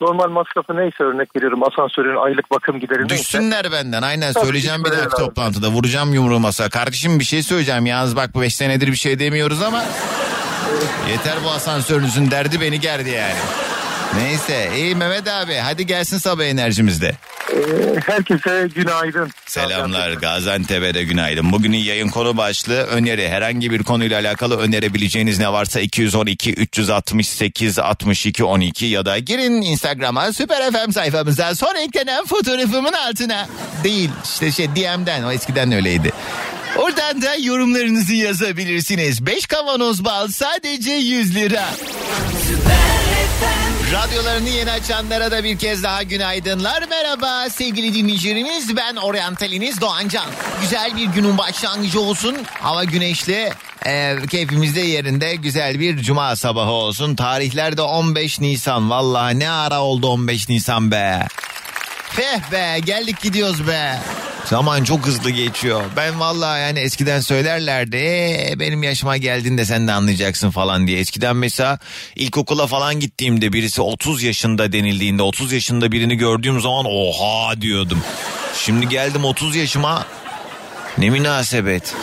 normal 0.00 0.28
masrafı 0.28 0.76
neyse 0.76 1.04
örnek 1.04 1.36
veriyorum 1.36 1.62
asansörün 1.62 2.16
aylık 2.16 2.50
bakım 2.50 2.80
gideri 2.80 2.98
neyse. 2.98 3.14
Düşsünler 3.14 3.72
benden 3.72 4.02
aynen 4.02 4.32
Tabii, 4.32 4.44
söyleyeceğim 4.44 4.84
bir 4.84 4.90
dahaki 4.90 5.16
toplantıda 5.16 5.68
vuracağım 5.68 6.14
yumruğu 6.14 6.40
masaya. 6.40 6.70
Kardeşim 6.70 7.18
bir 7.18 7.24
şey 7.24 7.42
söyleyeceğim 7.42 7.86
yalnız 7.86 8.16
bak 8.16 8.34
bu 8.34 8.40
5 8.40 8.54
senedir 8.54 8.86
bir 8.86 8.96
şey 8.96 9.18
demiyoruz 9.18 9.62
ama 9.62 9.84
yeter 11.10 11.34
bu 11.44 11.50
asansörünüzün 11.50 12.30
derdi 12.30 12.60
beni 12.60 12.80
gerdi 12.80 13.10
yani. 13.10 13.38
Neyse 14.16 14.70
iyi 14.76 14.94
Mehmet 14.94 15.28
abi 15.28 15.54
hadi 15.54 15.86
gelsin 15.86 16.18
sabah 16.18 16.44
enerjimizde. 16.44 17.14
Ee, 17.52 17.56
herkese 18.06 18.68
günaydın. 18.74 19.30
Selamlar 19.46 20.12
Gaziantep'e 20.12 20.94
de 20.94 21.04
günaydın. 21.04 21.52
Bugünün 21.52 21.76
yayın 21.78 22.08
konu 22.08 22.36
başlığı 22.36 22.82
öneri. 22.82 23.28
Herhangi 23.28 23.70
bir 23.70 23.82
konuyla 23.82 24.20
alakalı 24.20 24.58
önerebileceğiniz 24.58 25.38
ne 25.38 25.52
varsa 25.52 25.80
212 25.80 26.52
368 26.52 27.78
62 27.78 28.44
12 28.44 28.86
ya 28.86 29.06
da 29.06 29.18
girin 29.18 29.62
Instagram'a 29.62 30.32
Süper 30.32 30.72
FM 30.72 30.90
sayfamıza 30.90 31.54
sonra 31.54 31.80
eklenen 31.80 32.26
fotoğrafımın 32.26 32.92
altına. 32.92 33.46
Değil 33.84 34.10
işte 34.24 34.52
şey 34.52 34.68
DM'den 34.68 35.22
o 35.22 35.32
eskiden 35.32 35.72
öyleydi. 35.72 36.12
Oradan 36.76 37.22
da 37.22 37.34
yorumlarınızı 37.34 38.14
yazabilirsiniz. 38.14 39.26
5 39.26 39.46
kavanoz 39.46 40.04
bal 40.04 40.28
sadece 40.28 40.90
100 40.92 41.34
lira. 41.34 41.64
Radyolarını 43.92 44.48
yeni 44.48 44.70
açanlara 44.70 45.30
da 45.30 45.44
bir 45.44 45.58
kez 45.58 45.82
daha 45.82 46.02
günaydınlar. 46.02 46.84
Merhaba 46.90 47.50
sevgili 47.50 47.94
dinleyicilerimiz. 47.94 48.76
Ben 48.76 48.96
oryantaliniz 48.96 49.80
Doğancan. 49.80 50.26
Güzel 50.60 50.96
bir 50.96 51.04
günün 51.04 51.38
başlangıcı 51.38 52.00
olsun. 52.00 52.36
Hava 52.60 52.84
güneşli. 52.84 53.52
E, 53.86 54.16
keyfimiz 54.30 54.76
de 54.76 54.80
yerinde 54.80 55.34
güzel 55.34 55.80
bir 55.80 55.98
cuma 56.02 56.36
sabahı 56.36 56.70
olsun. 56.70 57.16
Tarihlerde 57.16 57.82
15 57.82 58.40
Nisan. 58.40 58.90
Vallahi 58.90 59.38
ne 59.38 59.50
ara 59.50 59.80
oldu 59.80 60.08
15 60.08 60.48
Nisan 60.48 60.90
be. 60.90 61.26
Feh 62.10 62.52
be 62.52 62.80
geldik 62.84 63.20
gidiyoruz 63.22 63.66
be. 63.68 63.98
Zaman 64.44 64.84
çok 64.84 65.06
hızlı 65.06 65.30
geçiyor. 65.30 65.82
Ben 65.96 66.20
vallahi 66.20 66.60
yani 66.60 66.78
eskiden 66.78 67.20
söylerlerdi. 67.20 67.96
"Ee, 67.96 68.54
benim 68.58 68.82
yaşıma 68.82 69.16
geldiğinde 69.16 69.64
sen 69.64 69.88
de 69.88 69.92
anlayacaksın 69.92 70.50
falan 70.50 70.86
diye. 70.86 70.98
Eskiden 70.98 71.36
mesela 71.36 71.78
ilkokula 72.16 72.66
falan 72.66 73.00
gittiğimde 73.00 73.52
birisi 73.52 73.82
30 73.82 74.22
yaşında 74.22 74.72
denildiğinde 74.72 75.22
30 75.22 75.52
yaşında 75.52 75.92
birini 75.92 76.16
gördüğüm 76.16 76.60
zaman 76.60 76.84
oha 76.88 77.60
diyordum. 77.60 78.00
Şimdi 78.56 78.88
geldim 78.88 79.24
30 79.24 79.56
yaşıma 79.56 80.06
ne 80.98 81.10
münasebet. 81.10 81.94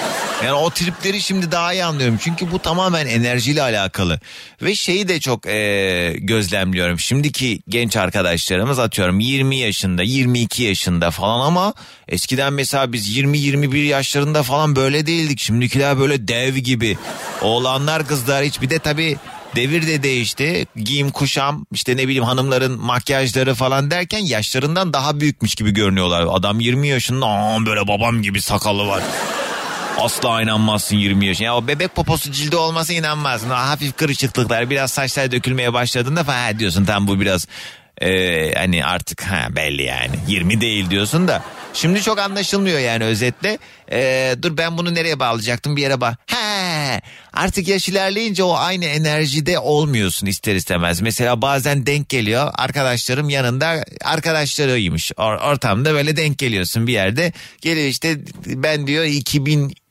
Yani 0.44 0.54
o 0.54 0.70
tripleri 0.70 1.22
şimdi 1.22 1.52
daha 1.52 1.74
iyi 1.74 1.86
anlıyorum. 1.86 2.18
Çünkü 2.22 2.52
bu 2.52 2.60
tamamen 2.60 3.08
enerjiyle 3.08 3.62
alakalı. 3.62 4.20
Ve 4.62 4.76
şeyi 4.76 5.08
de 5.08 5.20
çok 5.20 5.46
eee, 5.46 6.14
gözlemliyorum. 6.14 7.00
Şimdiki 7.00 7.60
genç 7.70 7.98
arkadaşlarımız 7.98 8.80
atıyorum 8.80 9.20
20 9.20 9.58
yaşında, 9.58 10.04
22 10.04 10.64
yaşında 10.64 11.12
falan 11.12 11.46
ama 11.46 11.74
eskiden 12.08 12.54
mesela 12.54 12.94
biz 12.94 13.18
20-21 13.18 13.78
yaşlarında 13.78 14.44
falan 14.44 14.76
böyle 14.76 15.06
değildik. 15.06 15.40
Şimdikiler 15.40 16.00
böyle 16.00 16.28
dev 16.28 16.56
gibi. 16.56 16.98
Oğlanlar 17.42 18.08
kızlar 18.08 18.44
hiç 18.46 18.62
bir 18.62 18.70
de 18.70 18.80
tabii 18.80 19.18
Devir 19.56 19.88
de 19.88 20.04
değişti. 20.04 20.66
Giyim 20.76 21.12
kuşam 21.12 21.66
işte 21.72 21.98
ne 21.98 22.04
bileyim 22.04 22.24
hanımların 22.24 22.80
makyajları 22.82 23.56
falan 23.56 23.92
derken 23.92 24.20
yaşlarından 24.20 24.94
daha 24.94 25.20
büyükmüş 25.20 25.56
gibi 25.56 25.72
görünüyorlar. 25.72 26.26
Adam 26.30 26.60
20 26.60 26.88
yaşında 26.88 27.26
aa 27.26 27.66
böyle 27.66 27.88
babam 27.88 28.22
gibi 28.22 28.42
sakalı 28.42 28.88
var. 28.88 29.04
Asla 29.98 30.42
inanmazsın 30.42 30.96
20 30.96 31.26
yaşında. 31.26 31.46
Ya 31.46 31.56
o 31.56 31.68
bebek 31.68 31.96
poposu 31.96 32.32
cildi 32.32 32.56
olmasa 32.56 32.94
inanmazsın. 32.94 33.50
O 33.50 33.54
hafif 33.54 33.98
kırışıklıklar 33.98 34.70
biraz 34.70 34.92
saçlar 34.92 35.32
dökülmeye 35.32 35.74
başladığında 35.74 36.24
falan 36.24 36.60
diyorsun 36.60 36.86
tam 36.86 37.08
bu 37.08 37.20
biraz 37.20 37.48
e, 38.02 38.54
hani 38.54 38.86
artık 38.86 39.22
ha 39.22 39.48
belli 39.56 39.84
yani 39.84 40.16
20 40.28 40.62
değil 40.62 40.90
diyorsun 40.90 41.28
da. 41.28 41.44
Şimdi 41.74 42.02
çok 42.02 42.20
anlaşılmıyor 42.20 42.80
yani 42.80 43.04
özetle. 43.04 43.58
E, 43.92 44.36
dur 44.42 44.58
ben 44.58 44.78
bunu 44.78 44.96
nereye 44.96 45.20
bağlayacaktım 45.20 45.76
bir 45.76 45.82
yere 45.82 46.02
bak. 46.02 46.20
He 46.28 47.02
artık 47.34 47.68
yaş 47.68 47.90
ilerleyince 47.90 48.44
o 48.44 48.54
aynı 48.54 48.86
enerjide 48.86 49.60
olmuyorsun 49.60 50.28
ister 50.28 50.56
istemez. 50.56 51.02
Mesela 51.02 51.42
bazen 51.42 51.86
denk 51.86 52.10
geliyor 52.10 52.52
arkadaşlarım 52.56 53.30
yanında 53.30 53.86
arkadaşlarıymış. 54.04 55.12
Or- 55.12 55.52
ortamda 55.52 55.94
böyle 55.94 56.18
denk 56.18 56.38
geliyorsun 56.38 56.88
bir 56.88 56.94
yerde. 56.94 57.34
Geliyor 57.62 57.88
işte 57.88 58.18
ben 58.46 58.88
diyor 58.88 59.04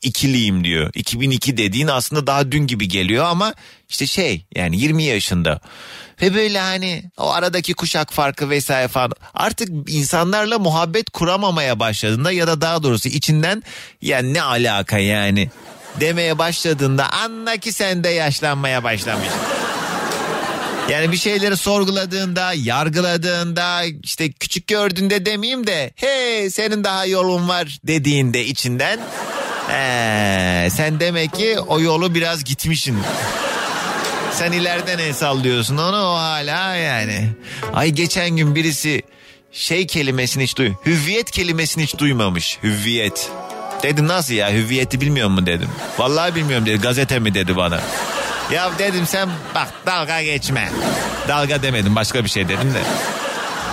2002'liyim 0.04 0.64
diyor. 0.64 0.90
2002 0.94 1.56
dediğin 1.56 1.88
aslında 1.88 2.26
daha 2.26 2.52
dün 2.52 2.66
gibi 2.66 2.88
geliyor 2.88 3.24
ama 3.24 3.54
işte 3.88 4.06
şey 4.06 4.46
yani 4.54 4.80
20 4.80 5.02
yaşında. 5.02 5.60
Ve 6.22 6.34
böyle 6.34 6.60
hani 6.60 7.04
o 7.16 7.30
aradaki 7.30 7.74
kuşak 7.74 8.12
farkı 8.12 8.50
vesaire 8.50 8.88
falan 8.88 9.12
artık 9.34 9.68
insanlarla 9.88 10.58
muhabbet 10.58 11.10
kuramamaya 11.10 11.80
başladığında 11.80 12.32
ya 12.32 12.46
da 12.46 12.60
daha 12.60 12.82
doğrusu 12.82 13.08
içinden 13.08 13.62
yani 14.02 14.34
ne 14.34 14.42
alaka 14.42 14.98
yani 14.98 15.50
demeye 16.00 16.38
başladığında 16.38 17.12
anla 17.12 17.56
ki 17.56 17.72
sen 17.72 18.04
de 18.04 18.08
yaşlanmaya 18.08 18.84
başlamış. 18.84 19.28
Yani 20.90 21.12
bir 21.12 21.16
şeyleri 21.16 21.56
sorguladığında, 21.56 22.52
yargıladığında, 22.52 23.82
işte 24.02 24.32
küçük 24.32 24.66
gördüğünde 24.66 25.26
demeyeyim 25.26 25.66
de 25.66 25.92
hey 25.96 26.50
senin 26.50 26.84
daha 26.84 27.06
yolun 27.06 27.48
var 27.48 27.78
dediğinde 27.84 28.44
içinden 28.44 29.00
ee, 29.70 30.68
sen 30.70 31.00
demek 31.00 31.34
ki 31.34 31.56
o 31.68 31.80
yolu 31.80 32.14
biraz 32.14 32.44
gitmişsin. 32.44 32.98
Sen 34.32 34.52
ileriden 34.52 34.98
el 34.98 35.12
sallıyorsun 35.12 35.76
onu 35.76 35.96
o 35.96 36.14
hala 36.14 36.76
yani. 36.76 37.28
Ay 37.74 37.90
geçen 37.90 38.30
gün 38.30 38.54
birisi 38.54 39.02
şey 39.52 39.86
kelimesini 39.86 40.42
hiç 40.42 40.56
duy. 40.58 40.72
Hüviyet 40.86 41.30
kelimesini 41.30 41.82
hiç 41.82 41.98
duymamış. 41.98 42.58
Hüviyet. 42.62 43.30
Dedim 43.82 44.08
nasıl 44.08 44.34
ya 44.34 44.52
hüviyeti 44.52 45.00
bilmiyor 45.00 45.28
mu 45.28 45.46
dedim. 45.46 45.68
Vallahi 45.98 46.34
bilmiyorum 46.34 46.66
dedi 46.66 46.80
gazete 46.80 47.18
mi 47.18 47.34
dedi 47.34 47.56
bana. 47.56 47.80
Ya 48.52 48.70
dedim 48.78 49.06
sen 49.06 49.28
bak 49.54 49.68
dalga 49.86 50.22
geçme. 50.22 50.68
Dalga 51.28 51.62
demedim 51.62 51.96
başka 51.96 52.24
bir 52.24 52.28
şey 52.30 52.48
dedim 52.48 52.74
de. 52.74 52.80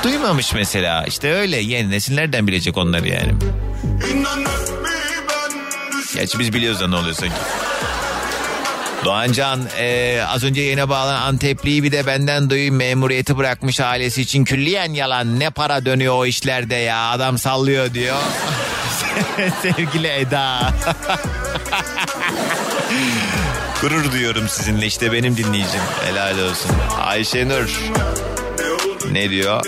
Duymamış 0.04 0.54
mesela 0.54 1.06
işte 1.08 1.34
öyle 1.34 1.58
yeni 1.58 1.92
nesil 1.92 2.16
nereden 2.16 2.48
bilecek 2.48 2.78
onları 2.78 3.08
yani. 3.08 3.34
Gerçi 6.16 6.40
biz 6.40 6.54
biliyoruz 6.54 6.80
da 6.80 6.88
ne 6.88 6.96
oluyor 6.96 7.16
sanki. 7.16 7.36
Doğancan 9.06 9.62
e, 9.78 10.20
az 10.28 10.44
önce 10.44 10.62
yayına 10.62 10.90
bağlanan 10.90 11.22
Antepli'yi 11.22 11.84
bir 11.84 11.92
de 11.92 12.08
benden 12.08 12.50
duyayım 12.50 12.76
memuriyeti 12.76 13.38
bırakmış 13.38 13.80
ailesi 13.80 14.22
için 14.22 14.44
külliyen 14.46 14.94
yalan 14.94 15.40
ne 15.40 15.50
para 15.50 15.86
dönüyor 15.86 16.16
o 16.18 16.26
işlerde 16.26 16.76
ya 16.76 17.10
adam 17.12 17.38
sallıyor 17.38 17.94
diyor. 17.94 18.18
Sevgili 19.62 20.08
Eda. 20.08 20.74
Gurur 23.82 24.12
duyuyorum 24.12 24.48
sizinle 24.48 24.86
işte 24.86 25.12
benim 25.12 25.38
dinleyicim 25.38 25.82
helal 26.06 26.40
olsun. 26.40 26.72
Ayşenur 27.00 27.80
ne 29.12 29.30
diyor? 29.30 29.62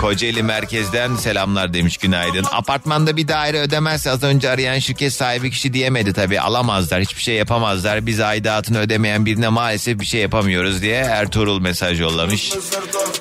Kocaeli 0.00 0.42
merkezden 0.42 1.16
selamlar 1.16 1.74
demiş 1.74 1.96
günaydın. 1.96 2.44
Apartmanda 2.52 3.16
bir 3.16 3.28
daire 3.28 3.60
ödemezse 3.60 4.10
az 4.10 4.22
önce 4.22 4.50
arayan 4.50 4.78
şirket 4.78 5.12
sahibi 5.12 5.50
kişi 5.50 5.72
diyemedi 5.72 6.12
tabii. 6.12 6.40
Alamazlar 6.40 7.00
hiçbir 7.00 7.22
şey 7.22 7.34
yapamazlar. 7.34 8.06
Biz 8.06 8.20
aidatını 8.20 8.78
ödemeyen 8.78 9.26
birine 9.26 9.48
maalesef 9.48 10.00
bir 10.00 10.06
şey 10.06 10.20
yapamıyoruz 10.20 10.82
diye 10.82 10.96
Ertuğrul 10.96 11.60
mesaj 11.60 12.00
yollamış. 12.00 12.52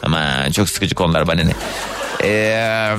Ama 0.03 0.51
çok 0.55 0.69
sıkıcı 0.69 0.95
konular 0.95 1.27
bana 1.27 1.41
ne. 1.43 1.53
Ee, 2.23 2.95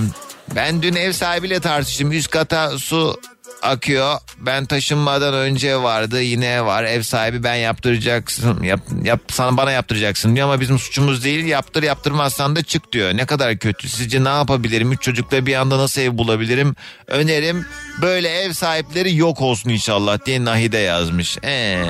ben 0.55 0.83
dün 0.83 0.95
ev 0.95 1.13
sahibiyle 1.13 1.61
tartıştım. 1.61 2.13
Üst 2.13 2.31
kata 2.31 2.79
su 2.79 3.21
akıyor. 3.63 4.19
Ben 4.39 4.67
taşınmadan 4.67 5.35
önce 5.35 5.77
vardı 5.77 6.23
yine 6.23 6.65
var. 6.65 6.85
Ev 6.85 7.03
sahibi 7.03 7.43
ben 7.43 7.55
yaptıracaksın. 7.55 8.63
Yap, 8.63 8.81
yap, 9.03 9.21
sana 9.29 9.57
bana 9.57 9.71
yaptıracaksın 9.71 10.37
diyor 10.37 10.47
ama 10.47 10.61
bizim 10.61 10.79
suçumuz 10.79 11.25
değil. 11.25 11.45
Yaptır 11.45 11.83
yaptırmazsan 11.83 12.57
da 12.57 12.63
çık 12.63 12.93
diyor. 12.93 13.17
Ne 13.17 13.27
kadar 13.27 13.59
kötü. 13.59 13.89
Sizce 13.89 14.25
ne 14.25 14.29
yapabilirim? 14.29 14.93
Üç 14.93 15.03
çocukla 15.03 15.47
bir 15.47 15.55
anda 15.55 15.79
nasıl 15.79 16.01
ev 16.01 16.19
bulabilirim? 16.19 16.77
Önerim 17.07 17.67
böyle 18.03 18.29
ev 18.29 18.53
sahipleri 18.53 19.17
yok 19.17 19.41
olsun 19.41 19.71
inşallah 19.71 20.27
diye 20.27 20.45
Nahide 20.45 20.79
yazmış. 20.79 21.39
Ee, 21.45 21.83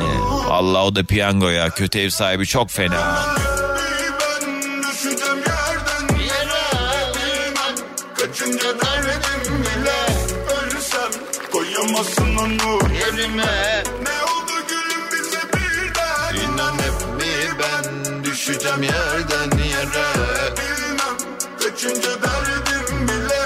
vallahi 0.47 0.83
o 0.83 0.95
da 0.95 1.05
piyango 1.05 1.49
ya. 1.49 1.71
Kötü 1.71 1.99
ev 1.99 2.11
sahibi 2.11 2.47
çok 2.47 2.71
fena. 2.71 3.25
Düşeceğim 18.69 18.83
yerden 18.83 19.59
yere? 19.59 20.07
Bilmem 20.57 21.17
kaçınca 21.63 22.11
derdim 22.23 23.09
bile 23.09 23.41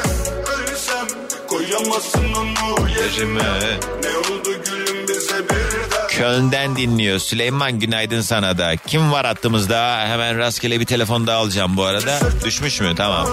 ölsem 0.53 1.07
koyamazsın 1.49 2.33
onu 2.35 2.89
yerime. 2.91 3.79
Ne 4.03 4.16
oldu 4.18 4.51
gülüm 4.64 5.09
bize 5.09 5.45
birden? 5.45 6.09
Köln'den 6.09 6.77
dinliyor. 6.77 7.18
Süleyman 7.18 7.79
günaydın 7.79 8.20
sana 8.20 8.59
da. 8.59 8.77
Kim 8.77 9.12
var 9.12 9.27
hattımızda? 9.27 9.99
Hemen 10.07 10.39
rastgele 10.39 10.81
bir 10.81 10.85
telefon 10.87 11.27
da 11.27 11.35
alacağım 11.35 11.77
bu 11.77 11.85
arada. 11.85 12.18
Düşmüş 12.45 12.81
mü? 12.81 12.95
Tamam. 12.97 13.27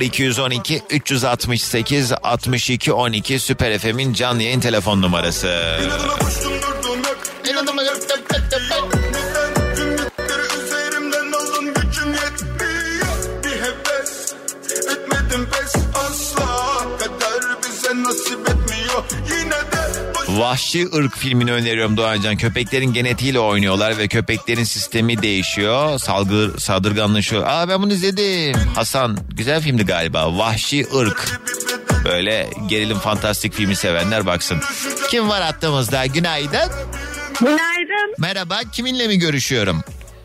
0212 0.00 0.82
368 0.90 2.12
62 2.22 2.92
12 2.92 3.38
Süper 3.38 3.78
FM'in 3.78 4.12
canlı 4.12 4.42
yayın 4.42 4.60
telefon 4.60 5.02
numarası. 5.02 5.78
İnadıma 5.84 6.14
Vahşi 20.48 20.88
ırk 20.94 21.16
filmini 21.16 21.52
öneriyorum 21.52 21.96
Doğancan. 21.96 22.36
Köpeklerin 22.36 22.92
genetiğiyle 22.92 23.38
oynuyorlar 23.40 23.98
ve 23.98 24.08
köpeklerin 24.08 24.64
sistemi 24.64 25.22
değişiyor. 25.22 25.98
Salgı, 25.98 26.60
saldırganlaşıyor. 26.60 27.46
Aa 27.46 27.68
ben 27.68 27.82
bunu 27.82 27.92
izledim. 27.92 28.60
Hasan 28.74 29.18
güzel 29.30 29.60
filmdi 29.62 29.86
galiba. 29.86 30.38
Vahşi 30.38 30.86
ırk. 30.96 31.40
Böyle 32.04 32.50
gerilim 32.68 32.98
fantastik 32.98 33.54
filmi 33.54 33.76
sevenler 33.76 34.26
baksın. 34.26 34.60
Kim 35.10 35.28
var 35.28 35.42
hattımızda? 35.42 36.06
Günaydın. 36.06 36.70
Günaydın. 37.40 38.14
Merhaba. 38.18 38.60
Kiminle 38.72 39.06
mi 39.08 39.18
görüşüyorum? 39.18 39.80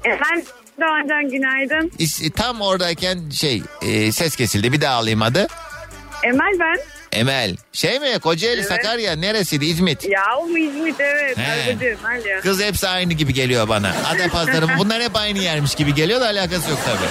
Ben 0.06 0.44
Doğancan 0.82 1.30
günaydın. 1.30 1.92
İs- 2.00 2.32
Tam 2.32 2.62
oradayken 2.62 3.30
şey 3.30 3.64
e, 3.82 4.12
ses 4.12 4.36
kesildi. 4.36 4.74
Bir 4.74 4.82
daha 4.82 4.96
alayım 4.96 5.22
adı. 5.22 5.48
Emel 6.24 6.60
ben. 6.60 6.78
Emel. 7.14 7.56
Şey 7.74 8.00
mi? 8.00 8.20
Kocaeli, 8.20 8.60
Evet. 8.60 8.68
Sakarya 8.68 9.16
neresiydi? 9.16 9.66
İzmit. 9.66 10.06
Ya 10.10 10.24
o 10.40 10.58
İzmit 10.58 10.96
evet. 11.00 11.38
He. 11.38 11.78
Kız 12.42 12.62
hepsi 12.64 12.88
aynı 12.88 13.14
gibi 13.14 13.34
geliyor 13.34 13.68
bana. 13.68 13.94
Adapazarı 14.16 14.68
bunlar 14.78 15.02
hep 15.02 15.16
aynı 15.16 15.40
yermiş 15.40 15.76
gibi 15.76 15.94
geliyor 15.96 16.22
da 16.22 16.26
alakası 16.26 16.70
yok 16.70 16.80
tabii. 16.86 17.10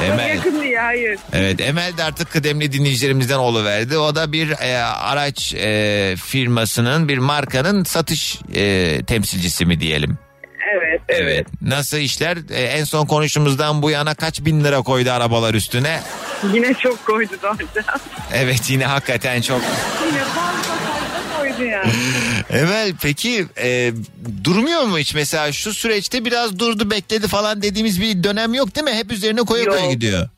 Çok 0.00 0.04
Emel. 0.08 0.28
yakın 0.36 0.62
diye 0.62 0.80
hayır. 0.80 1.18
Evet 1.32 1.60
Emel 1.60 1.96
de 1.96 2.04
artık 2.04 2.30
kıdemli 2.32 2.72
dinleyicilerimizden 2.72 3.38
oluverdi. 3.38 3.98
O 3.98 4.14
da 4.14 4.32
bir 4.32 4.50
e, 4.50 4.78
araç 4.82 5.54
e, 5.54 6.14
firmasının 6.24 7.08
bir 7.08 7.18
markanın 7.18 7.84
satış 7.84 8.38
e, 8.54 9.00
temsilcisi 9.06 9.66
mi 9.66 9.80
diyelim. 9.80 10.18
Evet. 10.72 11.00
Evet. 11.08 11.46
Nasıl 11.62 11.96
işler? 11.96 12.38
E, 12.50 12.62
en 12.62 12.84
son 12.84 13.06
konuşumuzdan 13.06 13.82
bu 13.82 13.90
yana 13.90 14.14
kaç 14.14 14.40
bin 14.44 14.64
lira 14.64 14.82
koydu 14.82 15.10
arabalar 15.10 15.54
üstüne? 15.54 16.00
Yine 16.54 16.74
çok 16.74 17.06
koydu 17.06 17.32
Doğancan. 17.42 17.84
Evet 18.34 18.70
yine 18.70 18.86
hakikaten 18.86 19.40
çok. 19.40 19.60
Yine 20.06 20.18
fazla 20.24 20.62
fazla 20.62 21.38
koydu 21.38 21.64
yani. 21.64 21.92
Emel 22.50 22.92
peki 23.02 23.46
e, 23.58 23.92
durmuyor 24.44 24.82
mu 24.82 24.98
hiç 24.98 25.14
mesela 25.14 25.52
şu 25.52 25.74
süreçte 25.74 26.24
biraz 26.24 26.58
durdu 26.58 26.90
bekledi 26.90 27.28
falan 27.28 27.62
dediğimiz 27.62 28.00
bir 28.00 28.24
dönem 28.24 28.54
yok 28.54 28.74
değil 28.76 28.84
mi? 28.84 28.94
Hep 28.94 29.12
üzerine 29.12 29.40
koya 29.40 29.64
koya 29.64 29.80
Yok. 29.80 29.90
gidiyor. 29.90 30.28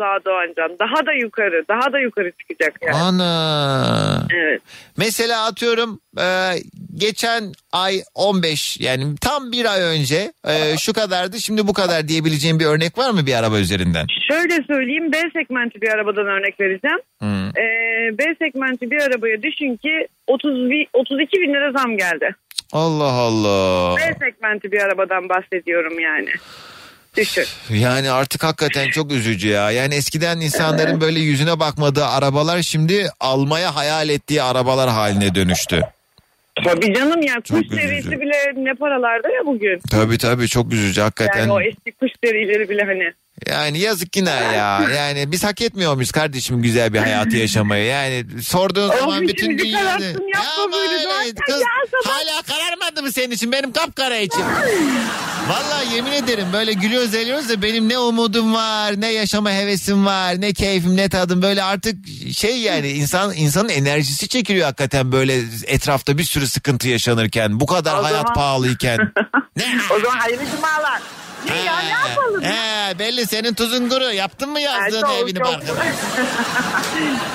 Asla 0.00 0.24
Doğancan. 0.24 0.76
Daha 0.78 1.06
da 1.06 1.12
yukarı. 1.12 1.64
Daha 1.68 1.92
da 1.92 1.98
yukarı 1.98 2.32
çıkacak 2.32 2.74
yani. 2.82 2.96
Ana. 2.96 4.26
Evet. 4.34 4.62
Mesela 4.96 5.44
atıyorum 5.46 6.00
e, 6.18 6.26
geçen 6.96 7.52
ay 7.72 8.02
15 8.14 8.80
yani 8.80 9.04
tam 9.20 9.52
bir 9.52 9.64
ay 9.72 9.80
önce 9.82 10.32
e, 10.48 10.76
şu 10.78 10.92
kadardı 10.92 11.40
şimdi 11.40 11.66
bu 11.66 11.72
kadar 11.72 12.08
diyebileceğim 12.08 12.60
bir 12.60 12.64
örnek 12.66 12.98
var 12.98 13.10
mı 13.10 13.26
bir 13.26 13.34
araba 13.34 13.58
üzerinden? 13.58 14.06
Şöyle 14.30 14.62
söyleyeyim 14.62 15.12
B 15.12 15.16
segmenti 15.32 15.80
bir 15.80 15.88
arabadan 15.88 16.26
örnek 16.26 16.60
vereceğim. 16.60 16.98
Hmm. 17.18 17.48
Ee, 17.48 18.18
B 18.18 18.34
segmenti 18.38 18.90
bir 18.90 19.00
arabaya 19.00 19.42
düşün 19.42 19.76
ki 19.76 20.06
30, 20.26 20.70
bi- 20.70 20.86
32 20.92 21.40
bin 21.40 21.54
lira 21.54 21.72
zam 21.72 21.96
geldi. 21.96 22.34
Allah 22.72 23.12
Allah. 23.12 23.96
B 23.96 24.00
segmenti 24.26 24.72
bir 24.72 24.80
arabadan 24.80 25.28
bahsediyorum 25.28 26.00
yani. 26.00 26.28
Düşün. 27.16 27.44
Yani 27.70 28.10
artık 28.10 28.42
hakikaten 28.42 28.90
çok 28.90 29.12
üzücü 29.12 29.48
ya. 29.48 29.70
Yani 29.70 29.94
eskiden 29.94 30.40
insanların 30.40 31.00
böyle 31.00 31.20
yüzüne 31.20 31.60
bakmadığı 31.60 32.06
arabalar 32.06 32.62
şimdi 32.62 33.08
almaya 33.20 33.76
hayal 33.76 34.08
ettiği 34.08 34.42
arabalar 34.42 34.90
haline 34.90 35.34
dönüştü. 35.34 35.80
Tabii 36.64 36.94
canım 36.94 37.22
ya 37.22 37.34
kuş 37.34 37.70
derisi 37.70 38.10
bile 38.10 38.52
ne 38.56 38.74
paralarda 38.74 39.28
ya 39.28 39.46
bugün. 39.46 39.80
Tabii 39.90 40.18
tabii 40.18 40.48
çok 40.48 40.72
üzücü 40.72 41.00
hakikaten. 41.00 41.40
Yani 41.40 41.52
o 41.52 41.60
eski 41.60 41.92
kuş 41.92 42.10
derileri 42.24 42.68
bile 42.68 42.82
hani. 42.82 43.12
Yani 43.46 43.78
yazık 43.78 44.16
yine 44.16 44.30
ya. 44.30 44.80
Yani 44.96 45.32
biz 45.32 45.44
hak 45.44 45.60
etmiyor 45.60 45.94
muyuz 45.94 46.10
kardeşim 46.10 46.62
güzel 46.62 46.92
bir 46.92 46.98
hayatı 46.98 47.36
yaşamayı? 47.36 47.84
Yani 47.86 48.24
sorduğun 48.42 48.88
zaman 48.96 49.22
bütün 49.22 49.58
dünyada... 49.58 50.04
yapma 50.04 50.72
böyle. 50.72 50.94
evet, 51.24 51.34
kız 51.46 51.60
ya 51.60 51.66
hala 52.04 52.42
kararmadı 52.42 53.02
mı 53.02 53.12
senin 53.12 53.30
için? 53.30 53.52
Benim 53.52 53.72
kapkara 53.72 54.16
için. 54.16 54.42
Vallahi 55.48 55.94
yemin 55.94 56.12
ederim 56.12 56.46
böyle 56.52 56.72
gülüyoruz 56.72 57.14
eğleniyoruz 57.14 57.48
da 57.48 57.62
benim 57.62 57.88
ne 57.88 57.98
umudum 57.98 58.54
var, 58.54 59.00
ne 59.00 59.12
yaşama 59.12 59.52
hevesim 59.52 60.06
var, 60.06 60.40
ne 60.40 60.52
keyfim, 60.52 60.96
ne 60.96 61.08
tadım. 61.08 61.42
Böyle 61.42 61.62
artık 61.62 61.96
şey 62.36 62.58
yani 62.60 62.88
insan 62.88 63.34
insanın 63.34 63.68
enerjisi 63.68 64.28
çekiliyor 64.28 64.66
hakikaten 64.66 65.12
böyle 65.12 65.40
etrafta 65.66 66.18
bir 66.18 66.24
sürü 66.24 66.48
sıkıntı 66.48 66.88
yaşanırken. 66.88 67.60
Bu 67.60 67.66
kadar 67.66 67.94
O 67.98 68.04
hayat 68.04 68.20
zaman- 68.22 68.34
pahalıyken. 68.34 68.98
O 69.96 70.00
zaman 70.00 70.18
hayırlı 70.18 70.42
cumalar. 70.56 71.02
Ne 71.48 71.56
ya 71.64 71.78
ne 71.78 71.88
yapalım? 72.08 72.42
He, 72.42 72.98
belli 72.98 73.26
senin 73.26 73.54
tuzun 73.54 73.88
kuru. 73.88 74.12
Yaptın 74.12 74.50
mı 74.50 74.60
yazdığın 74.60 75.00
çok- 75.00 75.14
evini 75.14 75.38
çok- 75.38 75.46
barkını? 75.46 75.76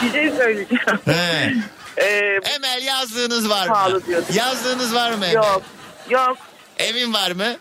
Bir 0.03 0.11
şey 0.11 0.31
söyleyeceğim. 0.31 0.99
He. 1.05 1.53
Ee, 1.97 2.39
Emel 2.55 2.81
yazdığınız 2.83 3.49
var 3.49 3.67
mı? 3.67 3.73
Pahalı. 3.73 4.01
Yazdığınız 4.33 4.95
var 4.95 5.09
mı 5.11 5.25
Emel? 5.25 5.33
yok. 5.33 5.61
Yok. 6.09 6.37
Evin 6.79 7.13
var 7.13 7.31
mı? 7.31 7.55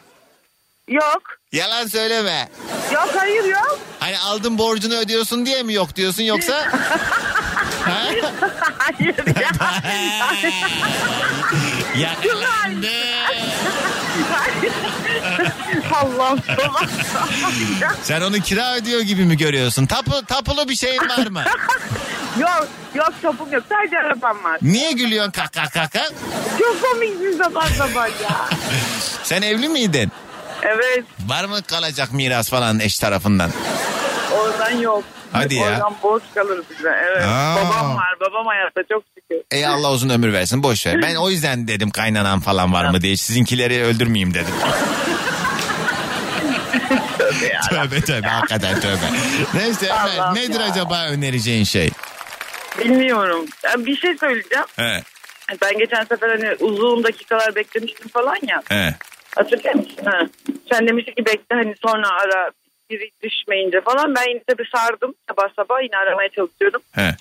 Yok. 0.88 1.22
Yalan 1.52 1.86
söyleme. 1.86 2.48
Yok 2.92 3.08
hayır 3.16 3.44
yok. 3.44 3.78
Hani 4.00 4.18
aldın 4.18 4.58
borcunu 4.58 4.94
ödüyorsun 4.94 5.46
diye 5.46 5.62
mi 5.62 5.72
yok 5.74 5.96
diyorsun 5.96 6.22
yoksa? 6.22 6.54
ha? 7.84 8.02
hayır 8.78 9.14
ya. 9.40 9.50
Yakalandı. 11.96 12.86
Allah'ım. 15.92 16.40
Sen 18.02 18.20
onu 18.20 18.40
kira 18.40 18.74
ödüyor 18.76 19.00
gibi 19.00 19.24
mi 19.24 19.36
görüyorsun? 19.36 19.86
Tapu, 19.86 20.26
tapulu 20.26 20.68
bir 20.68 20.74
şeyin 20.76 21.08
var 21.08 21.26
mı? 21.26 21.44
yok. 22.38 22.68
Yok 22.94 23.12
topum 23.22 23.52
yok. 23.52 23.64
Sadece 23.68 23.98
arabam 23.98 24.44
var. 24.44 24.58
Niye 24.62 24.92
gülüyorsun 24.92 25.30
kaka 25.30 25.68
kaka? 25.68 26.04
Çok 26.58 26.82
komiksin 26.82 27.38
sabah 27.42 27.68
sabah 27.68 28.08
ya. 28.22 28.48
Sen 29.22 29.42
evli 29.42 29.68
miydin? 29.68 30.12
Evet. 30.62 31.04
Var 31.26 31.44
mı 31.44 31.62
kalacak 31.62 32.12
miras 32.12 32.50
falan 32.50 32.80
eş 32.80 32.98
tarafından? 32.98 33.50
Oradan 34.32 34.70
yok. 34.70 35.04
Hadi 35.32 35.54
ya. 35.54 35.62
Oradan 35.64 35.94
borç 36.02 36.22
kalır 36.34 36.60
bize. 36.70 36.88
Evet. 37.04 37.26
Aa. 37.26 37.56
Babam 37.56 37.96
var. 37.96 38.14
Babam 38.20 38.46
hayatta 38.46 38.80
çok 38.92 39.02
şükür. 39.14 39.42
Ey 39.50 39.66
Allah 39.66 39.92
uzun 39.92 40.08
ömür 40.08 40.32
versin 40.32 40.62
boş 40.62 40.86
ver. 40.86 41.02
Ben 41.02 41.14
o 41.14 41.30
yüzden 41.30 41.68
dedim 41.68 41.90
kaynanan 41.90 42.40
falan 42.40 42.72
var 42.72 42.90
mı 42.90 43.00
diye 43.00 43.16
sizinkileri 43.16 43.82
öldürmeyeyim 43.84 44.34
dedim. 44.34 44.54
Tövbe 47.70 48.00
tövbe 48.00 48.26
hakikaten 48.28 48.80
tövbe. 48.80 49.06
Neyse 49.54 49.86
Emel, 49.86 50.00
Allah'ım 50.02 50.34
nedir 50.34 50.60
ya. 50.60 50.66
acaba 50.66 51.06
önereceğin 51.08 51.64
şey? 51.64 51.90
Bilmiyorum. 52.78 53.46
Ya 53.64 53.86
Bir 53.86 53.96
şey 53.96 54.16
söyleyeceğim. 54.18 54.64
He, 54.76 55.02
Ben 55.62 55.78
geçen 55.78 56.04
sefer 56.04 56.28
hani 56.28 56.54
uzun 56.60 57.04
dakikalar 57.04 57.54
beklemiştim 57.54 58.08
falan 58.08 58.36
ya. 58.48 58.62
he. 58.68 58.94
Hatırlıyor 59.36 59.74
musun? 59.74 59.96
Ha. 60.04 60.20
Sen 60.72 60.88
demiştin 60.88 61.12
ki 61.12 61.26
bekle 61.26 61.56
hani 61.56 61.74
sonra 61.82 62.08
ara 62.08 62.50
biri 62.90 63.10
düşmeyince 63.22 63.80
falan. 63.80 64.14
Ben 64.14 64.28
yine 64.30 64.40
tabii 64.48 64.64
sardım 64.74 65.14
sabah 65.28 65.48
sabah 65.56 65.82
yine 65.82 65.96
aramaya 65.96 66.28
çalışıyordum. 66.28 66.82
He. 66.92 67.14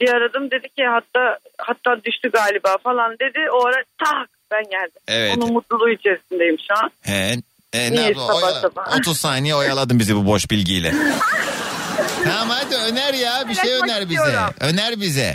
Bir 0.00 0.08
aradım 0.08 0.50
dedi 0.50 0.68
ki 0.68 0.84
hatta 0.84 1.38
hatta 1.58 2.04
düştü 2.04 2.30
galiba 2.30 2.76
falan 2.82 3.12
dedi. 3.20 3.38
O 3.52 3.66
ara 3.66 3.82
tak 4.04 4.28
ben 4.50 4.64
geldim. 4.64 5.02
Evet. 5.08 5.36
Onun 5.36 5.52
mutluluğu 5.52 5.90
içerisindeyim 5.90 6.56
şu 6.68 6.74
an. 6.84 6.90
He. 7.02 7.36
E, 7.74 7.92
ne 7.92 8.00
yapalım? 8.00 8.26
sabah 8.26 8.42
Oyala- 8.42 8.60
sabah. 8.60 8.96
30 8.98 9.18
saniye 9.18 9.54
oyaladın 9.54 9.98
bizi 9.98 10.16
bu 10.16 10.26
boş 10.26 10.50
bilgiyle. 10.50 10.94
tamam 12.24 12.48
hadi 12.50 12.74
öner 12.76 13.14
ya 13.14 13.44
bir 13.48 13.54
şey 13.54 13.62
Paylaşmak 13.64 13.88
öner 13.90 14.08
bize. 14.10 14.22
istiyorum. 14.24 14.54
Öner 14.60 15.00
bize. 15.00 15.34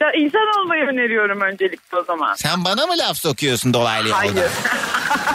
Ya 0.00 0.12
insan 0.12 0.40
olmayı 0.60 0.84
öneriyorum 0.84 1.40
öncelikle 1.40 1.96
o 1.98 2.04
zaman. 2.04 2.34
Sen 2.34 2.64
bana 2.64 2.86
mı 2.86 2.98
laf 2.98 3.16
sokuyorsun 3.16 3.74
dolaylı 3.74 4.08
yoldan? 4.08 4.18
Hayır. 4.18 4.34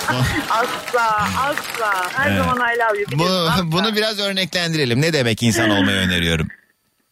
asla 0.49 1.27
asla. 1.43 2.09
Her 2.13 2.31
Evet. 2.31 2.43
zaman 2.45 2.57
I 2.75 2.77
love 2.79 2.99
you. 2.99 3.05
Bu, 3.07 3.11
biliyorsun, 3.11 3.51
asla. 3.51 3.71
bunu 3.71 3.95
biraz 3.95 4.19
örneklendirelim. 4.19 5.01
Ne 5.01 5.13
demek 5.13 5.43
insan 5.43 5.69
olmayı 5.69 5.97
öneriyorum? 5.97 6.47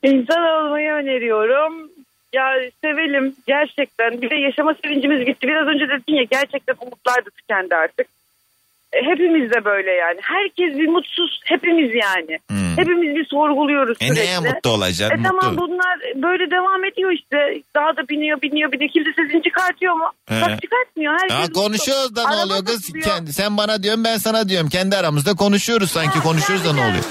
İnsan 0.04 0.44
olmayı 0.44 0.92
öneriyorum. 0.92 1.74
Ya 2.34 2.44
sevelim 2.84 3.36
gerçekten. 3.48 4.22
Bir 4.22 4.30
de 4.30 4.36
yaşama 4.36 4.74
sevincimiz 4.84 5.26
gitti. 5.26 5.48
Biraz 5.48 5.68
önce 5.68 5.86
dedin 5.90 6.14
ya 6.18 6.24
gerçekten 6.32 6.76
umutlar 6.82 7.26
da 7.26 7.30
tükendi 7.38 7.76
artık. 7.76 8.08
Hepimiz 8.94 9.52
de 9.52 9.66
böyle 9.66 9.92
yani. 9.92 10.20
Herkes 10.22 10.80
bir 10.80 10.88
mutsuz. 10.88 11.42
Hepimiz 11.46 11.92
yani. 11.96 12.38
Hmm. 12.50 12.78
Hepimiz 12.78 13.16
bir 13.16 13.26
sorguluyoruz 13.26 13.98
E 14.02 14.08
sürekli. 14.08 14.26
neye 14.26 14.40
mutlu 14.40 14.70
olacaksın? 14.70 15.20
E 15.20 15.24
tamam 15.28 15.54
Mutlu. 15.54 15.68
bunlar 15.68 16.00
böyle 16.16 16.52
devam 16.52 16.86
ediyor 16.86 17.12
işte. 17.12 17.38
Daha 17.76 17.98
da 17.98 18.08
biniyor 18.10 18.42
biniyor 18.42 18.72
biniyor. 18.72 18.92
Kimse 18.92 19.10
sesini 19.14 19.44
çıkartıyor 19.44 19.94
mu? 19.94 20.10
He. 20.30 20.42
Bak 20.42 20.62
çıkartmıyor. 20.62 21.14
Herkes 21.14 21.32
Ya 21.38 21.40
mutlu. 21.42 21.62
konuşuyoruz 21.62 22.16
da 22.16 22.30
ne 22.30 22.36
oluyor 22.36 22.66
kız? 22.66 22.94
Kendi, 23.04 23.34
sen 23.34 23.58
bana 23.58 23.84
diyorsun 23.84 24.04
ben 24.04 24.18
sana 24.18 24.50
diyorum. 24.50 24.70
Kendi 24.70 24.96
aramızda 24.98 25.34
konuşuyoruz 25.34 25.92
sanki 25.92 26.20
konuşuyoruz 26.20 26.66
da 26.66 26.74
ne 26.74 26.82
oluyor? 26.82 27.04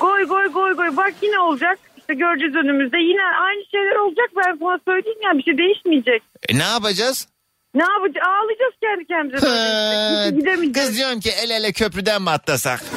Goy 0.00 0.24
goy 0.26 0.46
goy 0.52 0.74
goy. 0.76 0.96
Bak 0.96 1.12
yine 1.22 1.38
olacak. 1.40 1.78
İşte 1.98 2.14
göreceğiz 2.14 2.54
önümüzde. 2.54 2.96
Yine 2.98 3.22
aynı 3.46 3.64
şeyler 3.70 3.96
olacak. 3.96 4.30
Ben 4.36 4.56
sana 4.60 4.78
söyleyeyim 4.88 5.18
ya 5.24 5.38
bir 5.38 5.42
şey 5.42 5.58
değişmeyecek. 5.58 6.22
E 6.48 6.58
ne 6.58 6.62
yapacağız? 6.62 7.28
Ne 7.74 7.82
yapacağız? 7.82 8.26
Ağlayacağız 8.28 8.74
kendi 8.80 9.06
kendimize. 9.06 10.30
Gidemeyeceğiz. 10.40 10.88
Kız 10.88 10.96
diyorum 10.96 11.20
ki 11.20 11.30
el 11.30 11.50
ele 11.50 11.72
köprüden 11.72 12.22
mi 12.22 12.30
atlasak? 12.30 12.80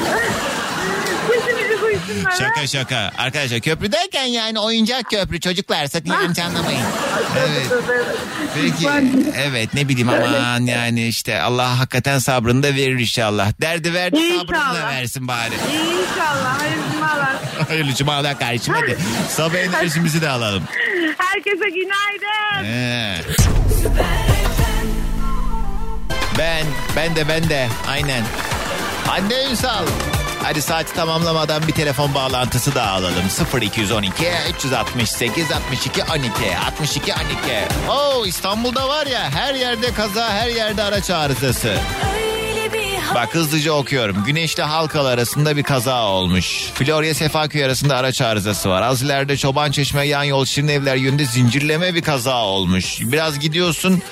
Sesimizi 1.33 1.81
duysunlar. 1.81 2.31
Şaka 2.31 2.67
şaka. 2.67 3.11
Arkadaşlar 3.17 3.59
köprüdeyken 3.59 4.25
yani 4.25 4.59
oyuncak 4.59 5.09
köprü 5.09 5.39
çocuklar 5.39 5.85
sakın 5.87 6.11
yanlış 6.13 6.39
anlamayın. 6.39 6.81
Evet. 7.39 7.67
Peki 8.55 8.89
evet 9.37 9.73
ne 9.73 9.89
bileyim 9.89 10.09
aman 10.09 10.65
yani 10.65 11.07
işte 11.07 11.41
Allah 11.41 11.79
hakikaten 11.79 12.19
sabrını 12.19 12.63
da 12.63 12.67
verir 12.67 12.99
inşallah. 12.99 13.51
Derdi 13.61 13.93
verdi 13.93 14.15
sabrını 14.15 14.53
da 14.53 14.57
İnşallah. 14.57 14.91
versin 14.91 15.27
bari. 15.27 15.53
İnşallah. 15.53 16.59
Hayırlı 16.59 16.91
cumalar. 16.93 17.35
Hayırlı 17.67 17.93
cumalar 17.95 18.39
kardeşim 18.39 18.73
hadi. 18.73 18.97
Sabah 19.29 19.55
enerjimizi 19.55 20.21
de 20.21 20.29
alalım. 20.29 20.63
Herkese 21.17 21.69
günaydın. 21.69 22.65
Ee. 22.65 23.15
Ben, 26.37 26.65
ben 26.95 27.15
de 27.15 27.27
ben 27.27 27.49
de 27.49 27.67
aynen. 27.87 28.23
Hande 29.07 29.45
Ünsal. 29.51 29.85
Hadi 30.43 30.61
saati 30.61 30.93
tamamlamadan 30.93 31.67
bir 31.67 31.73
telefon 31.73 32.13
bağlantısı 32.13 32.75
da 32.75 32.87
alalım. 32.87 33.23
0212 33.61 34.25
368 34.55 35.51
62 35.51 36.03
12 36.03 36.57
62 36.67 37.13
12. 37.13 37.19
Oo 37.89 38.25
İstanbul'da 38.25 38.89
var 38.89 39.05
ya 39.07 39.29
her 39.31 39.53
yerde 39.53 39.93
kaza 39.93 40.29
her 40.29 40.49
yerde 40.49 40.83
araç 40.83 41.09
arızası. 41.09 41.77
Bak 43.15 43.35
hızlıca 43.35 43.71
okuyorum. 43.71 44.23
Güneşli 44.25 44.63
Halkalı 44.63 45.09
arasında 45.09 45.57
bir 45.57 45.63
kaza 45.63 46.03
olmuş. 46.03 46.69
Florya 46.73 47.13
Sefaköy 47.13 47.65
arasında 47.65 47.95
araç 47.95 48.21
arızası 48.21 48.69
var. 48.69 48.81
Az 48.81 49.01
ileride 49.01 49.37
Çoban 49.37 49.71
Çeşme 49.71 50.07
yan 50.07 50.23
yol 50.23 50.45
Şirin 50.45 50.67
Evler 50.67 50.95
yönünde 50.95 51.25
zincirleme 51.25 51.95
bir 51.95 52.01
kaza 52.01 52.35
olmuş. 52.35 53.01
Biraz 53.01 53.39
gidiyorsun 53.39 54.03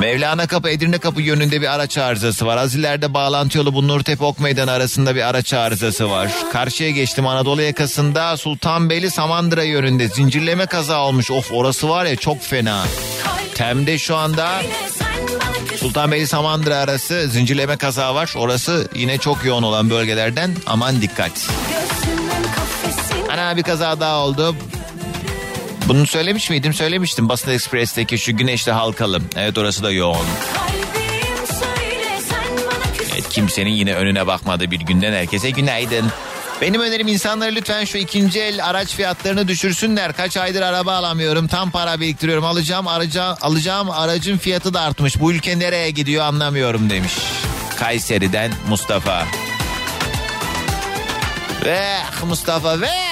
Mevlana 0.00 0.46
Kapı 0.46 0.70
Edirne 0.70 0.98
Kapı 0.98 1.22
yönünde 1.22 1.60
bir 1.60 1.74
araç 1.74 1.98
arızası 1.98 2.46
var. 2.46 2.56
Az 2.56 2.74
ileride 2.74 3.14
bağlantı 3.14 3.58
yolu 3.58 3.74
bu 3.74 3.88
Nurtepe 3.88 4.24
Ok 4.24 4.40
Meydanı 4.40 4.70
arasında 4.70 5.14
bir 5.14 5.22
araç 5.28 5.52
arızası 5.52 6.10
var. 6.10 6.30
Karşıya 6.52 6.90
geçtim 6.90 7.26
Anadolu 7.26 7.62
yakasında 7.62 8.36
Sultanbeyli 8.36 9.10
Samandıra 9.10 9.62
yönünde 9.64 10.08
zincirleme 10.08 10.66
kaza 10.66 11.00
olmuş. 11.00 11.30
Of 11.30 11.52
orası 11.52 11.88
var 11.88 12.04
ya 12.04 12.16
çok 12.16 12.42
fena. 12.42 12.84
Tem'de 13.54 13.98
şu 13.98 14.16
anda 14.16 14.62
Sultanbeyli 15.76 16.26
Samandıra 16.26 16.76
arası 16.76 17.28
zincirleme 17.28 17.76
kaza 17.76 18.14
var. 18.14 18.34
Orası 18.36 18.88
yine 18.94 19.18
çok 19.18 19.44
yoğun 19.44 19.62
olan 19.62 19.90
bölgelerden 19.90 20.56
aman 20.66 21.02
dikkat. 21.02 21.32
Ana 23.32 23.56
bir 23.56 23.62
kaza 23.62 24.00
daha 24.00 24.18
oldu. 24.18 24.56
Bunu 25.90 26.06
söylemiş 26.06 26.50
miydim? 26.50 26.74
Söylemiştim. 26.74 27.28
Basın 27.28 27.50
Ekspres'teki 27.50 28.18
şu 28.18 28.36
güneşli 28.36 28.72
halkalı. 28.72 29.20
Evet 29.36 29.58
orası 29.58 29.82
da 29.82 29.92
yoğun. 29.92 30.26
Evet 33.12 33.28
kimsenin 33.30 33.70
yine 33.70 33.94
önüne 33.94 34.26
bakmadığı 34.26 34.70
bir 34.70 34.80
günden 34.80 35.12
herkese 35.12 35.50
günaydın. 35.50 36.06
Benim 36.60 36.80
önerim 36.80 37.08
insanları 37.08 37.54
lütfen 37.54 37.84
şu 37.84 37.98
ikinci 37.98 38.40
el 38.40 38.66
araç 38.66 38.88
fiyatlarını 38.94 39.48
düşürsünler. 39.48 40.12
Kaç 40.12 40.36
aydır 40.36 40.62
araba 40.62 40.94
alamıyorum. 40.94 41.46
Tam 41.46 41.70
para 41.70 42.00
biriktiriyorum. 42.00 42.44
Alacağım, 42.44 42.88
araca, 42.88 43.36
alacağım 43.40 43.90
aracın 43.90 44.38
fiyatı 44.38 44.74
da 44.74 44.80
artmış. 44.80 45.20
Bu 45.20 45.32
ülke 45.32 45.58
nereye 45.58 45.90
gidiyor 45.90 46.24
anlamıyorum 46.24 46.90
demiş. 46.90 47.12
Kayseri'den 47.76 48.52
Mustafa. 48.68 49.26
Ve 51.64 51.82
Mustafa 52.26 52.80
ve 52.80 53.09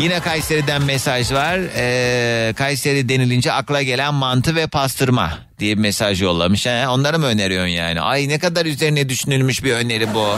Yine 0.00 0.20
Kayseri'den 0.20 0.82
mesaj 0.82 1.32
var. 1.32 1.60
Ee, 1.76 2.52
Kayseri 2.56 3.08
denilince 3.08 3.52
akla 3.52 3.82
gelen 3.82 4.14
mantı 4.14 4.54
ve 4.54 4.66
pastırma 4.66 5.38
diye 5.58 5.76
bir 5.76 5.80
mesaj 5.80 6.22
yollamış. 6.22 6.66
He? 6.66 6.88
Onları 6.88 7.18
mı 7.18 7.26
öneriyorsun 7.26 7.68
yani? 7.68 8.00
Ay 8.00 8.28
ne 8.28 8.38
kadar 8.38 8.66
üzerine 8.66 9.08
düşünülmüş 9.08 9.64
bir 9.64 9.72
öneri 9.72 10.14
bu. 10.14 10.36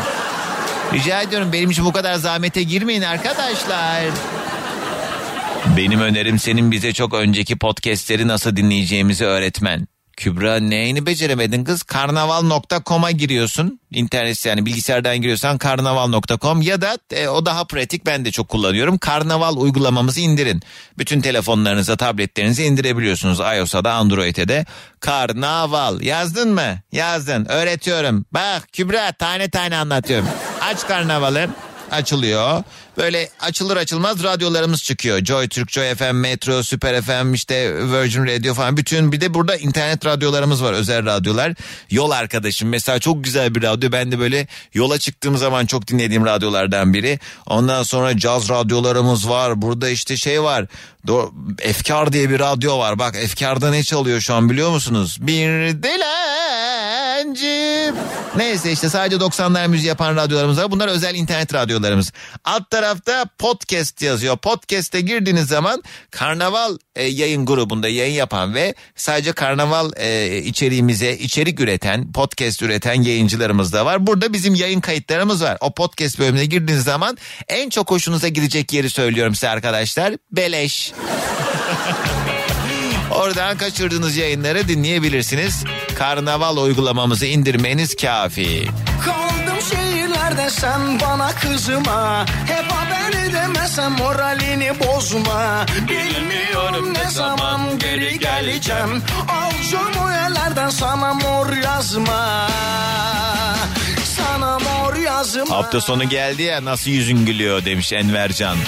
Rica 0.93 1.23
ediyorum 1.23 1.53
benim 1.53 1.71
için 1.71 1.85
bu 1.85 1.93
kadar 1.93 2.15
zahmete 2.15 2.63
girmeyin 2.63 3.03
arkadaşlar. 3.03 4.05
Benim 5.77 6.01
önerim 6.01 6.39
senin 6.39 6.71
bize 6.71 6.93
çok 6.93 7.15
önceki 7.15 7.59
podcastleri 7.59 8.29
nasıl 8.29 8.57
dinleyeceğimizi 8.57 9.25
öğretmen. 9.25 9.89
Kübra 10.17 10.57
neyini 10.61 11.07
beceremedin 11.07 11.65
kız? 11.65 11.83
Karnaval.com'a 11.83 13.11
giriyorsun. 13.11 13.81
İnternet 13.91 14.47
yani 14.47 14.67
bilgisayardan 14.67 15.17
giriyorsan 15.17 15.59
karnaval.com 15.59 16.63
ya 16.63 16.81
da 16.81 16.99
e, 17.13 17.29
o 17.29 17.47
daha 17.47 17.65
pratik 17.65 18.07
ben 18.07 18.25
de 18.25 18.31
çok 18.31 18.49
kullanıyorum. 18.49 18.99
Karnaval 18.99 19.57
uygulamamızı 19.57 20.21
indirin. 20.21 20.63
Bütün 20.99 21.21
telefonlarınıza, 21.21 21.97
tabletlerinize 21.97 22.65
indirebiliyorsunuz. 22.65 23.41
iOS'a 23.41 23.85
da 23.85 23.93
Android'e 23.93 24.49
de. 24.49 24.67
Karnaval 25.01 26.01
yazdın 26.01 26.55
mı? 26.55 26.79
Yazdın. 26.93 27.47
Öğretiyorum. 27.49 28.25
Bak 28.33 28.69
Kübra 28.73 29.13
tane 29.13 29.51
tane 29.51 29.77
anlatıyorum. 29.77 30.29
Aç 30.61 30.87
karnavalı 30.87 31.49
açılıyor. 31.93 32.63
Böyle 32.97 33.29
açılır 33.41 33.77
açılmaz 33.77 34.23
radyolarımız 34.23 34.83
çıkıyor. 34.83 35.25
Joy 35.25 35.49
Türk, 35.49 35.71
Joy 35.71 35.95
FM, 35.95 36.15
Metro, 36.15 36.63
Süper 36.63 37.03
FM, 37.03 37.35
işte 37.35 37.75
Virgin 37.75 38.27
Radio 38.27 38.55
falan. 38.55 38.77
Bütün 38.77 39.13
bir 39.13 39.21
de 39.21 39.35
burada 39.35 39.57
internet 39.57 40.07
radyolarımız 40.07 40.63
var. 40.63 40.73
Özel 40.73 41.07
radyolar. 41.07 41.55
Yol 41.91 42.11
arkadaşım 42.11 42.69
mesela 42.69 42.99
çok 42.99 43.25
güzel 43.25 43.55
bir 43.55 43.63
radyo. 43.63 43.93
Ben 43.93 44.13
de 44.13 44.19
böyle 44.19 44.47
yola 44.75 44.99
çıktığım 44.99 45.37
zaman 45.37 45.67
çok 45.67 45.87
dinlediğim 45.87 46.27
radyolardan 46.27 46.95
biri. 46.95 47.19
Ondan 47.47 47.83
sonra 47.83 48.19
caz 48.19 48.49
radyolarımız 48.49 49.29
var. 49.29 49.63
Burada 49.63 49.89
işte 49.89 50.17
şey 50.17 50.43
var. 50.43 50.67
Efkar 51.59 52.13
diye 52.13 52.31
bir 52.31 52.41
radyo 52.41 52.79
var. 52.79 52.99
Bak 52.99 53.17
Efkar'da 53.17 53.71
ne 53.71 53.83
çalıyor 53.83 54.21
şu 54.21 54.35
an 54.35 54.51
biliyor 54.51 54.71
musunuz? 54.71 55.19
Bir 55.21 55.83
dilenci. 57.17 57.93
Neyse 58.37 58.73
işte 58.73 58.89
sadece 58.89 59.17
90'lar 59.17 59.69
müziği 59.69 59.89
yapan 59.89 60.17
radyolarımız 60.17 60.59
var. 60.59 60.71
Bunlar 60.71 60.89
özel 60.89 61.15
internet 61.15 61.55
radyolarımız. 61.55 62.13
Alt 62.45 62.71
tarafta 62.71 63.25
podcast 63.39 64.03
yazıyor. 64.03 64.37
Podcast'e 64.37 65.01
girdiğiniz 65.01 65.49
zaman 65.49 65.83
Karnaval 66.11 66.79
e, 66.97 67.05
yayın 67.05 67.47
grubunda 67.47 67.89
yayın 67.89 68.15
yapan 68.15 68.55
ve 68.55 68.75
sadece 68.97 69.33
Karnaval 69.33 69.91
e, 69.97 70.39
içeriğimize 70.39 71.13
içerik 71.13 71.61
üreten, 71.61 72.13
podcast 72.13 72.63
üreten 72.63 73.03
yayıncılarımız 73.03 73.73
da 73.73 73.87
var. 73.87 74.07
Burada 74.07 74.33
bizim 74.33 74.55
yayın 74.55 74.81
kayıtlarımız 74.81 75.43
var. 75.43 75.59
O 75.61 75.75
podcast 75.75 76.19
bölümüne 76.19 76.45
girdiğiniz 76.45 76.85
zaman 76.85 77.19
en 77.49 77.71
çok 77.71 77.91
hoşunuza 77.91 78.29
gidecek 78.29 78.73
yeri 78.73 78.91
söylüyorum 78.91 79.35
size 79.35 79.49
arkadaşlar. 79.49 80.15
Beleş. 80.33 80.93
Oradan 83.17 83.57
kaçırdığınız 83.57 84.17
yayınları 84.17 84.69
dinleyebilirsiniz. 84.69 85.65
Karnaval 85.99 86.57
uygulamamızı 86.57 87.27
indirmeniz 87.27 87.97
kafi. 87.97 88.69
Kaldım 89.05 89.59
şehirlerde 89.71 90.51
sen 90.51 91.01
bana 91.01 91.33
kızma 91.33 92.27
Hep 92.47 92.73
haber 92.73 93.29
edemezsem 93.29 93.93
moralini 93.93 94.73
bozma 94.81 95.67
Bilmiyorum 95.89 96.95
ne 96.95 97.11
zaman 97.11 97.79
geri 97.79 98.19
geleceğim 98.19 99.03
Alacağım 99.29 100.13
yerlerden 100.13 100.69
Sana 100.71 101.15
mor 101.15 101.53
yazma 101.53 102.49
Hafta 105.47 105.81
sonu 105.81 106.09
geldi 106.09 106.43
ya 106.43 106.65
nasıl 106.65 106.91
yüzün 106.91 107.27
gülüyor 107.27 107.65
demiş 107.65 107.93
Envercan. 107.93 108.59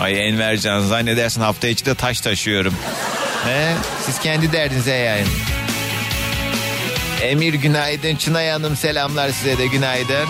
Ay 0.00 0.28
Envercan 0.28 0.80
zannedersin 0.80 1.40
hafta 1.40 1.68
içi 1.68 1.86
de 1.86 1.94
taş 1.94 2.20
taşıyorum. 2.20 2.74
He? 3.44 3.74
Siz 4.06 4.18
kendi 4.18 4.52
derdinize 4.52 4.94
yayın. 4.94 5.28
Emir 7.22 7.54
günaydın. 7.54 8.16
Çınay 8.16 8.50
Hanım 8.50 8.76
selamlar 8.76 9.30
size 9.30 9.58
de 9.58 9.66
günaydın. 9.66 10.28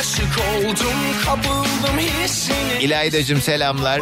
Aşık 0.00 0.38
oldum 0.56 0.96
kapıldım 1.24 1.98
hissine 1.98 2.80
İlaydacım 2.80 3.40
selamlar. 3.40 4.00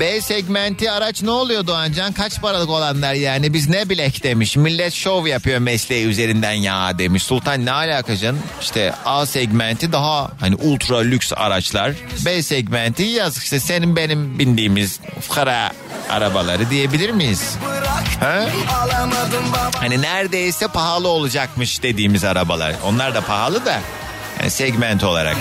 B 0.00 0.20
segmenti 0.20 0.90
araç 0.90 1.22
ne 1.22 1.30
oluyor 1.30 1.66
Doğancan? 1.66 2.12
Kaç 2.12 2.40
paralık 2.40 2.70
olanlar 2.70 3.14
yani? 3.14 3.54
Biz 3.54 3.68
ne 3.68 3.88
bilek 3.88 4.22
demiş. 4.22 4.56
Millet 4.56 4.92
şov 4.92 5.26
yapıyor 5.26 5.58
mesleği 5.58 6.06
üzerinden 6.06 6.52
ya 6.52 6.98
demiş. 6.98 7.22
Sultan 7.22 7.66
ne 7.66 7.72
alaka 7.72 8.16
canım? 8.16 8.40
İşte 8.60 8.94
A 9.04 9.26
segmenti 9.26 9.92
daha 9.92 10.30
hani 10.40 10.54
ultra 10.54 10.98
lüks 10.98 11.32
araçlar. 11.36 11.92
B 12.24 12.42
segmenti 12.42 13.02
yazık 13.02 13.42
işte 13.42 13.60
senin 13.60 13.96
benim 13.96 14.38
bindiğimiz 14.38 15.00
fukara 15.20 15.70
arabaları 16.10 16.70
diyebilir 16.70 17.10
miyiz? 17.10 17.56
Ha? 18.20 18.46
Hani 19.74 20.02
neredeyse 20.02 20.68
pahalı 20.68 21.08
olacakmış 21.08 21.82
dediğimiz 21.82 22.24
arabalar. 22.24 22.74
Onlar 22.84 23.14
da 23.14 23.20
pahalı 23.20 23.64
da 23.64 23.80
yani 24.42 24.50
segment 24.50 25.04
olarak. 25.04 25.36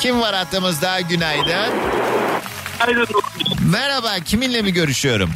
Kim 0.00 0.20
var 0.20 0.34
hattımızda? 0.34 1.00
Günaydın. 1.00 1.74
Merhaba 3.72 4.14
kiminle 4.24 4.62
mi 4.62 4.72
görüşüyorum? 4.72 5.30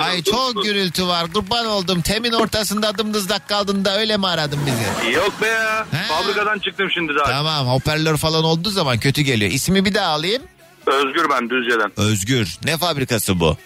Ay 0.00 0.22
çok 0.22 0.64
gürültü 0.64 1.06
var 1.06 1.32
kurban 1.32 1.66
oldum. 1.66 2.00
Temin 2.02 2.32
ortasında 2.32 2.98
dımdızlak 2.98 3.48
kaldın 3.48 3.84
da 3.84 3.98
öyle 3.98 4.16
mi 4.16 4.26
aradın 4.26 4.58
bizi? 4.66 5.12
Yok 5.16 5.32
be 5.42 5.46
ya. 5.46 5.86
Fabrikadan 6.08 6.58
çıktım 6.58 6.88
şimdi 6.94 7.12
daha. 7.14 7.24
Tamam 7.24 7.66
hoparlör 7.66 8.16
falan 8.16 8.44
olduğu 8.44 8.70
zaman 8.70 8.98
kötü 8.98 9.22
geliyor. 9.22 9.50
İsmi 9.50 9.84
bir 9.84 9.94
daha 9.94 10.06
alayım. 10.06 10.42
Özgür 10.86 11.26
ben 11.30 11.50
Düzce'den. 11.50 11.92
Özgür. 11.96 12.58
Ne 12.64 12.76
fabrikası 12.76 13.40
bu? 13.40 13.56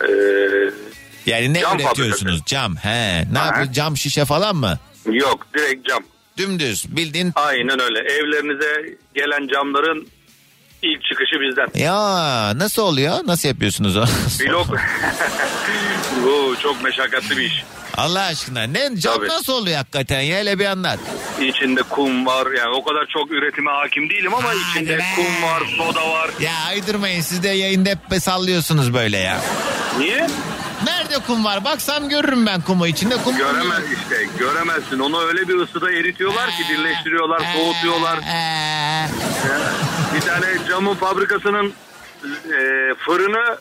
Ee, 0.00 0.06
Yani 1.26 1.54
ne 1.54 1.60
Cam 1.60 1.78
üretiyorsunuz? 1.80 2.42
Cam. 2.46 2.76
He. 2.76 3.24
Ne 3.32 3.38
Aha. 3.38 3.46
yapıyorsunuz? 3.46 3.76
Cam 3.76 3.96
şişe 3.96 4.24
falan 4.24 4.56
mı? 4.56 4.78
yok 5.12 5.46
direkt 5.56 5.88
cam. 5.88 6.02
Dümdüz 6.38 6.96
bildiğin. 6.96 7.32
Aynen 7.34 7.80
öyle. 7.80 7.98
Evlerinize 7.98 8.96
gelen 9.14 9.48
camların 9.48 10.08
ilk 10.82 11.04
çıkışı 11.04 11.40
bizden. 11.40 11.68
Ya 11.84 12.58
nasıl 12.58 12.82
oluyor? 12.82 13.14
Nasıl 13.26 13.48
yapıyorsunuz 13.48 13.96
o? 13.96 14.04
Blok. 14.48 14.66
Bu 16.24 16.56
çok 16.62 16.84
meşakkatli 16.84 17.36
bir 17.36 17.42
iş. 17.42 17.64
Allah 17.98 18.22
aşkına 18.22 18.62
ne 18.62 18.96
cam 18.96 19.14
Tabii. 19.16 19.28
nasıl 19.28 19.52
oluyor 19.52 19.76
hakikaten 19.76 20.20
ya 20.20 20.36
hele 20.36 20.58
bir 20.58 20.66
anlat. 20.66 20.98
İçinde 21.40 21.82
kum 21.82 22.26
var. 22.26 22.46
Yani 22.58 22.74
o 22.74 22.84
kadar 22.84 23.06
çok 23.06 23.30
üretime 23.30 23.70
hakim 23.70 24.10
değilim 24.10 24.34
ama 24.34 24.48
içinde 24.54 24.98
kum 25.16 25.42
var, 25.42 25.62
soda 25.76 26.10
var. 26.10 26.30
Ya 26.40 26.52
aydırmayın 26.68 27.20
siz 27.20 27.42
de 27.42 27.48
yayında 27.48 27.90
hep 27.90 28.22
sallıyorsunuz 28.22 28.94
böyle 28.94 29.16
ya. 29.18 29.40
Niye? 29.98 30.26
Nerede 30.84 31.18
kum 31.26 31.44
var? 31.44 31.64
Baksam 31.64 32.08
görürüm 32.08 32.46
ben 32.46 32.60
kumu 32.60 32.86
içinde 32.86 33.16
kum. 33.16 33.36
Göremez 33.36 33.84
işte. 33.92 34.26
Göremezsin. 34.38 34.98
Onu 34.98 35.20
öyle 35.20 35.48
bir 35.48 35.54
ısıda 35.54 35.90
eritiyorlar 35.90 36.46
ki 36.50 36.64
birleştiriyorlar, 36.70 37.42
soğutuyorlar. 37.56 38.18
Bir 40.14 40.20
tane 40.20 40.46
camın 40.68 40.94
fabrikasının 40.94 41.72
e, 42.44 42.94
fırını 42.98 43.58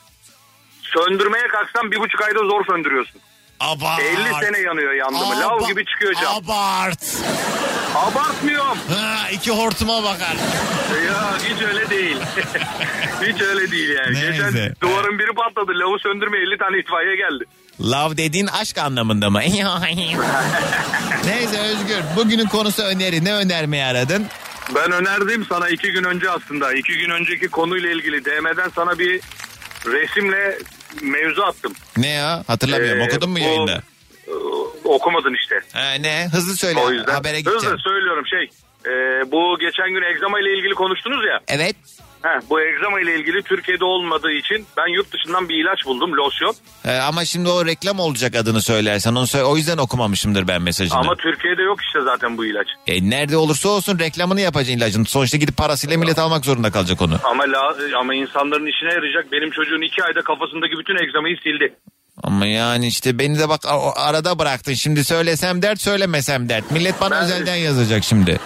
söndürmeye 0.82 1.48
kalksan 1.48 1.92
bir 1.92 2.00
buçuk 2.00 2.22
ayda 2.22 2.40
zor 2.40 2.66
söndürüyorsun. 2.66 3.22
Abart. 3.60 4.00
50 4.02 4.46
sene 4.46 4.60
yanıyor 4.60 4.94
yandı 4.94 5.18
mı? 5.26 5.40
Lav 5.42 5.58
Aba- 5.58 5.68
gibi 5.68 5.86
çıkıyor 5.86 6.14
cam. 6.14 6.36
Abart. 6.36 7.00
Abartmıyorum. 7.96 8.78
Ha, 8.96 9.30
iki 9.32 9.52
hortuma 9.52 10.04
bakar. 10.04 10.36
Ya 11.08 11.38
hiç 11.38 11.62
öyle 11.62 11.90
değil. 11.90 12.18
hiç 13.22 13.42
öyle 13.42 13.72
değil 13.72 13.90
yani. 13.90 14.14
Neyse. 14.14 14.32
Geçen 14.32 14.74
duvarın 14.82 15.20
biri 15.20 15.34
patladı. 15.36 15.72
Lavı 15.80 16.00
söndürmeye 16.00 16.44
50 16.44 16.58
tane 16.58 16.80
itfaiye 16.80 17.16
geldi. 17.16 17.44
Love 17.82 18.18
dediğin 18.18 18.48
aşk 18.48 18.78
anlamında 18.78 19.30
mı? 19.30 19.40
Neyse 21.26 21.60
Özgür 21.60 22.02
bugünün 22.16 22.46
konusu 22.48 22.84
öneri. 22.84 23.26
Ne 23.26 23.34
önermeyi 23.34 23.84
aradın? 23.84 24.26
Ben 24.76 24.92
önerdim 24.92 25.46
sana 25.50 25.70
iki 25.70 25.92
gün 25.92 26.04
önce 26.04 26.30
aslında. 26.30 26.74
iki 26.74 26.98
gün 26.98 27.10
önceki 27.10 27.48
konuyla 27.48 27.92
ilgili 27.92 28.26
DM'den 28.26 28.70
sana 28.76 29.00
bir 29.00 29.22
resimle 29.86 30.58
mevzu 31.02 31.42
attım. 31.44 31.74
Ne 31.98 32.08
ya? 32.08 32.44
Hatırlamıyorum. 32.48 33.02
Ee, 33.02 33.06
Okudun 33.06 33.30
mu 33.30 33.36
bu- 33.36 33.40
yayında? 33.40 33.82
Ee, 34.28 34.32
okumadın 34.84 35.34
işte. 35.42 35.56
Ha, 35.74 35.92
ne? 36.00 36.28
Hızlı 36.32 36.56
söyle. 36.56 36.80
O 36.80 36.92
yüzden 36.92 37.14
Habere 37.14 37.40
gideceğim. 37.40 37.64
hızlı 37.66 37.78
söylüyorum 37.80 38.26
şey. 38.28 38.50
e, 38.86 38.92
bu 39.32 39.58
geçen 39.60 39.90
gün 39.90 40.02
egzama 40.02 40.40
ile 40.40 40.58
ilgili 40.58 40.74
konuştunuz 40.74 41.26
ya. 41.26 41.40
Evet. 41.48 41.76
Heh, 42.28 42.42
bu 42.50 42.62
egzama 42.62 43.02
ile 43.02 43.20
ilgili 43.20 43.44
Türkiye'de 43.44 43.86
olmadığı 43.86 44.32
için 44.32 44.66
ben 44.78 44.88
yurt 44.88 45.14
dışından 45.14 45.50
bir 45.50 45.56
ilaç 45.64 45.86
buldum 45.86 46.18
losyon. 46.18 46.56
Ee, 46.86 46.98
ama 46.98 47.26
şimdi 47.26 47.50
o 47.50 47.66
reklam 47.66 48.00
olacak 48.00 48.36
adını 48.36 48.62
söylersen. 48.62 49.16
Onu 49.16 49.28
söyle, 49.28 49.46
o 49.46 49.58
yüzden 49.58 49.78
okumamışımdır 49.78 50.48
ben 50.48 50.62
mesajını. 50.62 51.00
Ama 51.00 51.16
Türkiye'de 51.16 51.62
yok 51.62 51.80
işte 51.84 52.00
zaten 52.02 52.38
bu 52.38 52.46
ilaç. 52.46 52.68
E, 52.88 53.10
nerede 53.10 53.38
olursa 53.38 53.70
olsun 53.70 54.00
reklamını 54.00 54.42
yapacaksın 54.42 54.78
ilacın. 54.78 55.04
Sonuçta 55.04 55.38
gidip 55.38 55.58
parasıyla 55.58 55.98
millet 55.98 56.20
almak 56.20 56.46
zorunda 56.46 56.72
kalacak 56.72 57.02
onu. 57.02 57.20
Ama 57.24 57.44
la, 57.44 57.76
ama 58.00 58.16
insanların 58.16 58.66
işine 58.66 58.94
yarayacak. 58.94 59.32
Benim 59.32 59.52
çocuğun 59.52 59.82
iki 59.82 60.04
ayda 60.04 60.22
kafasındaki 60.22 60.74
bütün 60.80 61.04
egzamayı 61.04 61.38
sildi. 61.44 61.74
Ama 62.24 62.46
yani 62.46 62.88
işte 62.88 63.20
beni 63.20 63.40
de 63.40 63.50
bak 63.50 63.62
arada 63.96 64.40
bıraktın. 64.40 64.74
Şimdi 64.74 65.04
söylesem 65.04 65.62
dert 65.62 65.82
söylemesem 65.82 66.50
dert. 66.50 66.72
Millet 66.72 67.02
bana 67.02 67.16
Ben- 67.16 67.24
özelden 67.24 67.56
yazacak 67.56 68.04
şimdi. 68.04 68.40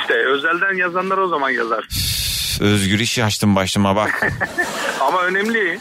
İşte 0.00 0.14
özelden 0.14 0.76
yazanlar 0.76 1.18
o 1.18 1.28
zaman 1.28 1.50
yazar. 1.50 1.88
Özgür 2.60 2.98
iş 2.98 3.18
açtım 3.18 3.56
başıma 3.56 3.96
bak. 3.96 4.32
Ama 5.00 5.22
önemli. 5.22 5.78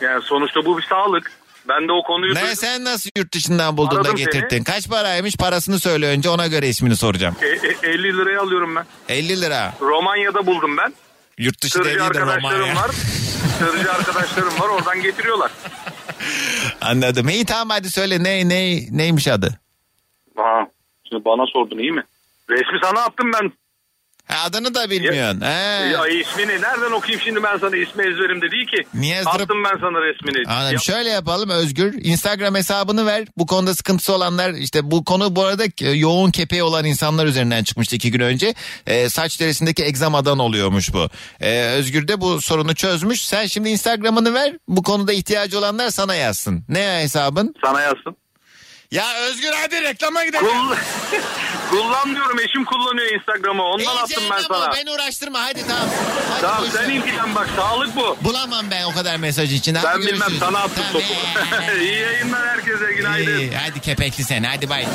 Yani 0.00 0.22
sonuçta 0.22 0.64
bu 0.64 0.78
bir 0.78 0.82
sağlık. 0.82 1.32
Ben 1.68 1.88
de 1.88 1.92
o 1.92 2.02
konuyu... 2.02 2.34
ne 2.34 2.56
sen 2.56 2.84
nasıl 2.84 3.10
yurt 3.16 3.34
dışından 3.34 3.76
buldun 3.76 4.04
da 4.04 4.10
getirdin? 4.12 4.46
seni. 4.50 4.64
Kaç 4.64 4.88
paraymış 4.88 5.36
parasını 5.36 5.80
söyle 5.80 6.06
önce 6.06 6.28
ona 6.28 6.46
göre 6.46 6.68
ismini 6.68 6.96
soracağım. 6.96 7.36
E, 7.42 7.46
e, 7.46 7.90
50 7.90 8.02
liraya 8.18 8.40
alıyorum 8.40 8.76
ben. 8.76 8.84
50 9.08 9.40
lira. 9.40 9.74
Romanya'da 9.80 10.46
buldum 10.46 10.76
ben. 10.76 10.94
Yurt 11.38 11.62
dışı 11.62 11.82
Tırcı 11.82 12.04
arkadaşlarım 12.04 12.58
Romanya. 12.60 12.76
var. 12.76 12.90
Tırcı 13.58 13.92
arkadaşlarım 13.92 14.60
var 14.60 14.68
oradan 14.68 15.02
getiriyorlar. 15.02 15.50
Anladım. 16.80 17.28
İyi 17.28 17.44
tamam 17.44 17.70
hadi 17.70 17.90
söyle 17.90 18.22
ne, 18.24 18.48
ne, 18.48 18.80
neymiş 18.90 19.28
adı? 19.28 19.60
Aa, 20.36 20.64
şimdi 21.08 21.24
bana 21.24 21.46
sordun 21.46 21.78
iyi 21.78 21.92
mi? 21.92 22.02
Resmi 22.50 22.78
sana 22.82 23.00
attım 23.00 23.30
ben. 23.32 23.52
Ha, 24.28 24.44
adını 24.44 24.74
da 24.74 24.90
bilmiyorsun. 24.90 25.40
He. 25.40 25.46
Ya 25.92 26.06
ismini 26.06 26.52
nereden 26.62 26.90
okuyayım 26.92 27.20
şimdi 27.24 27.42
ben 27.42 27.58
sana 27.58 27.76
ismi 27.76 28.02
ezberimde 28.02 28.50
değil 28.50 28.66
ki. 28.66 28.76
Niye 28.94 29.16
yazdırıp- 29.16 29.42
Attım 29.42 29.64
ben 29.64 29.78
sana 29.80 30.00
resmini. 30.02 30.48
Anladım. 30.48 30.72
Ya- 30.72 30.78
Şöyle 30.78 31.08
yapalım 31.10 31.50
Özgür. 31.50 31.94
Instagram 32.02 32.54
hesabını 32.54 33.06
ver. 33.06 33.24
Bu 33.38 33.46
konuda 33.46 33.74
sıkıntısı 33.74 34.12
olanlar 34.14 34.50
işte 34.50 34.90
bu 34.90 35.04
konu 35.04 35.36
bu 35.36 35.44
arada 35.44 35.64
e, 35.82 35.90
yoğun 35.90 36.30
kepeği 36.30 36.62
olan 36.62 36.84
insanlar 36.84 37.26
üzerinden 37.26 37.64
çıkmıştı 37.64 37.96
iki 37.96 38.10
gün 38.10 38.20
önce. 38.20 38.54
E, 38.86 39.08
saç 39.08 39.40
derisindeki 39.40 39.84
egzamadan 39.84 40.38
oluyormuş 40.38 40.92
bu. 40.92 41.08
E, 41.40 41.60
Özgür 41.62 42.08
de 42.08 42.20
bu 42.20 42.40
sorunu 42.40 42.74
çözmüş. 42.74 43.24
Sen 43.26 43.46
şimdi 43.46 43.68
Instagram'ını 43.68 44.34
ver. 44.34 44.52
Bu 44.68 44.82
konuda 44.82 45.12
ihtiyacı 45.12 45.58
olanlar 45.58 45.90
sana 45.90 46.14
yazsın. 46.14 46.64
Ne 46.68 47.00
hesabın? 47.02 47.54
Sana 47.64 47.80
yazsın. 47.80 48.16
Ya 48.90 49.14
Özgür 49.14 49.52
hadi 49.52 49.82
reklama 49.82 50.24
gidelim. 50.24 50.46
Kull- 50.46 50.76
Kullan 51.70 52.14
diyorum 52.14 52.38
eşim 52.38 52.64
kullanıyor 52.64 53.06
Instagram'ı 53.20 53.62
ondan 53.62 53.84
İyi 53.84 53.88
attım 53.90 54.22
ben 54.30 54.42
sana. 54.42 54.72
Beni 54.76 54.90
uğraştırma 54.90 55.40
hadi 55.42 55.66
tamam. 55.66 55.88
Hadi 56.30 56.40
Tamam 56.40 56.58
buyursun. 56.60 56.78
sen 56.78 56.90
ilgilen 56.90 57.34
bak 57.34 57.48
sağlık 57.56 57.96
bu. 57.96 58.16
Bulamam 58.22 58.66
ben 58.70 58.84
o 58.84 58.92
kadar 58.94 59.16
mesaj 59.16 59.52
için. 59.54 59.74
Hadi 59.74 59.86
Ben 59.86 60.00
bilmem 60.00 60.18
görüşürüz. 60.18 60.38
sana 60.40 60.58
attım 60.58 60.84
Tamam, 60.92 60.92
topu. 60.92 61.72
İyi 61.80 61.98
yayınlar 62.00 62.48
herkese 62.48 62.92
günaydın. 62.92 63.38
iyi, 63.38 63.56
hadi 63.56 63.80
kepekli 63.80 64.24
sen 64.24 64.42
hadi 64.42 64.68
bay. 64.68 64.86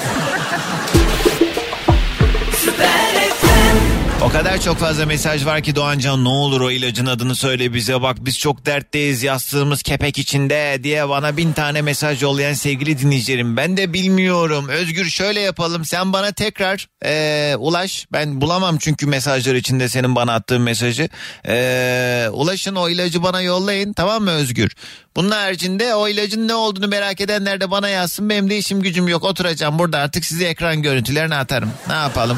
O 4.24 4.30
kadar 4.30 4.62
çok 4.62 4.78
fazla 4.78 5.06
mesaj 5.06 5.46
var 5.46 5.62
ki 5.62 5.76
Doğancan 5.76 6.24
ne 6.24 6.30
olur 6.30 6.62
o 6.62 6.72
ilacın 6.72 7.06
adını 7.06 7.36
söyle 7.36 7.74
bize. 7.74 8.02
Bak 8.02 8.18
biz 8.20 8.40
çok 8.40 8.66
dertteyiz 8.66 9.24
yastığımız 9.24 9.84
kepek 9.84 10.18
içinde 10.18 10.80
diye 10.84 11.10
bana 11.10 11.38
bin 11.38 11.54
tane 11.54 11.82
mesaj 11.82 12.24
yollayan 12.24 12.54
sevgili 12.54 13.00
dinleyicilerim. 13.00 13.58
Ben 13.58 13.78
de 13.78 13.94
bilmiyorum. 13.94 14.68
Özgür 14.70 15.06
şöyle 15.06 15.40
yapalım. 15.40 15.86
Sen 15.86 16.14
bana 16.14 16.32
tekrar 16.32 16.88
eee, 17.06 17.56
ulaş. 17.56 18.08
Ben 18.12 18.42
bulamam 18.42 18.78
çünkü 18.78 19.08
mesajlar 19.08 19.56
içinde 19.56 19.90
senin 19.90 20.16
bana 20.16 20.34
attığın 20.34 20.62
mesajı. 20.62 21.10
Eee, 21.48 22.30
ulaşın 22.32 22.76
o 22.76 22.90
ilacı 22.90 23.24
bana 23.24 23.42
yollayın. 23.42 23.94
Tamam 23.94 24.24
mı 24.24 24.32
Özgür? 24.32 24.72
Bunun 25.16 25.32
haricinde 25.32 25.96
o 25.96 26.08
ilacın 26.08 26.48
ne 26.48 26.54
olduğunu 26.54 26.88
merak 26.88 27.22
edenler 27.22 27.62
de 27.62 27.72
bana 27.72 27.90
yazsın. 27.90 28.30
Benim 28.30 28.50
de 28.50 28.58
işim 28.58 28.82
gücüm 28.82 29.08
yok. 29.08 29.24
Oturacağım 29.24 29.80
burada 29.80 29.98
artık 29.98 30.26
size 30.26 30.46
ekran 30.46 30.82
görüntülerini 30.82 31.36
atarım. 31.36 31.70
Ne 31.88 31.94
yapalım 31.94 32.38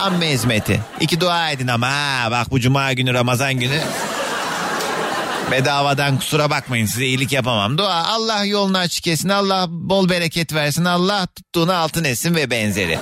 Amme 0.00 0.30
hizmeti. 0.30 0.80
İki 1.00 1.20
dua 1.20 1.50
edin 1.50 1.66
ama 1.68 1.88
ha. 1.90 2.28
Bak 2.30 2.50
bu 2.50 2.60
cuma 2.60 2.92
günü 2.92 3.14
Ramazan 3.14 3.54
günü. 3.54 3.80
Bedavadan 5.50 6.18
kusura 6.18 6.50
bakmayın 6.50 6.86
size 6.86 7.06
iyilik 7.06 7.32
yapamam. 7.32 7.78
Dua 7.78 8.04
Allah 8.06 8.44
yolunu 8.44 8.78
açık 8.78 9.06
etsin. 9.06 9.28
Allah 9.28 9.66
bol 9.68 10.08
bereket 10.08 10.54
versin. 10.54 10.84
Allah 10.84 11.26
tuttuğunu 11.26 11.72
altın 11.74 12.04
etsin 12.04 12.34
ve 12.34 12.50
benzeri. 12.50 12.98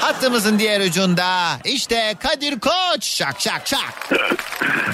Hattımızın 0.00 0.58
diğer 0.58 0.80
ucunda 0.80 1.58
işte 1.64 2.14
Kadir 2.22 2.60
Koç. 2.60 3.04
Şak 3.04 3.40
şak 3.40 3.62
şak. 3.68 4.08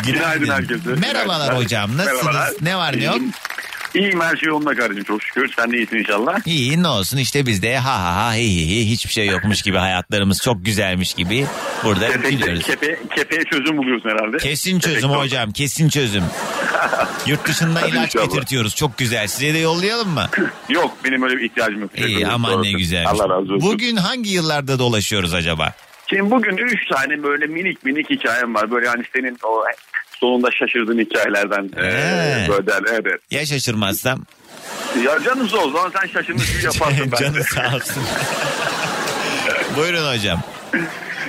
Günaydın 0.07 0.51
herkese. 0.51 0.91
Merhabalar 0.91 1.47
Günaydın. 1.47 1.65
hocam. 1.65 1.97
Nasılsınız? 1.97 2.25
Merhabalar. 2.25 2.51
Ne 2.61 2.77
var 2.77 2.97
ne 2.99 3.05
yok? 3.05 3.17
İyiyim. 3.95 4.21
Her 4.21 4.37
şey 4.37 4.49
yolunda 4.49 4.75
kardeşim 4.75 5.05
çok 5.05 5.23
şükür. 5.23 5.53
Sen 5.57 5.73
de 5.73 5.77
iyisin 5.77 5.97
inşallah. 5.97 6.47
İyi 6.47 6.83
ne 6.83 6.89
olsun 6.89 7.19
işte 7.19 7.47
biz 7.47 7.63
de 7.63 7.77
ha 7.79 7.93
ha 8.05 8.17
ha 8.27 8.35
hi 8.35 8.41
hi 8.57 8.67
hi 8.71 8.91
hiçbir 8.91 9.13
şey 9.13 9.27
yokmuş 9.27 9.63
gibi 9.63 9.77
hayatlarımız 9.77 10.41
çok 10.43 10.65
güzelmiş 10.65 11.15
gibi 11.15 11.47
burada 11.85 12.09
gülüyoruz. 12.09 12.63
Kepe, 12.63 12.99
kepeğe 13.17 13.45
çözüm 13.45 13.77
buluyorsun 13.77 14.09
herhalde. 14.11 14.37
Kesin 14.37 14.79
çözüm 14.79 15.11
hocam 15.11 15.53
kesin 15.53 15.89
çözüm. 15.89 16.25
Yurt 17.27 17.49
dışından 17.49 17.89
ilaç 17.89 18.05
inşallah. 18.15 18.25
getirtiyoruz 18.25 18.77
çok 18.77 18.99
güzel. 18.99 19.27
Size 19.27 19.55
de 19.55 19.59
yollayalım 19.59 20.09
mı? 20.09 20.29
Yok 20.69 20.97
benim 21.05 21.23
öyle 21.23 21.37
bir 21.37 21.45
ihtiyacım 21.45 21.81
yok. 21.81 21.91
İyi 21.99 22.17
ederim. 22.17 22.29
aman 22.33 22.63
ne 22.63 22.73
güzelmiş. 22.73 23.11
Allah 23.21 23.29
razı 23.29 23.55
olsun. 23.55 23.61
Bugün 23.61 23.97
hangi 23.97 24.31
yıllarda 24.31 24.79
dolaşıyoruz 24.79 25.35
acaba? 25.35 25.73
Şimdi 26.11 26.31
bugün 26.31 26.57
üç 26.57 26.89
tane 26.89 27.23
böyle 27.23 27.47
minik 27.47 27.85
minik 27.85 28.11
hikayem 28.11 28.55
var. 28.55 28.71
Böyle 28.71 28.89
hani 28.89 29.03
senin 29.17 29.39
o 29.45 29.65
sonunda 30.23 30.51
şaşırdığın 30.51 30.99
hikayelerden. 30.99 31.65
Ee. 31.77 32.47
Böyle 32.49 32.67
der, 32.67 32.83
evet. 32.93 33.21
Ya 33.31 33.47
şaşırmazsam? 33.47 34.19
Ya 35.05 35.21
canım. 35.25 35.49
O 35.65 35.71
zaman 35.71 35.93
sen 36.01 36.07
şaşırmış 36.07 36.53
gibi 36.53 36.65
yaparsın. 36.65 37.11
Canı 37.21 37.45
sağ 37.45 37.77
olsun. 37.77 38.03
Buyurun 39.77 40.15
hocam. 40.15 40.39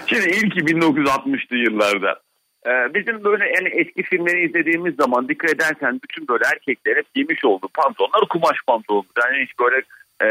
Şimdi 0.07 0.25
ilki 0.29 0.59
1960'lı 0.59 1.57
yıllarda. 1.57 2.19
Ee, 2.67 2.93
bizim 2.93 3.23
böyle 3.23 3.45
yani 3.45 3.69
eski 3.69 4.03
filmleri 4.03 4.45
izlediğimiz 4.45 4.95
zaman 4.95 5.29
dikkat 5.29 5.55
edersen 5.55 5.99
bütün 6.03 6.27
böyle 6.27 6.43
erkekler 6.53 6.95
hep 6.95 7.13
giymiş 7.13 7.45
olduğu 7.45 7.67
pantolonlar 7.67 8.27
kumaş 8.29 8.57
pantolon. 8.67 9.05
Yani 9.23 9.43
hiç 9.43 9.59
böyle 9.59 9.81
e, 10.21 10.27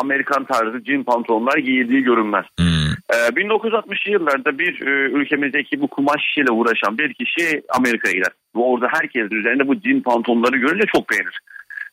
Amerikan 0.00 0.44
tarzı 0.44 0.84
jean 0.86 1.04
pantolonlar 1.04 1.58
giyildiği 1.58 2.02
görünmez. 2.02 2.44
Ee, 3.12 3.16
1960'lı 3.16 4.12
yıllarda 4.12 4.58
bir 4.58 4.86
e, 4.86 4.90
ülkemizdeki 4.90 5.80
bu 5.80 5.88
kumaş 5.88 6.20
işiyle 6.30 6.52
uğraşan 6.52 6.98
bir 6.98 7.14
kişi 7.14 7.62
Amerika'ya 7.68 8.14
gider. 8.14 8.32
Ve 8.56 8.60
orada 8.60 8.86
herkes 8.90 9.32
üzerinde 9.32 9.68
bu 9.68 9.74
jean 9.74 10.00
pantolonları 10.00 10.56
görünce 10.56 10.86
çok 10.94 11.10
beğenir. 11.10 11.40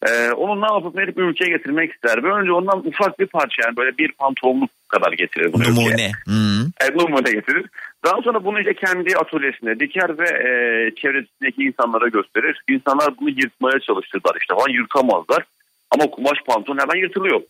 Ee, 0.07 0.31
onu 0.31 0.61
ne 0.61 0.73
yapıp 0.73 0.97
verip 0.97 1.17
bir 1.17 1.23
ülkeye 1.23 1.49
getirmek 1.49 1.93
ister. 1.93 2.23
Ve 2.23 2.33
önce 2.33 2.51
ondan 2.51 2.87
ufak 2.87 3.19
bir 3.19 3.27
parça 3.27 3.61
yani 3.65 3.77
böyle 3.77 3.97
bir 3.97 4.11
pantolonluk 4.11 4.69
kadar 4.87 5.11
getirir. 5.11 5.53
bunu 5.53 5.61
ülkeye. 5.61 5.71
Numune. 5.71 6.11
Hı. 6.27 6.67
Evet, 6.81 6.95
numune 6.95 7.31
getirir. 7.31 7.65
Daha 8.05 8.21
sonra 8.21 8.43
bunu 8.45 8.59
işte 8.59 8.73
kendi 8.73 9.17
atölyesine 9.17 9.79
diker 9.79 10.17
ve 10.17 10.29
e, 10.29 10.51
çevresindeki 10.95 11.61
insanlara 11.63 12.07
gösterir. 12.07 12.61
İnsanlar 12.69 13.09
bunu 13.21 13.29
yırtmaya 13.29 13.79
çalışırlar 13.79 14.37
işte 14.41 14.53
falan 14.55 14.69
yırtamazlar. 14.69 15.43
Ama 15.91 16.03
kumaş 16.11 16.37
pantolon 16.45 16.77
hemen 16.77 17.01
yırtılıyor. 17.01 17.41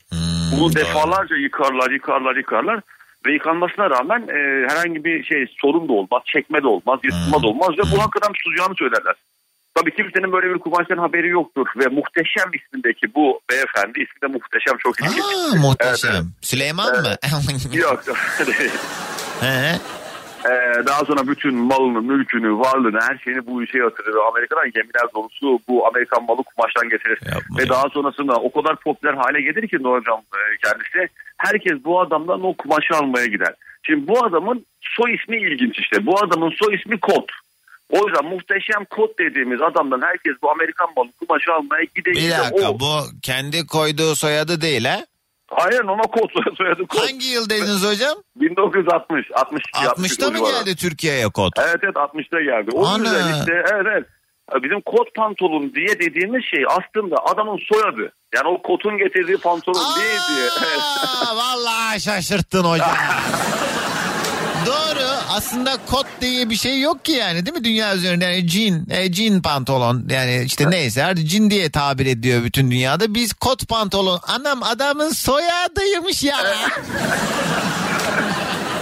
bunu 0.51 0.75
defalarca 0.75 1.35
yıkarlar 1.35 1.91
yıkarlar 1.91 2.35
yıkarlar. 2.35 2.81
Ve 3.25 3.33
yıkanmasına 3.33 3.89
rağmen 3.89 4.21
e, 4.21 4.67
herhangi 4.69 5.03
bir 5.03 5.23
şey 5.23 5.45
sorun 5.61 5.87
da 5.87 5.93
olmaz, 5.93 6.21
çekme 6.25 6.63
de 6.63 6.67
olmaz, 6.67 6.99
yırtılma 7.03 7.43
da 7.43 7.47
olmaz 7.47 7.69
ve 7.69 7.81
bu 7.81 8.01
hakikaten 8.01 8.33
tutacağını 8.33 8.75
söylerler. 8.75 9.15
Tabii 9.75 9.95
kimsenin 9.95 10.31
böyle 10.31 10.53
bir 10.53 10.59
kumaştan 10.59 10.97
haberi 10.97 11.27
yoktur 11.27 11.67
ve 11.77 11.87
muhteşem 11.87 12.51
ismindeki 12.53 13.15
bu 13.15 13.39
beyefendi 13.49 13.99
ismi 13.99 14.21
de 14.23 14.27
muhteşem 14.27 14.77
çok 14.77 15.01
ilginç. 15.01 15.19
Aa, 15.19 15.55
muhteşem. 15.55 16.31
Süleyman 16.41 17.01
mı? 17.01 17.15
Yok. 17.73 18.03
Ee, 20.45 20.85
daha 20.85 21.05
sonra 21.05 21.27
bütün 21.27 21.55
malını, 21.55 22.01
mülkünü, 22.01 22.59
varlığını, 22.59 22.99
her 23.01 23.17
şeyini 23.17 23.45
bu 23.45 23.63
işe 23.63 23.77
yatırır. 23.77 24.15
Amerika'dan 24.27 24.71
gemiler 24.71 25.07
dolusu 25.15 25.59
bu 25.67 25.87
Amerikan 25.87 26.23
malı 26.23 26.43
kumaştan 26.43 26.89
getirir. 26.89 27.19
Ve 27.57 27.69
daha 27.69 27.89
sonrasında 27.89 28.33
o 28.35 28.51
kadar 28.51 28.75
popüler 28.75 29.13
hale 29.13 29.41
gelir 29.41 29.67
ki 29.67 29.77
Nur 29.81 29.99
Hocam 29.99 30.19
e, 30.19 30.39
kendisi. 30.63 31.13
Herkes 31.37 31.85
bu 31.85 32.01
adamdan 32.01 32.43
o 32.43 32.53
kumaşı 32.53 32.95
almaya 32.95 33.25
gider. 33.25 33.53
Şimdi 33.83 34.07
bu 34.07 34.25
adamın 34.25 34.65
soy 34.81 35.15
ismi 35.15 35.37
ilginç 35.37 35.79
işte. 35.79 36.05
Bu 36.05 36.19
adamın 36.23 36.53
soy 36.63 36.75
ismi 36.75 36.99
Kot. 36.99 37.31
O 37.89 38.07
yüzden 38.07 38.25
muhteşem 38.25 38.85
Kot 38.89 39.19
dediğimiz 39.19 39.61
adamdan 39.61 40.01
herkes 40.01 40.33
bu 40.41 40.51
Amerikan 40.51 40.87
malı 40.97 41.09
kumaşı 41.19 41.53
almaya 41.53 41.81
Bir 41.81 41.89
gidince 41.95 42.37
dakika 42.37 42.71
o... 42.71 42.79
bu 42.79 43.03
kendi 43.21 43.67
koyduğu 43.67 44.15
soyadı 44.15 44.61
değil 44.61 44.85
ha? 44.85 45.05
Hayır 45.51 45.79
ona 45.83 46.01
Kot 46.01 46.31
soyadı 46.57 46.87
Kot. 46.87 47.01
Hangi 47.11 47.27
yıl 47.27 47.49
dediniz 47.49 47.85
hocam? 47.85 48.15
1960. 48.35 49.25
62, 49.35 49.69
60'ta 49.79 50.29
mı 50.29 50.37
geldi 50.51 50.75
Türkiye'ye 50.75 51.29
kod? 51.29 51.51
Evet 51.57 51.77
evet 51.83 51.95
60'ta 51.95 52.41
geldi. 52.41 52.69
O 52.73 52.85
Ana. 52.85 53.03
yüzden 53.03 53.39
işte 53.39 53.53
evet 53.73 53.85
evet. 53.91 54.05
Bizim 54.63 54.81
kot 54.81 55.15
pantolon 55.15 55.73
diye 55.75 55.99
dediğimiz 55.99 56.43
şey 56.51 56.63
aslında 56.69 57.15
adamın 57.31 57.59
soyadı. 57.71 58.13
Yani 58.35 58.47
o 58.47 58.61
kotun 58.61 58.97
getirdiği 58.97 59.37
pantolon 59.37 59.95
değil 59.95 60.19
diye. 60.29 60.49
Aa, 60.49 61.35
vallahi 61.35 62.01
şaşırttın 62.01 62.63
hocam. 62.63 62.89
Aslında 65.31 65.77
kot 65.91 66.05
diye 66.21 66.49
bir 66.49 66.55
şey 66.55 66.81
yok 66.81 67.05
ki 67.05 67.11
yani 67.11 67.45
değil 67.45 67.57
mi 67.57 67.63
dünya 67.63 67.95
üzerinde? 67.95 68.25
Yani 68.25 68.47
jean, 68.47 68.85
e, 68.89 69.13
jean 69.13 69.41
pantolon 69.41 70.05
yani 70.09 70.43
işte 70.45 70.71
neyse 70.71 71.01
hadi 71.01 71.27
jean 71.27 71.49
diye 71.51 71.69
tabir 71.69 72.05
ediyor 72.05 72.43
bütün 72.43 72.71
dünyada. 72.71 73.13
Biz 73.15 73.33
kot 73.33 73.67
pantolon. 73.67 74.19
Anam 74.27 74.63
adamın 74.63 75.09
soyadıymış 75.09 76.23
ya. 76.23 76.37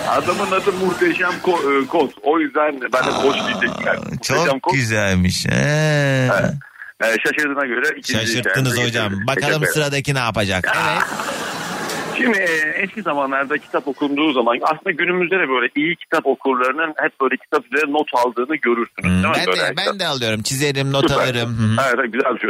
Adamın 0.08 0.52
adı 0.52 0.72
muhteşem 0.74 1.32
ko- 1.43 1.84
e, 1.84 1.88
kot. 1.88 2.12
O 2.24 2.39
yüzden 2.39 2.80
ben 2.93 3.06
de 3.06 3.12
koç. 3.12 3.36
Muhteşem 3.38 4.45
Çok 4.45 4.64
kot. 4.64 4.74
güzelmiş. 4.74 5.45
Ee, 5.45 6.30
şaşırdığına 7.02 7.66
göre 7.66 7.89
ikinci 7.97 8.20
Şaşırttınız 8.20 8.78
hocam. 8.78 9.14
Bakalım 9.28 9.54
Teşekkür 9.62 9.74
sıradaki 9.74 10.16
ne 10.16 10.20
yapacak? 10.20 10.66
Evet. 10.89 11.04
Şimdi 12.20 12.38
e, 12.38 12.84
eski 12.84 13.01
zamanlarda 13.01 13.57
kitap 13.57 13.88
okunduğu 13.88 14.32
zaman 14.34 14.57
aslında 14.61 14.91
günümüzde 14.91 15.39
de 15.39 15.49
böyle 15.49 15.70
iyi 15.76 15.95
kitap 15.95 16.26
okurlarının 16.26 16.93
hep 16.97 17.22
böyle 17.22 17.38
kitap 17.38 17.65
üzerine 17.65 17.91
not 17.93 18.09
aldığını 18.13 18.55
görürsünüz. 18.55 19.24
Hmm, 19.24 19.24
Ben 19.24 19.45
de, 19.47 19.74
ben 19.78 19.99
de 19.99 20.07
alıyorum. 20.07 20.41
Çizerim, 20.41 20.91
not 20.93 21.01
Süper. 21.11 21.24
alırım. 21.24 21.78
Evet, 21.95 22.13
güzel 22.13 22.36
bir 22.36 22.39
şey. 22.39 22.49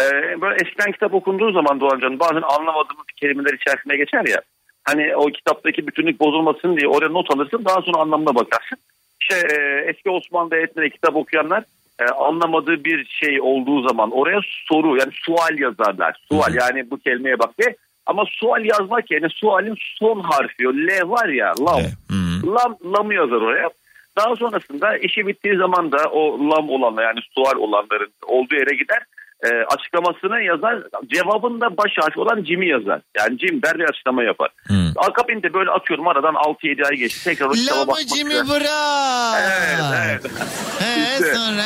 Ee, 0.00 0.40
böyle 0.40 0.54
eskiden 0.54 0.92
kitap 0.92 1.14
okunduğu 1.14 1.52
zaman 1.52 1.80
Doğan 1.80 2.00
Canım 2.00 2.20
bazen 2.20 2.42
anlamadığımız 2.42 3.06
kelimeler 3.16 3.52
içerisinde 3.54 3.96
geçer 3.96 4.24
ya. 4.26 4.40
Hani 4.84 5.16
o 5.16 5.26
kitaptaki 5.26 5.86
bütünlük 5.86 6.20
bozulmasın 6.20 6.76
diye 6.76 6.88
oraya 6.88 7.08
not 7.08 7.30
alırsın 7.34 7.64
daha 7.64 7.82
sonra 7.82 7.98
anlamına 7.98 8.34
bakarsın. 8.34 8.78
İşte 9.20 9.34
e, 9.54 9.84
eski 9.90 10.10
Osmanlı 10.10 10.50
Devleti'nde 10.50 10.90
kitap 10.90 11.16
okuyanlar 11.16 11.64
e, 12.00 12.04
anlamadığı 12.04 12.84
bir 12.84 13.04
şey 13.04 13.40
olduğu 13.40 13.88
zaman 13.88 14.10
oraya 14.10 14.40
soru 14.68 14.96
yani 14.96 15.12
sual 15.12 15.58
yazarlar. 15.58 16.16
Sual 16.28 16.54
yani 16.54 16.90
bu 16.90 16.98
kelimeye 16.98 17.38
bak 17.38 17.58
diye. 17.58 17.76
Ama 18.10 18.24
sual 18.30 18.64
yazmak 18.64 19.10
yerine 19.10 19.28
sualin 19.28 19.76
son 19.98 20.20
harfi 20.20 20.68
o 20.68 20.72
L 20.72 21.10
var 21.10 21.28
ya 21.28 21.52
lam. 21.60 21.82
Lam, 22.46 22.76
lamı 22.94 23.14
yazar 23.14 23.36
oraya. 23.36 23.70
Daha 24.16 24.36
sonrasında 24.36 24.96
işi 24.96 25.26
bittiği 25.26 25.56
zaman 25.56 25.92
da 25.92 25.98
o 26.12 26.50
lam 26.50 26.70
olanlar 26.70 27.02
yani 27.02 27.20
sual 27.34 27.58
olanların 27.58 28.12
olduğu 28.26 28.54
yere 28.54 28.76
gider. 28.76 29.02
E, 29.44 29.48
açıklamasını 29.48 30.42
yazar. 30.42 30.78
Cevabında 31.06 31.76
baş 31.76 31.92
harfi 32.00 32.20
olan 32.20 32.44
cimi 32.44 32.68
yazar. 32.68 33.00
Yani 33.18 33.38
cim 33.38 33.62
der 33.62 33.78
ve 33.78 33.86
açıklama 33.86 34.22
yapar. 34.22 34.48
Akabinde 34.96 35.54
böyle 35.54 35.70
atıyorum 35.70 36.08
aradan 36.08 36.34
6-7 36.34 36.86
ay 36.86 36.96
geçti. 36.96 37.24
Tekrar 37.24 37.46
o 37.46 37.50
kitaba 37.50 37.80
bakmak 37.80 38.00
üzere. 38.00 38.48
bırak. 38.48 39.40
Evet, 39.42 39.80
evet. 40.04 40.24
He, 40.80 41.02
İşte. 41.12 41.34
sonra? 41.34 41.62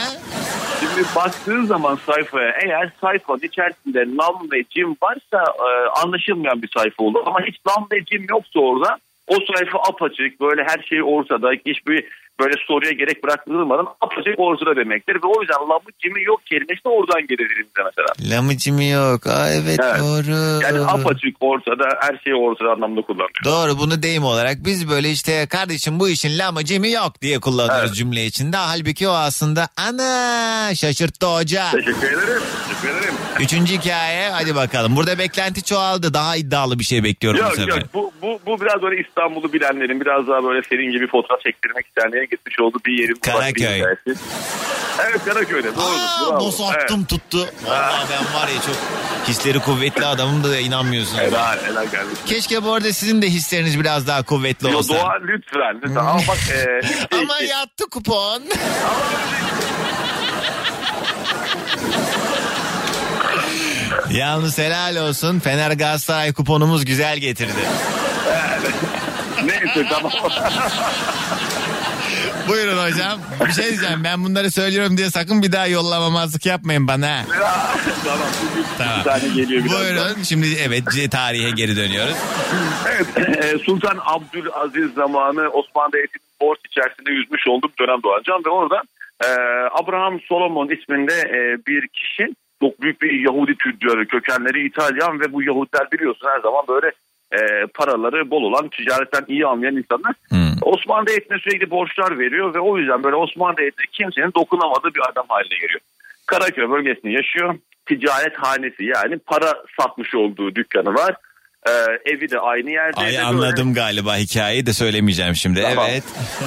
Şimdi 0.80 1.08
baktığın 1.16 1.64
zaman 1.64 1.98
sayfaya 2.06 2.50
eğer 2.64 2.90
sayfanın 3.00 3.40
içerisinde 3.42 3.98
lam 3.98 4.48
ve 4.52 4.64
cim 4.70 4.96
varsa 5.02 5.52
e, 5.58 5.88
anlaşılmayan 6.04 6.62
bir 6.62 6.70
sayfa 6.76 7.04
olur. 7.04 7.22
Ama 7.26 7.40
hiç 7.46 7.56
lam 7.68 7.86
ve 7.92 8.04
cim 8.04 8.26
yoksa 8.30 8.60
orada 8.60 8.96
o 9.26 9.34
sayfa 9.54 9.78
apaçık 9.78 10.40
böyle 10.40 10.62
her 10.64 10.82
şey 10.88 11.02
ortada 11.02 11.50
hiçbir 11.66 12.04
böyle 12.40 12.54
soruya 12.66 12.92
gerek 12.92 13.24
bırakılmadan 13.24 13.86
apaçık 14.00 14.34
ortada 14.38 14.76
demektir. 14.76 15.14
Ve 15.14 15.26
o 15.36 15.40
yüzden 15.40 15.60
lamı 15.70 15.90
cimi 16.02 16.22
yok 16.22 16.40
kelimesi 16.46 16.84
de 16.84 16.88
oradan 16.88 17.26
gelir 17.26 17.48
dilimize 17.50 17.82
mesela. 17.88 18.36
Lamıcımı 18.36 18.84
yok. 18.84 19.26
Aa, 19.26 19.48
evet, 19.50 19.78
doğru. 19.78 20.62
Yani 20.62 20.80
apaçık 20.80 21.36
ortada 21.40 21.84
her 22.00 22.20
şey 22.24 22.34
ortada 22.34 22.72
anlamda 22.72 23.00
kullanılıyor. 23.02 23.44
Doğru 23.44 23.78
bunu 23.78 24.02
deyim 24.02 24.24
olarak 24.24 24.56
biz 24.64 24.90
böyle 24.90 25.10
işte 25.10 25.46
kardeşim 25.46 26.00
bu 26.00 26.08
işin 26.08 26.38
lamacımı 26.38 26.88
yok 26.88 27.22
diye 27.22 27.40
kullanıyoruz 27.40 27.96
cümle 27.98 28.26
içinde. 28.26 28.56
Halbuki 28.56 29.08
o 29.08 29.12
aslında 29.12 29.68
ana 29.76 30.74
şaşırttı 30.74 31.26
hoca. 31.26 31.70
Teşekkür 31.70 32.06
ederim. 32.12 32.42
Teşekkür 32.68 32.98
ederim. 32.98 33.14
Üçüncü 33.40 33.74
hikaye 33.78 34.30
hadi 34.30 34.54
bakalım. 34.54 34.96
Burada 34.96 35.18
beklenti 35.18 35.62
çoğaldı. 35.62 36.14
Daha 36.14 36.36
iddialı 36.36 36.78
bir 36.78 36.84
şey 36.84 37.04
bekliyorum 37.04 37.40
bu 37.40 37.44
Yok 37.44 37.54
sefer. 37.54 37.68
yok 37.80 37.88
bu, 37.94 38.12
bu, 38.22 38.40
bu 38.46 38.60
biraz 38.60 38.82
böyle 38.82 39.02
İstanbul'u 39.08 39.52
bilenlerin 39.52 40.00
biraz 40.00 40.28
daha 40.28 40.44
böyle 40.44 40.62
senin 40.68 40.92
gibi 40.92 41.06
fotoğraf 41.06 41.40
çektirmek 41.40 41.86
isteyenlerin 41.86 42.28
gitmiş 42.30 42.60
olduğu 42.60 42.78
bir 42.86 42.98
yerin. 42.98 43.14
bir 43.16 43.20
Karaköy. 43.20 43.50
hikayesi. 43.78 44.14
Evet 45.10 45.24
Karaköy'de 45.24 45.68
bravo. 45.76 46.46
Nasıl 46.46 46.64
attım 46.64 47.04
tuttu. 47.04 47.48
Vallahi 47.66 48.06
ben 48.10 48.40
var 48.40 48.48
ya 48.48 48.54
çok 48.66 48.76
hisleri 49.28 49.58
kuvvetli 49.58 50.04
adamım 50.06 50.44
da 50.44 50.58
inanmıyorsun. 50.58 51.18
Helal 51.18 51.58
helal 51.64 51.86
kardeşim. 51.90 52.26
Keşke 52.26 52.64
bu 52.64 52.72
arada 52.72 52.92
sizin 52.92 53.22
de 53.22 53.26
hisleriniz 53.26 53.80
biraz 53.80 54.06
daha 54.06 54.22
kuvvetli 54.22 54.70
Yo, 54.70 54.78
olsa. 54.78 54.94
Doğa 54.94 55.14
lütfen 55.22 55.76
lütfen 55.82 55.96
ama 56.00 56.20
bak. 56.28 56.38
E, 56.54 56.80
Ama 57.18 57.38
yattı 57.40 57.84
kupon. 57.90 58.42
Yalnız 64.14 64.58
helal 64.58 65.08
olsun. 65.08 65.38
Fener 65.38 65.70
Galatasaray 65.70 66.32
kuponumuz 66.32 66.84
güzel 66.84 67.18
getirdi. 67.18 67.60
Neyse 69.44 69.86
tamam. 69.90 70.12
Buyurun 72.48 72.76
hocam. 72.76 73.20
Bir 73.46 73.52
şey 73.52 73.64
diyeceğim. 73.70 74.04
Ben 74.04 74.24
bunları 74.24 74.50
söylüyorum 74.50 74.96
diye 74.96 75.10
sakın 75.10 75.42
bir 75.42 75.52
daha 75.52 75.66
yollamamazlık 75.66 76.46
yapmayın 76.46 76.88
bana. 76.88 77.22
tamam. 78.04 78.26
Tamam. 78.78 78.98
Bir 78.98 79.04
tane 79.04 79.34
geliyor. 79.34 79.64
Buyurun. 79.64 80.22
Şimdi 80.22 80.46
evet 80.66 81.10
tarihe 81.10 81.50
geri 81.50 81.76
dönüyoruz. 81.76 82.16
Evet, 82.90 83.38
e, 83.44 83.58
Sultan 83.58 83.98
Abdülaziz 84.04 84.94
zamanı 84.94 85.48
Osmanlı 85.48 85.92
Devleti'nin 85.92 86.24
borç 86.40 86.58
içerisinde 86.70 87.10
yüzmüş 87.10 87.42
olduğum 87.48 87.72
dönem 87.80 88.02
Doğancan 88.02 88.42
ve 88.46 88.50
orada 88.50 88.82
e, 89.24 89.28
Abraham 89.82 90.20
Solomon 90.28 90.68
isminde 90.68 91.14
e, 91.14 91.66
bir 91.66 91.88
kişi 91.88 92.34
çok 92.64 92.82
büyük 92.82 93.02
bir 93.02 93.12
Yahudi 93.12 93.54
tüccarı 93.54 94.06
kökenleri 94.06 94.66
İtalyan 94.66 95.20
ve 95.20 95.32
bu 95.32 95.42
Yahudiler 95.42 95.90
biliyorsun 95.92 96.28
her 96.34 96.40
zaman 96.40 96.64
böyle 96.68 96.92
e, 97.32 97.66
paraları 97.74 98.30
bol 98.30 98.42
olan 98.42 98.68
ticaretten 98.68 99.24
iyi 99.28 99.46
anlayan 99.46 99.76
insanlar. 99.76 100.14
Osmanlı 100.62 101.06
Devleti'ne 101.06 101.38
sürekli 101.38 101.70
borçlar 101.70 102.18
veriyor 102.18 102.54
ve 102.54 102.60
o 102.60 102.78
yüzden 102.78 103.02
böyle 103.04 103.16
Osmanlı 103.16 103.56
Devleti'ne 103.56 103.86
kimsenin 103.92 104.32
dokunamadığı 104.36 104.94
bir 104.94 105.02
adam 105.12 105.26
haline 105.28 105.54
geliyor. 105.60 105.80
Karaköy 106.26 106.70
bölgesinde 106.70 107.12
yaşıyor. 107.12 107.54
Ticaret 107.86 108.36
hanesi 108.36 108.84
yani 108.84 109.18
para 109.18 109.52
satmış 109.80 110.14
olduğu 110.14 110.54
dükkanı 110.54 110.94
var. 110.94 111.14
Ee, 111.68 111.72
evi 112.04 112.30
de 112.30 112.38
aynı 112.38 112.70
yerde. 112.70 113.00
Ay 113.00 113.06
Böyle- 113.06 113.22
anladım 113.22 113.74
galiba 113.74 114.16
hikayeyi 114.16 114.66
de 114.66 114.72
söylemeyeceğim 114.72 115.34
şimdi. 115.34 115.62
Tamam. 115.62 115.86
Evet. 115.90 116.04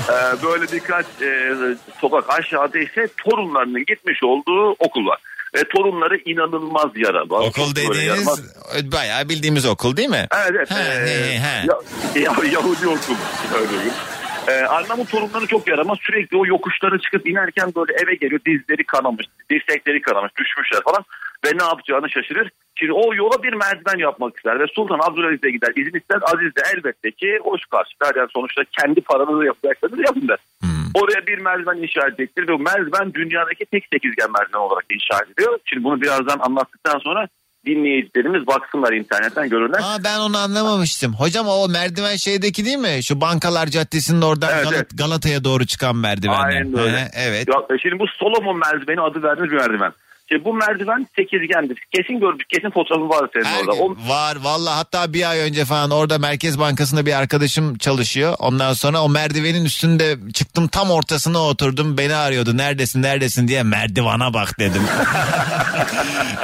Ee, 0.10 0.44
böyle 0.44 0.66
birkaç 0.72 1.06
e, 1.22 1.54
sokak 2.02 2.40
aşağıda 2.40 2.80
ise 2.80 3.08
torunlarının 3.24 3.86
gitmiş 3.86 4.24
olduğu 4.24 4.70
okul 4.70 5.06
var. 5.06 5.20
Ve 5.56 5.64
torunları 5.64 6.18
inanılmaz 6.26 6.92
yaralı. 6.96 7.36
Okul 7.36 7.76
dediğiniz 7.76 8.28
bayağı 8.92 9.30
bildiğimiz 9.30 9.66
okul 9.66 9.98
değil 9.98 10.10
mi? 10.10 10.28
Evet. 10.50 10.72
Ha, 10.72 10.80
Ee, 10.80 11.08
he, 11.08 11.40
he. 11.40 11.68
Ya, 11.68 11.76
ya- 12.16 12.52
Yahudi 12.52 12.88
okul. 12.88 13.16
Öyle. 13.60 13.92
Ee, 14.48 14.66
anlamın 14.66 15.06
torunları 15.06 15.48
çok 15.48 15.68
yaramaz. 15.68 15.98
Sürekli 16.02 16.38
o 16.38 16.46
yokuşlara 16.46 17.00
çıkıp 17.00 17.28
inerken 17.28 17.74
böyle 17.76 17.94
eve 17.94 18.16
geliyor. 18.16 18.42
Dizleri 18.46 18.84
kanamış, 18.84 19.26
dirsekleri 19.52 20.02
kanamış, 20.02 20.32
düşmüşler 20.40 20.82
falan. 20.84 21.06
Ve 21.46 21.58
ne 21.58 21.64
yapacağını 21.64 22.10
şaşırır. 22.10 22.50
Şimdi 22.76 22.94
o 22.94 23.16
yola 23.16 23.44
bir 23.44 23.54
merdiven 23.54 23.98
yapmak 24.00 24.38
ister. 24.38 24.60
Ve 24.60 24.66
Sultan 24.76 25.00
Abdülaziz'e 25.08 25.50
gider. 25.52 25.72
izin 25.76 26.00
ister. 26.00 26.20
Aziz 26.22 26.56
de 26.56 26.62
elbette 26.76 27.12
ki 27.12 27.40
hoş 27.44 27.62
karşılar. 27.66 28.16
Yani 28.16 28.30
sonuçta 28.34 28.62
kendi 28.80 29.02
paranızı 29.02 29.46
yapacaksanız 29.46 30.00
yapın 30.00 30.28
der. 30.28 30.38
Oraya 30.94 31.28
bir 31.28 31.38
merdiven 31.38 31.78
inşa 31.84 32.08
edecektir. 32.08 32.48
Ve 32.48 32.54
o 32.54 32.60
merdiven 32.60 33.14
dünyadaki 33.14 33.66
tek 33.66 33.88
sekizgen 33.94 34.32
merdiven 34.32 34.60
olarak 34.60 34.86
inşa 34.90 35.24
ediliyor. 35.24 35.60
Şimdi 35.66 35.84
bunu 35.84 36.02
birazdan 36.02 36.40
anlattıktan 36.40 37.00
sonra 37.00 37.28
dinleyicilerimiz 37.66 38.48
baksınlar 38.48 38.94
internetten 38.94 39.50
görürler. 39.50 39.80
Aa 39.84 40.04
ben 40.04 40.20
onu 40.20 40.38
anlamamıştım. 40.38 41.14
Hocam 41.14 41.48
o 41.48 41.68
merdiven 41.70 42.16
şeydeki 42.16 42.66
değil 42.66 42.78
mi? 42.78 43.04
Şu 43.04 43.22
Bankalar 43.22 43.68
Caddesi'nin 43.68 44.22
oradan 44.22 44.50
Evet, 44.54 44.64
Galat- 44.64 44.76
evet. 44.76 44.98
Galata'ya 44.98 45.44
doğru 45.44 45.66
çıkan 45.66 45.96
merdivenler. 45.96 46.46
Aynen 46.46 46.80
öyle. 46.80 46.98
He, 46.98 47.10
evet. 47.16 47.48
Ya, 47.48 47.76
e, 47.76 47.80
şimdi 47.80 48.00
bu 48.00 48.08
Solomon 48.08 48.60
merdiveni 48.60 49.02
adı 49.02 49.24
verdiğimiz 49.24 49.52
bir 49.52 49.58
merdiven. 49.58 49.92
Şimdi 50.30 50.46
bu 50.46 50.54
merdiven 50.54 51.08
sekizgendir. 51.16 51.84
Kesin 51.96 52.20
gördük. 52.20 52.50
Kesin 52.50 52.70
fotoğrafı 52.70 53.10
var 53.10 53.30
senin 53.34 53.46
Her 53.46 53.60
orada. 53.60 53.72
O, 53.72 53.96
var 54.10 54.36
valla 54.36 54.78
hatta 54.78 55.14
bir 55.14 55.30
ay 55.30 55.40
önce 55.40 55.66
falan 55.66 55.92
orada 55.92 56.18
Merkez 56.18 56.60
Bankası'nda 56.60 57.06
bir 57.06 57.14
arkadaşım 57.14 57.78
çalışıyor. 57.78 58.36
Ondan 58.40 58.74
sonra 58.74 59.04
o 59.04 59.10
merdivenin 59.10 59.66
üstünde 59.66 60.18
çıktım 60.34 60.68
tam 60.68 60.92
ortasına 60.92 61.40
oturdum 61.40 61.98
beni 61.98 62.16
arıyordu 62.16 62.58
neredesin 62.58 63.02
neredesin 63.02 63.48
diye 63.48 63.64
merdivana 63.64 64.34
bak 64.34 64.60
dedim. 64.60 64.82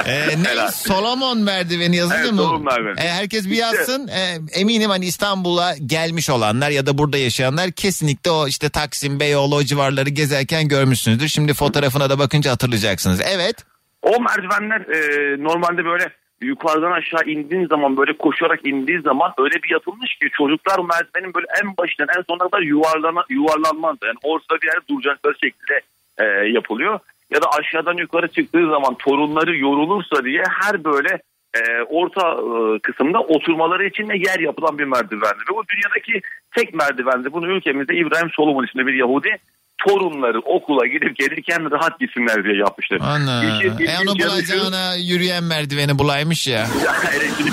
ee, 0.06 0.28
ne 0.42 0.70
Solomon 0.72 1.38
merdiveni 1.38 1.96
yazılıyor 1.96 2.24
Evet? 2.24 2.36
Solomon 2.36 2.64
merdiveni. 2.64 3.00
Ee, 3.00 3.08
herkes 3.08 3.50
bir 3.50 3.56
yazsın 3.56 4.08
Ee, 4.08 4.38
eminim 4.52 4.90
hani 4.90 5.06
İstanbul'a 5.06 5.76
gelmiş 5.86 6.30
olanlar 6.30 6.70
ya 6.70 6.86
da 6.86 6.98
burada 6.98 7.18
yaşayanlar 7.18 7.72
kesinlikle 7.72 8.30
o 8.30 8.48
işte 8.48 8.68
Taksim 8.68 9.20
Beyoğlu 9.20 9.56
o 9.56 9.62
civarları 9.62 10.10
gezerken 10.10 10.68
görmüşsünüzdür. 10.68 11.28
Şimdi 11.28 11.54
fotoğrafına 11.54 12.10
da 12.10 12.18
bakınca 12.18 12.50
hatırlayacaksınız. 12.50 13.20
Evet. 13.24 13.56
O 14.04 14.20
merdivenler 14.20 14.80
e, 14.80 15.42
normalde 15.42 15.84
böyle 15.84 16.04
yukarıdan 16.40 16.92
aşağı 16.92 17.24
indiğin 17.26 17.66
zaman 17.66 17.96
böyle 17.96 18.12
koşarak 18.12 18.66
indiği 18.66 19.00
zaman 19.00 19.32
öyle 19.38 19.62
bir 19.62 19.70
yapılmış 19.70 20.14
ki 20.14 20.28
çocuklar 20.32 20.78
merdivenin 20.78 21.34
böyle 21.34 21.46
en 21.62 21.76
başından 21.76 22.08
en 22.18 22.22
sonuna 22.22 22.48
kadar 22.48 22.62
yuvarlana, 22.62 23.24
yuvarlanmaz. 23.28 23.96
Yani 24.04 24.16
ortada 24.22 24.60
bir 24.62 24.66
yerde 24.66 24.88
duracakları 24.88 25.34
şekilde 25.34 25.80
e, 26.18 26.24
yapılıyor. 26.48 27.00
Ya 27.30 27.42
da 27.42 27.46
aşağıdan 27.58 27.96
yukarı 27.96 28.28
çıktığı 28.28 28.68
zaman 28.68 28.94
torunları 28.94 29.56
yorulursa 29.56 30.24
diye 30.24 30.42
her 30.62 30.84
böyle 30.84 31.18
e, 31.54 31.82
orta 31.82 32.30
e, 32.30 32.78
kısımda 32.78 33.20
oturmaları 33.20 33.86
için 33.86 34.08
de 34.08 34.16
yer 34.16 34.40
yapılan 34.40 34.78
bir 34.78 34.84
merdivendi. 34.84 35.38
Ve 35.50 35.54
bu 35.54 35.64
dünyadaki 35.68 36.20
tek 36.54 36.74
merdivendi. 36.74 37.32
Bunu 37.32 37.48
ülkemizde 37.48 37.94
İbrahim 37.94 38.30
Solomon 38.30 38.64
isimli 38.64 38.86
bir 38.86 38.94
Yahudi 38.94 39.38
torunları 39.78 40.40
okula 40.40 40.86
gidip 40.86 41.16
gelirken 41.16 41.70
rahat 41.70 42.00
gitsinler 42.00 42.44
diye 42.44 42.56
yapmıştır. 42.56 43.00
Ana. 43.00 43.44
İşin 43.44 43.86
E 43.86 43.98
onu 44.02 44.18
bulacağına 44.18 44.94
yürüyen 44.94 45.44
merdiveni 45.44 45.98
bulaymış 45.98 46.46
ya. 46.46 46.66
Elektrik. 47.16 47.52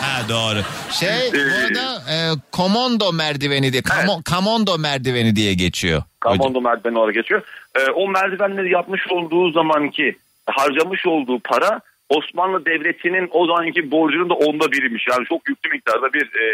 Ha 0.00 0.28
doğru. 0.28 0.58
Şey 0.90 1.08
Ee, 1.28 1.32
bu 1.32 1.38
arada 1.66 2.02
e, 2.12 2.16
komondo 2.52 3.12
merdiveni 3.12 3.72
diye 3.72 3.82
kamo, 3.82 4.20
kamondo 4.24 4.78
merdiveni 4.78 5.36
diye 5.36 5.54
geçiyor. 5.54 6.02
Kamondo 6.20 6.60
merdiveni 6.60 6.98
olarak 6.98 7.14
geçiyor. 7.14 7.42
Ee, 7.74 7.90
o 7.90 8.08
merdivenleri 8.08 8.72
yapmış 8.72 9.00
olduğu 9.10 9.50
zamanki 9.52 10.16
harcamış 10.46 11.06
olduğu 11.06 11.40
para 11.40 11.80
Osmanlı 12.08 12.64
Devleti'nin 12.66 13.28
o 13.32 13.46
zamanki 13.46 13.90
borcunun 13.90 14.30
da 14.30 14.34
onda 14.34 14.72
biriymiş. 14.72 15.06
Yani 15.10 15.24
çok 15.28 15.48
yüklü 15.48 15.70
miktarda 15.70 16.12
bir 16.12 16.22
e, 16.22 16.46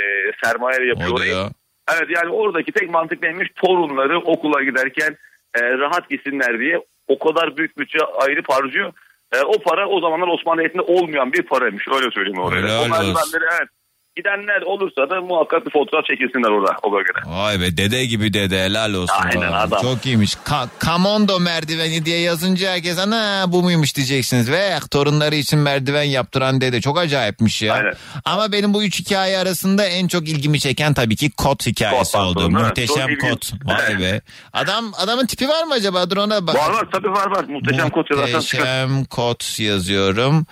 sermaye 0.45 0.87
yapıyor 0.89 1.11
orayı. 1.17 1.33
ya. 1.35 1.51
Evet 1.97 2.09
yani 2.17 2.31
oradaki 2.31 2.73
tek 2.73 2.91
mantık 2.91 3.23
neymiş? 3.23 3.49
Torunları 3.55 4.19
okula 4.19 4.63
giderken 4.63 5.17
e, 5.55 5.61
rahat 5.79 6.11
gitsinler 6.11 6.59
diye 6.59 6.81
o 7.09 7.19
kadar 7.19 7.57
büyük 7.57 7.79
bütçe 7.79 7.99
ayırıp 8.05 8.49
harcıyor. 8.53 8.93
E, 9.35 9.41
o 9.41 9.53
para 9.63 9.89
o 9.89 10.01
zamanlar 10.01 10.29
Osmanlı 10.29 10.61
Devleti'nde 10.61 10.83
olmayan 10.83 11.33
bir 11.33 11.43
paraymış. 11.43 11.89
Öyle 11.89 12.11
söyleyeyim 12.11 12.39
oraya. 12.39 12.63
Helal 12.63 12.77
O 12.77 12.81
olsun. 12.81 12.91
merdivenleri 12.91 13.45
evet. 13.59 13.69
Gidenler 14.23 14.63
olursa 14.63 15.11
da 15.11 15.21
muhakkak 15.21 15.67
bir 15.67 15.71
fotoğraf 15.71 16.05
çekilsinler 16.05 16.51
orada 16.51 16.73
o 16.83 16.93
bölgede. 16.93 17.19
Vay 17.27 17.61
be 17.61 17.77
dede 17.77 18.05
gibi 18.05 18.33
dede 18.33 18.65
helal 18.65 18.95
olsun. 18.95 19.15
Aynen, 19.25 19.49
Vallahi. 19.49 19.61
adam. 19.63 19.83
Çok 19.83 20.07
iyiymiş. 20.07 20.35
Ka- 20.35 20.69
Kamondo 20.79 21.41
merdiveni 21.41 22.05
diye 22.05 22.21
yazınca 22.21 22.71
herkes 22.73 22.99
ana 22.99 23.45
bu 23.49 23.63
muymuş 23.63 23.97
diyeceksiniz. 23.97 24.51
Ve 24.51 24.79
torunları 24.91 25.35
için 25.35 25.59
merdiven 25.59 26.03
yaptıran 26.03 26.61
dede 26.61 26.81
çok 26.81 26.99
acayipmiş 26.99 27.63
ya. 27.63 27.93
Ama 28.25 28.53
benim 28.53 28.75
bu 28.75 28.85
üç 28.85 29.01
hikaye 29.01 29.39
arasında 29.39 29.85
en 29.87 30.09
çok 30.09 30.29
ilgimi 30.29 30.61
çeken 30.61 30.95
tabii 30.95 31.17
ki 31.17 31.31
kot 31.31 31.67
hikayesi 31.67 32.13
Kot 32.13 32.21
oldu. 32.21 32.35
pantolonu, 32.35 32.59
evet. 32.59 32.69
Muhteşem 32.69 32.97
Çok 32.97 33.11
ilginç. 33.11 33.31
kot. 33.31 33.53
Vay 33.65 33.99
be. 34.01 34.21
Adam 34.53 34.93
adamın 34.99 35.27
tipi 35.27 35.49
var 35.49 35.65
mı 35.65 35.75
acaba? 35.75 36.11
Dur 36.11 36.17
ona 36.17 36.47
bak. 36.47 36.55
Var 36.55 36.71
var 36.71 36.89
tabii 36.93 37.11
var 37.11 37.27
var. 37.31 37.45
Muhteşem 37.45 37.91
kot 37.91 38.11
yazarsan. 38.11 38.35
Muhteşem 38.37 39.05
kot 39.05 39.61
yazıyorum. 39.61 40.47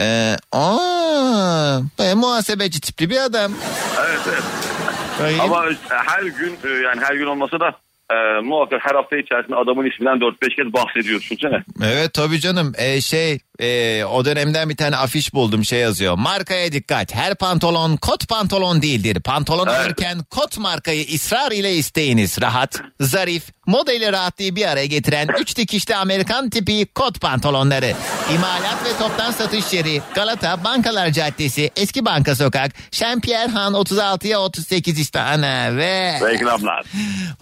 Ee, 0.00 0.36
aa, 0.52 1.80
muhasebeci 2.16 2.80
tipli 2.80 3.10
bir 3.10 3.20
adam. 3.24 3.52
Evet 4.00 4.20
evet. 4.28 5.40
Ama 5.40 5.64
her 5.88 6.22
gün 6.22 6.58
e, 6.64 6.68
yani 6.68 7.00
her 7.00 7.14
gün 7.14 7.26
olmasa 7.26 7.60
da 7.60 7.74
e, 8.14 8.40
muhakkak 8.40 8.80
her 8.84 8.94
hafta 8.94 9.16
içerisinde 9.16 9.56
adamın 9.56 9.90
isminden 9.90 10.16
4-5 10.18 10.56
kez 10.56 10.72
bahsediyor 10.72 11.20
düşünsene. 11.20 11.62
Evet 11.84 12.14
tabii 12.14 12.40
canım. 12.40 12.72
Ee, 12.78 13.00
şey 13.00 13.38
e, 13.62 14.04
o 14.04 14.24
dönemden 14.24 14.70
bir 14.70 14.76
tane 14.76 14.96
afiş 14.96 15.34
buldum 15.34 15.64
şey 15.64 15.80
yazıyor. 15.80 16.14
Markaya 16.14 16.72
dikkat. 16.72 17.14
Her 17.14 17.34
pantolon 17.34 17.96
kot 17.96 18.28
pantolon 18.28 18.82
değildir. 18.82 19.20
Pantolon 19.20 19.66
alırken 19.66 20.18
kot 20.30 20.58
markayı 20.58 21.06
ısrar 21.14 21.52
ile 21.52 21.74
isteyiniz. 21.74 22.40
Rahat, 22.40 22.80
zarif, 23.00 23.42
modeli 23.66 24.12
rahatlığı 24.12 24.56
bir 24.56 24.68
araya 24.68 24.86
getiren 24.86 25.28
üç 25.40 25.56
dikişli 25.56 25.96
Amerikan 25.96 26.50
tipi 26.50 26.86
kot 26.94 27.20
pantolonları. 27.20 27.94
İmalat 28.34 28.84
ve 28.84 28.98
toptan 28.98 29.32
satış 29.32 29.72
yeri 29.72 30.02
Galata 30.14 30.64
Bankalar 30.64 31.10
Caddesi 31.10 31.70
Eski 31.76 32.04
Banka 32.04 32.36
Sokak 32.36 32.72
Şempiyerhan 32.90 33.62
Han 33.62 33.74
36'ya 33.74 34.40
38 34.40 34.98
işte 34.98 35.20
ana 35.20 35.76
ve... 35.76 36.20
Reklamlar. 36.30 36.84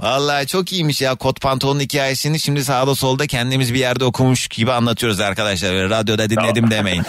Vallahi 0.00 0.46
çok 0.46 0.72
iyiymiş 0.72 1.00
ya 1.00 1.14
kot 1.14 1.40
pantolonun 1.40 1.80
hikayesini 1.80 2.40
şimdi 2.40 2.64
sağda 2.64 2.94
solda 2.94 3.26
kendimiz 3.26 3.74
bir 3.74 3.78
yerde 3.78 4.04
okumuş 4.04 4.48
gibi 4.48 4.72
anlatıyoruz 4.72 5.20
arkadaşlar. 5.20 5.72
Böyle 5.72 5.90
radyoda 6.18 6.30
dinledim 6.30 6.70
demeyin. 6.70 7.02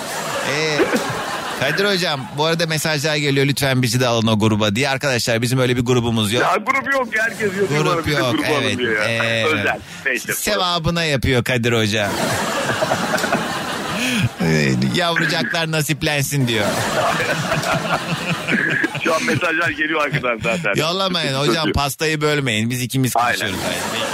Ee, 0.50 0.78
Kadir 1.60 1.86
hocam 1.86 2.22
bu 2.38 2.46
arada 2.46 2.68
mesajlar 2.68 3.16
geliyor 3.16 3.46
lütfen 3.46 3.82
bizi 3.82 4.00
de 4.00 4.08
alın 4.08 4.28
o 4.28 4.40
gruba 4.40 4.76
diye. 4.76 4.90
Arkadaşlar 4.90 5.42
bizim 5.42 5.60
öyle 5.60 5.78
bir 5.78 5.86
grubumuz 5.86 6.34
yok. 6.34 6.44
Ya 6.44 6.56
grup 6.56 6.94
yok 6.94 7.08
herkes. 7.18 7.52
Grup 7.70 8.08
yok, 8.08 8.32
grup 8.32 8.46
alın 8.50 8.64
evet, 8.64 8.80
ee, 9.08 9.44
Özel. 9.46 9.80
Neyse. 10.06 10.34
Sevabına 10.34 11.04
yapıyor 11.04 11.44
Kadir 11.44 11.74
hoca. 11.74 12.10
Ee, 14.42 14.74
Yavrucaklar 14.96 15.72
nasiplensin 15.72 16.48
diyor. 16.48 16.66
Şu 19.12 19.16
an 19.16 19.24
mesajlar 19.24 19.70
geliyor 19.70 20.02
arkadan 20.02 20.40
zaten. 20.44 20.74
Yollamayın 20.76 21.34
hocam 21.34 21.72
pastayı 21.74 22.22
bölmeyin. 22.22 22.70
Biz 22.70 22.82
ikimiz 22.82 23.14
Aynen. 23.16 23.40
konuşuyoruz. 23.40 23.60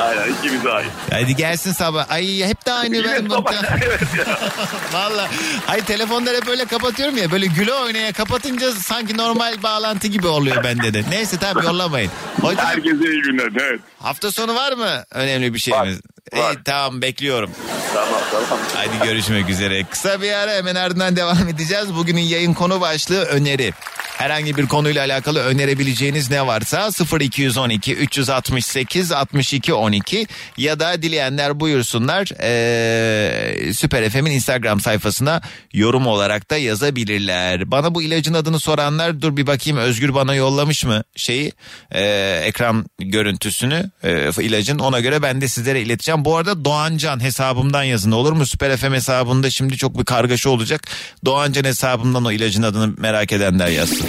Aynen 0.01 0.33
ikimize 0.33 0.69
ait. 0.71 0.91
Hadi 1.11 1.35
gelsin 1.35 1.71
sabah. 1.71 2.11
Ay 2.11 2.43
hep 2.43 2.65
de 2.65 2.71
aynı 2.73 3.03
ben. 3.03 3.29
Valla. 4.93 5.29
Hayır 5.65 5.85
telefonları 5.85 6.35
hep 6.35 6.47
böyle 6.47 6.65
kapatıyorum 6.65 7.17
ya. 7.17 7.31
Böyle 7.31 7.45
güle 7.45 7.73
oynaya 7.73 8.11
kapatınca 8.13 8.71
sanki 8.71 9.17
normal 9.17 9.63
bağlantı 9.63 10.07
gibi 10.07 10.27
oluyor 10.27 10.63
bende 10.63 10.93
de. 10.93 11.03
Neyse 11.09 11.37
tamam 11.39 11.63
yollamayın. 11.63 12.11
Hocam 12.41 12.65
Herkese 12.65 13.11
iyi 13.11 13.21
günler. 13.21 13.49
Evet. 13.61 13.79
hafta 13.99 14.31
sonu 14.31 14.55
var 14.55 14.73
mı 14.73 15.03
önemli 15.11 15.53
bir 15.53 15.59
şeyimiz? 15.59 15.99
İyi 16.33 16.63
tamam 16.65 17.01
bekliyorum. 17.01 17.51
Tamam 17.93 18.21
tamam. 18.31 18.59
Hadi 18.75 19.07
görüşmek 19.09 19.49
üzere. 19.49 19.83
Kısa 19.83 20.21
bir 20.21 20.31
ara 20.31 20.51
hemen 20.51 20.75
ardından 20.75 21.15
devam 21.15 21.47
edeceğiz. 21.49 21.95
Bugünün 21.95 22.21
yayın 22.21 22.53
konu 22.53 22.81
başlığı 22.81 23.23
öneri. 23.23 23.73
Herhangi 24.17 24.57
bir 24.57 24.67
konuyla 24.67 25.05
alakalı 25.05 25.39
önerebileceğiniz 25.39 26.31
ne 26.31 26.47
varsa 26.47 26.89
0212 27.19 27.95
368 27.95 29.11
62 29.11 29.73
12 29.73 30.27
ya 30.57 30.79
da 30.79 31.01
dileyenler 31.01 31.59
buyursunlar 31.59 32.29
ee, 32.41 33.73
Süper 33.73 34.09
FM'in 34.09 34.31
Instagram 34.31 34.79
sayfasına 34.79 35.41
yorum 35.73 36.07
olarak 36.07 36.49
da 36.49 36.57
yazabilirler. 36.57 37.71
Bana 37.71 37.95
bu 37.95 38.01
ilacın 38.01 38.33
adını 38.33 38.59
soranlar 38.59 39.21
dur 39.21 39.37
bir 39.37 39.47
bakayım 39.47 39.77
Özgür 39.77 40.13
bana 40.13 40.35
yollamış 40.35 40.85
mı 40.85 41.03
şeyi 41.15 41.51
ee, 41.91 42.41
ekran 42.43 42.85
görüntüsünü 42.99 43.91
ee, 44.03 44.29
ilacın 44.41 44.79
ona 44.79 44.99
göre 44.99 45.21
ben 45.21 45.41
de 45.41 45.47
sizlere 45.47 45.81
ileteceğim. 45.81 46.25
Bu 46.25 46.37
arada 46.37 46.65
Doğancan 46.65 47.23
hesabımdan 47.23 47.83
yazın 47.83 48.11
olur 48.11 48.31
mu? 48.31 48.45
Süper 48.45 48.77
FM 48.77 48.93
hesabında 48.93 49.49
şimdi 49.49 49.77
çok 49.77 49.99
bir 49.99 50.05
kargaşa 50.05 50.49
olacak. 50.49 50.81
Doğancan 51.25 51.63
hesabımdan 51.63 52.25
o 52.25 52.31
ilacın 52.31 52.63
adını 52.63 52.93
merak 52.97 53.31
edenler 53.31 53.67
yazsın. 53.67 54.06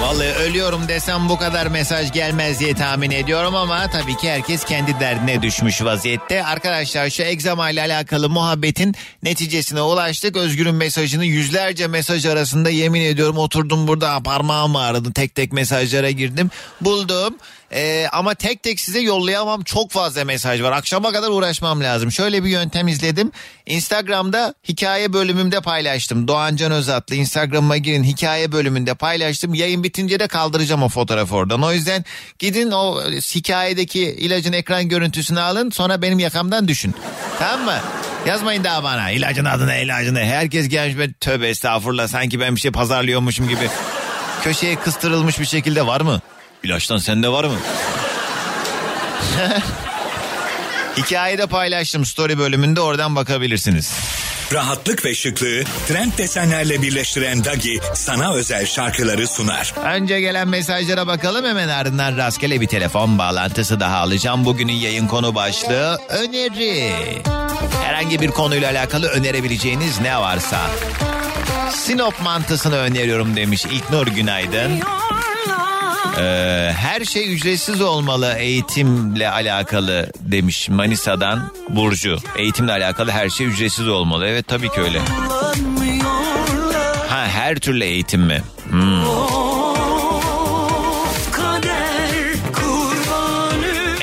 Vallahi 0.00 0.28
ölüyorum 0.28 0.88
desem 0.88 1.28
bu 1.28 1.38
kadar 1.38 1.66
mesaj 1.66 2.12
gelmez 2.12 2.60
diye 2.60 2.74
tahmin 2.74 3.10
ediyorum 3.10 3.54
ama 3.54 3.90
tabii 3.90 4.16
ki 4.16 4.30
herkes 4.30 4.64
kendi 4.64 5.00
derdine 5.00 5.42
düşmüş 5.42 5.82
vaziyette. 5.82 6.44
Arkadaşlar 6.44 7.10
şu 7.10 7.22
egzama 7.22 7.70
ile 7.70 7.80
alakalı 7.80 8.28
muhabbetin 8.28 8.94
neticesine 9.22 9.82
ulaştık. 9.82 10.36
Özgür'ün 10.36 10.74
mesajını 10.74 11.24
yüzlerce 11.24 11.86
mesaj 11.86 12.26
arasında 12.26 12.70
yemin 12.70 13.00
ediyorum 13.00 13.38
oturdum 13.38 13.88
burada 13.88 14.22
parmağım 14.22 14.76
ağrıdı. 14.76 15.12
Tek 15.12 15.34
tek 15.34 15.52
mesajlara 15.52 16.10
girdim. 16.10 16.50
Buldum. 16.80 17.34
Ee, 17.74 18.08
ama 18.12 18.34
tek 18.34 18.62
tek 18.62 18.80
size 18.80 19.00
yollayamam 19.00 19.62
çok 19.62 19.90
fazla 19.90 20.24
mesaj 20.24 20.62
var. 20.62 20.72
Akşama 20.72 21.12
kadar 21.12 21.28
uğraşmam 21.28 21.80
lazım. 21.80 22.12
Şöyle 22.12 22.44
bir 22.44 22.48
yöntem 22.48 22.88
izledim. 22.88 23.32
Instagram'da 23.66 24.54
hikaye 24.68 25.12
bölümümde 25.12 25.60
paylaştım. 25.60 26.28
Doğancan 26.28 26.72
Özatlı 26.72 27.14
Instagram'ıma 27.14 27.76
girin 27.76 28.04
hikaye 28.04 28.52
bölümünde 28.52 28.94
paylaştım. 28.94 29.54
Yayın 29.54 29.82
bitince 29.82 30.20
de 30.20 30.28
kaldıracağım 30.28 30.82
o 30.82 30.88
fotoğrafı 30.88 31.34
oradan. 31.34 31.62
O 31.62 31.72
yüzden 31.72 32.04
gidin 32.38 32.70
o 32.70 33.10
hikayedeki 33.10 34.00
ilacın 34.00 34.52
ekran 34.52 34.88
görüntüsünü 34.88 35.40
alın 35.40 35.70
sonra 35.70 36.02
benim 36.02 36.18
yakamdan 36.18 36.68
düşün. 36.68 36.94
Tamam 37.38 37.64
mı? 37.64 37.78
Yazmayın 38.26 38.64
daha 38.64 38.82
bana 38.82 39.10
ilacın 39.10 39.44
adını 39.44 39.74
ilacını. 39.76 40.18
Herkes 40.18 40.68
gelmiş 40.68 40.98
ben 40.98 41.12
tövbe 41.12 41.48
estağfurullah 41.48 42.08
sanki 42.08 42.40
ben 42.40 42.56
bir 42.56 42.60
şey 42.60 42.70
pazarlıyormuşum 42.70 43.48
gibi. 43.48 43.68
Köşeye 44.42 44.76
kıstırılmış 44.76 45.40
bir 45.40 45.44
şekilde 45.44 45.86
var 45.86 46.00
mı? 46.00 46.20
İlaçtan 46.64 46.98
sende 46.98 47.28
var 47.28 47.44
mı? 47.44 47.56
Hikayede 50.96 51.46
paylaştım 51.46 52.04
story 52.04 52.38
bölümünde 52.38 52.80
oradan 52.80 53.16
bakabilirsiniz. 53.16 53.92
Rahatlık 54.52 55.04
ve 55.04 55.14
şıklığı 55.14 55.64
trend 55.88 56.12
desenlerle 56.18 56.82
birleştiren 56.82 57.44
Dagi 57.44 57.80
sana 57.94 58.34
özel 58.34 58.66
şarkıları 58.66 59.28
sunar. 59.28 59.74
Önce 59.84 60.20
gelen 60.20 60.48
mesajlara 60.48 61.06
bakalım 61.06 61.44
hemen 61.44 61.68
ardından 61.68 62.16
rastgele 62.16 62.60
bir 62.60 62.66
telefon 62.66 63.18
bağlantısı 63.18 63.80
daha 63.80 63.96
alacağım. 63.96 64.44
Bugünün 64.44 64.72
yayın 64.72 65.06
konu 65.06 65.34
başlığı 65.34 66.00
öneri. 66.08 66.92
Herhangi 67.82 68.20
bir 68.20 68.28
konuyla 68.28 68.70
alakalı 68.70 69.08
önerebileceğiniz 69.08 70.00
ne 70.00 70.18
varsa. 70.18 70.60
Sinop 71.70 72.22
mantısını 72.22 72.76
öneriyorum 72.76 73.36
demiş 73.36 73.64
İlknur 73.64 74.06
Günaydın. 74.06 74.80
Ee, 76.18 76.72
her 76.76 77.04
şey 77.04 77.34
ücretsiz 77.34 77.80
olmalı 77.80 78.34
eğitimle 78.38 79.30
alakalı 79.30 80.10
demiş 80.20 80.68
Manisa'dan 80.68 81.50
Burcu. 81.68 82.16
Eğitimle 82.36 82.72
alakalı 82.72 83.10
her 83.10 83.28
şey 83.28 83.46
ücretsiz 83.46 83.88
olmalı. 83.88 84.26
Evet 84.26 84.48
tabii 84.48 84.68
ki 84.68 84.80
öyle. 84.80 84.98
Ha 87.08 87.26
her 87.28 87.56
türlü 87.56 87.84
eğitim 87.84 88.20
mi? 88.22 88.42
Hmm. 88.70 89.04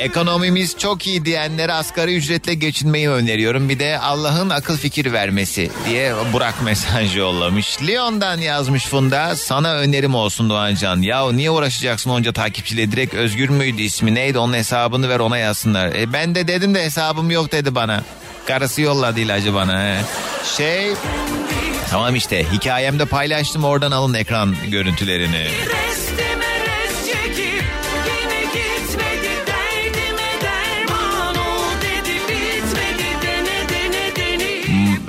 Ekonomimiz 0.01 0.77
çok 0.77 1.07
iyi 1.07 1.25
diyenlere 1.25 1.73
asgari 1.73 2.15
ücretle 2.15 2.53
geçinmeyi 2.53 3.09
öneriyorum. 3.09 3.69
Bir 3.69 3.79
de 3.79 3.99
Allah'ın 3.99 4.49
akıl 4.49 4.77
fikir 4.77 5.13
vermesi 5.13 5.71
diye 5.89 6.13
Burak 6.33 6.61
mesaj 6.61 7.17
yollamış. 7.17 7.81
Lyon'dan 7.81 8.37
yazmış 8.37 8.85
Funda. 8.85 9.35
Sana 9.35 9.73
önerim 9.73 10.15
olsun 10.15 10.49
Doğancan. 10.49 11.01
Ya 11.01 11.31
niye 11.31 11.51
uğraşacaksın 11.51 12.09
onca 12.09 12.33
takipçiyle? 12.33 12.91
Direkt 12.91 13.13
Özgür 13.13 13.49
müydü 13.49 13.81
ismi 13.81 14.15
neydi? 14.15 14.39
Onun 14.39 14.53
hesabını 14.53 15.09
ver 15.09 15.19
ona 15.19 15.37
yazsınlar. 15.37 15.87
E, 15.87 16.13
ben 16.13 16.35
de 16.35 16.47
dedim 16.47 16.75
de 16.75 16.83
hesabım 16.83 17.31
yok 17.31 17.51
dedi 17.51 17.75
bana. 17.75 18.03
Karısı 18.47 18.81
yolladı 18.81 19.19
ilacı 19.19 19.53
bana. 19.53 19.83
he. 19.83 19.97
Şey... 20.57 20.93
Tamam 21.89 22.15
işte 22.15 22.45
hikayemde 22.51 23.05
paylaştım 23.05 23.63
oradan 23.63 23.91
alın 23.91 24.13
ekran 24.13 24.55
görüntülerini. 24.71 25.45
Restime 25.45 26.60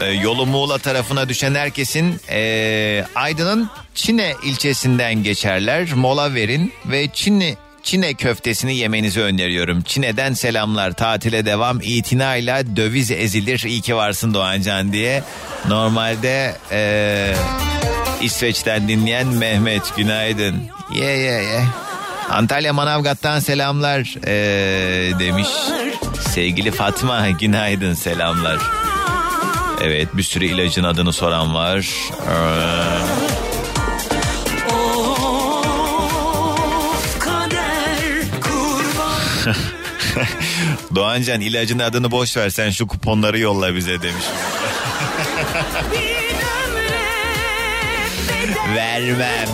e, 0.03 0.12
yolu 0.12 0.46
Muğla 0.46 0.78
tarafına 0.78 1.28
düşen 1.28 1.55
herkesin 1.55 2.20
e, 2.30 3.05
Aydın'ın 3.14 3.70
Çine 3.94 4.32
ilçesinden 4.44 5.14
geçerler. 5.22 5.92
Mola 5.94 6.34
verin 6.34 6.72
ve 6.86 7.09
Çinli 7.12 7.57
Çine 7.82 8.14
köftesini 8.14 8.76
yemenizi 8.76 9.20
öneriyorum. 9.20 9.82
Çine'den 9.82 10.32
selamlar. 10.32 10.92
Tatile 10.92 11.46
devam. 11.46 11.80
İtinayla 11.82 12.76
döviz 12.76 13.11
ezilir. 13.11 13.62
İyi 13.66 13.80
ki 13.80 13.96
varsın 13.96 14.34
Doğancan 14.34 14.92
diye. 14.92 15.22
Normalde 15.68 16.57
e, 16.72 17.34
İsveç'ten 18.22 18.88
dinleyen 18.88 19.26
Mehmet 19.26 19.96
günaydın. 19.96 20.57
Ye 20.94 21.11
ye 21.11 21.42
ye. 21.42 21.64
Antalya 22.30 22.72
Manavgat'tan 22.72 23.40
selamlar 23.40 24.16
e, 24.26 25.18
demiş. 25.18 25.48
Sevgili 26.20 26.70
Fatma 26.70 27.30
günaydın 27.30 27.94
selamlar. 27.94 28.59
Evet 29.83 30.09
bir 30.16 30.22
sürü 30.22 30.45
ilacın 30.45 30.85
adını 30.85 31.12
soran 31.12 31.55
var. 31.55 31.89
Ee, 32.28 32.33
Doğancan 40.95 41.41
ilacın 41.41 41.78
adını 41.78 42.11
boş 42.11 42.37
ver 42.37 42.51
sen 42.51 42.70
şu 42.70 42.87
kuponları 42.87 43.39
yolla 43.39 43.74
bize 43.74 44.03
demiş. 44.03 44.24
Vermem. 48.74 49.49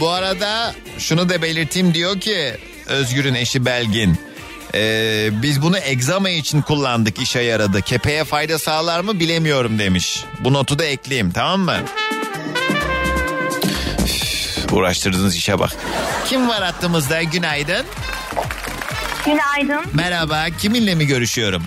Bu 0.00 0.08
arada 0.08 0.74
şunu 0.98 1.28
da 1.28 1.42
belirteyim 1.42 1.94
diyor 1.94 2.20
ki 2.20 2.56
Özgür'ün 2.86 3.34
eşi 3.34 3.64
Belgin. 3.64 4.18
Ee, 4.74 5.28
biz 5.32 5.62
bunu 5.62 5.78
egzama 5.78 6.30
için 6.30 6.62
kullandık 6.62 7.18
işe 7.22 7.40
yaradı. 7.40 7.82
Kepeğe 7.82 8.24
fayda 8.24 8.58
sağlar 8.58 9.00
mı 9.00 9.20
bilemiyorum 9.20 9.78
demiş. 9.78 10.24
Bu 10.40 10.52
notu 10.52 10.78
da 10.78 10.84
ekleyeyim 10.84 11.30
tamam 11.32 11.60
mı? 11.60 11.76
Üf, 14.04 14.72
uğraştırdığınız 14.72 15.36
işe 15.36 15.58
bak. 15.58 15.76
Kim 16.28 16.48
var 16.48 16.62
hattımızda 16.62 17.22
günaydın. 17.22 17.86
Günaydın. 19.24 19.84
Merhaba 19.92 20.46
kiminle 20.58 20.94
mi 20.94 21.06
görüşüyorum? 21.06 21.62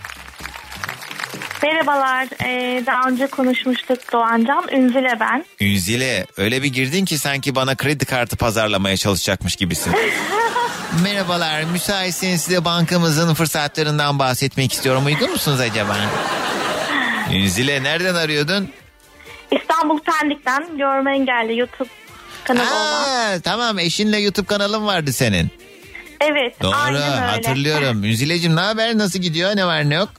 Merhabalar. 1.64 2.28
Ee, 2.43 2.84
daha 2.86 3.09
önce 3.09 3.28
konuşmuştuk 3.28 4.12
Doğancan. 4.14 4.68
Ünzile 4.72 5.18
ben. 5.20 5.45
Ünzile 5.62 6.26
öyle 6.38 6.64
bir 6.64 6.68
girdin 6.68 7.05
ki 7.05 7.18
sanki 7.18 7.55
bana 7.55 7.76
kredi 7.76 8.05
kartı 8.05 8.38
pazarlamaya 8.38 8.97
çalışacakmış 8.97 9.55
gibisin. 9.55 9.93
Merhabalar 11.03 11.64
müsaitseniz 11.64 12.41
size 12.41 12.66
bankamızın 12.66 13.34
fırsatlarından 13.34 14.20
bahsetmek 14.20 14.74
istiyorum. 14.74 15.05
Uygun 15.05 15.32
musunuz 15.32 15.59
acaba? 15.59 15.97
Ünzile 17.34 17.84
nereden 17.84 18.16
arıyordun? 18.16 18.70
İstanbul 19.51 19.99
Pendik'ten 19.99 20.78
görme 20.78 21.16
engelli 21.16 21.57
YouTube 21.57 21.89
kanalı 22.43 22.66
olan. 22.66 23.36
Aa, 23.36 23.39
tamam 23.43 23.80
eşinle 23.80 24.18
YouTube 24.18 24.45
kanalın 24.45 24.86
vardı 24.86 25.14
senin. 25.14 25.51
Evet 26.22 26.62
Doğru 26.62 26.99
hatırlıyorum. 27.32 28.03
Ünzile'cim 28.03 28.55
ne 28.55 28.59
haber 28.59 28.97
nasıl 28.97 29.20
gidiyor 29.20 29.55
ne 29.55 29.66
var 29.66 29.89
ne 29.89 29.95
yok? 29.95 30.09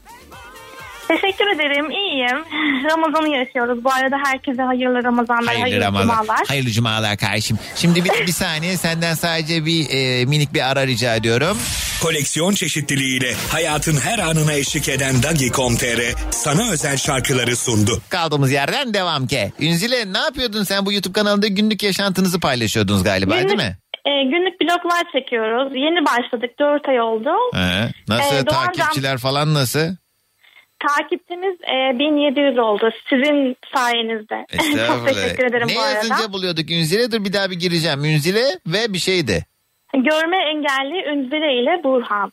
Teşekkür 1.09 1.47
ederim 1.57 1.91
iyiyim. 1.91 2.45
Ramazan'ı 2.91 3.29
yaşıyoruz. 3.29 3.85
Bu 3.85 3.93
arada 3.93 4.17
herkese 4.25 4.63
hayırlı 4.63 5.05
Ramazanlar, 5.05 5.45
hayırlı, 5.47 5.63
Hayırlı 5.63 5.85
Ramazan. 5.85 6.09
cumalar. 6.09 6.41
Hayırlı 6.49 6.71
cumalar 6.71 7.17
kardeşim. 7.17 7.59
Şimdi 7.77 8.05
bir, 8.05 8.11
bir 8.27 8.33
saniye 8.33 8.77
senden 8.77 9.15
sadece 9.15 9.67
bir 9.67 9.87
e, 9.91 10.25
minik 10.25 10.55
bir 10.55 10.71
ara 10.71 10.87
rica 10.87 11.15
ediyorum. 11.15 11.59
Koleksiyon 12.03 12.53
çeşitliliğiyle 12.53 13.35
hayatın 13.53 13.97
her 14.01 14.19
anına 14.19 14.53
eşlik 14.53 14.89
eden 14.89 15.23
Dagi.com.tr 15.23 16.01
sana 16.31 16.71
özel 16.71 16.97
şarkıları 16.97 17.57
sundu. 17.57 18.03
Kaldığımız 18.09 18.53
yerden 18.53 18.95
devam 18.95 19.27
ki. 19.27 19.53
Ünzile 19.61 20.13
ne 20.13 20.19
yapıyordun 20.19 20.63
sen 20.63 20.87
bu 20.87 20.93
YouTube 20.93 21.13
kanalında 21.13 21.47
günlük 21.47 21.83
yaşantınızı 21.83 22.41
paylaşıyordunuz 22.41 23.05
galiba 23.05 23.35
değil 23.35 23.55
mi? 23.57 23.77
E, 24.07 24.11
günlük 24.25 24.61
bloglar 24.61 25.03
çekiyoruz. 25.13 25.73
Yeni 25.77 26.05
başladık. 26.07 26.51
4 26.61 26.89
ay 26.89 27.01
oldu. 27.01 27.29
He. 27.55 27.91
Nasıl 28.09 28.37
Ee, 28.37 28.41
Doğancan- 28.41 28.73
takipçiler 28.77 29.19
falan 29.19 29.55
nasıl? 29.55 29.97
Takipçimiz 30.87 31.57
e, 31.61 31.99
1700 31.99 32.59
oldu. 32.59 32.91
Sizin 33.09 33.57
sayenizde. 33.75 34.47
Çok 34.87 35.09
teşekkür 35.09 35.45
ederim 35.45 35.69
ne 35.69 35.75
bu 35.77 35.81
arada. 35.81 35.95
yazınca 35.95 36.33
buluyorduk 36.33 36.71
Ünzile? 36.71 37.13
Dur 37.13 37.25
bir 37.25 37.33
daha 37.33 37.51
bir 37.51 37.59
gireceğim. 37.59 38.05
Ünzile 38.05 38.45
ve 38.67 38.93
bir 38.93 38.99
şeydi. 38.99 39.47
Görme 39.95 40.37
engelli 40.37 41.05
Ünzile 41.13 41.63
ile 41.63 41.85
Burhan. 41.85 42.33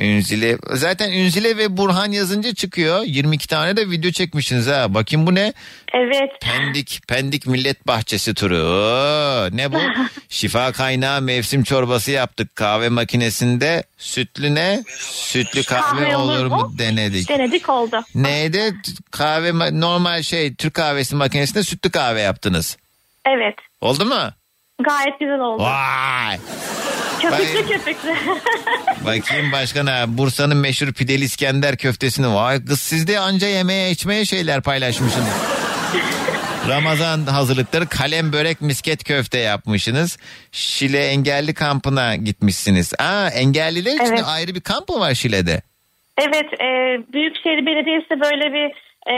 Ünzile. 0.00 0.58
Zaten 0.70 1.12
Ünzile 1.12 1.56
ve 1.56 1.76
Burhan 1.76 2.10
yazınca 2.12 2.54
çıkıyor. 2.54 3.02
22 3.04 3.48
tane 3.48 3.76
de 3.76 3.90
video 3.90 4.10
çekmişsiniz 4.10 4.66
ha. 4.66 4.94
Bakayım 4.94 5.26
bu 5.26 5.34
ne? 5.34 5.52
Evet. 5.94 6.30
Pendik, 6.40 7.00
Pendik 7.08 7.46
Millet 7.46 7.86
Bahçesi 7.86 8.34
turu. 8.34 8.56
Oo, 8.56 9.48
ne 9.56 9.72
bu? 9.72 9.78
Şifa 10.28 10.72
kaynağı 10.72 11.22
mevsim 11.22 11.62
çorbası 11.62 12.10
yaptık. 12.10 12.56
Kahve 12.56 12.88
makinesinde 12.88 13.84
sütlü 13.98 14.54
ne? 14.54 14.84
Sütlü 15.10 15.62
kahve, 15.62 16.16
olur 16.16 16.46
mu 16.46 16.74
denedik. 16.78 17.28
Denedik 17.28 17.68
oldu. 17.68 18.00
Neydi? 18.14 18.74
Kahve 19.10 19.48
ma- 19.48 19.80
normal 19.80 20.22
şey 20.22 20.54
Türk 20.54 20.74
kahvesi 20.74 21.16
makinesinde 21.16 21.62
sütlü 21.62 21.90
kahve 21.90 22.20
yaptınız. 22.20 22.76
Evet. 23.26 23.54
Oldu 23.80 24.04
mu? 24.04 24.30
Gayet 24.82 25.20
güzel 25.20 25.40
oldu. 25.40 25.62
Vay! 25.62 26.38
Köpüklü 27.22 27.68
köpüklü. 27.68 28.14
Bakayım 29.06 29.52
başka 29.52 29.82
ne? 29.82 30.04
Bursa'nın 30.08 30.56
meşhur 30.56 30.92
pideli 30.92 31.24
İskender 31.24 31.76
köftesini. 31.76 32.34
Vay 32.34 32.64
kız 32.64 32.80
siz 32.80 33.06
de 33.08 33.18
anca 33.20 33.46
yemeğe 33.48 33.90
içmeye 33.90 34.24
şeyler 34.24 34.62
paylaşmışsınız. 34.62 35.28
Ramazan 36.68 37.26
hazırlıkları 37.26 37.86
kalem 37.86 38.32
börek 38.32 38.60
misket 38.60 39.04
köfte 39.04 39.38
yapmışsınız. 39.38 40.18
Şile 40.52 41.06
engelli 41.08 41.54
kampına 41.54 42.16
gitmişsiniz. 42.16 42.92
Aa 42.98 43.28
engelliler 43.28 43.94
için 43.94 44.04
Evet. 44.14 44.24
ayrı 44.26 44.54
bir 44.54 44.60
kamp 44.60 44.88
mı 44.88 45.00
var 45.00 45.14
Şile'de? 45.14 45.62
evet. 46.18 46.46
E, 46.60 46.68
Büyükşehir 47.12 47.66
Belediyesi 47.66 48.10
böyle 48.10 48.52
bir 48.54 48.70
e, 49.12 49.14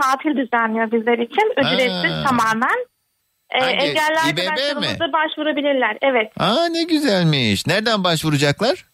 tatil 0.00 0.36
düzenliyor 0.36 0.92
bizler 0.92 1.18
için. 1.18 1.52
Ücretsiz 1.58 2.12
Aa. 2.12 2.24
tamamen. 2.26 2.78
E, 3.54 3.60
Hangi? 3.60 3.76
engelli 3.76 4.30
İBB 4.30 4.80
mi? 4.80 5.12
başvurabilirler. 5.12 5.96
Evet. 6.02 6.32
Aa 6.40 6.66
ne 6.70 6.82
güzelmiş. 6.82 7.66
Nereden 7.66 8.04
başvuracaklar? 8.04 8.84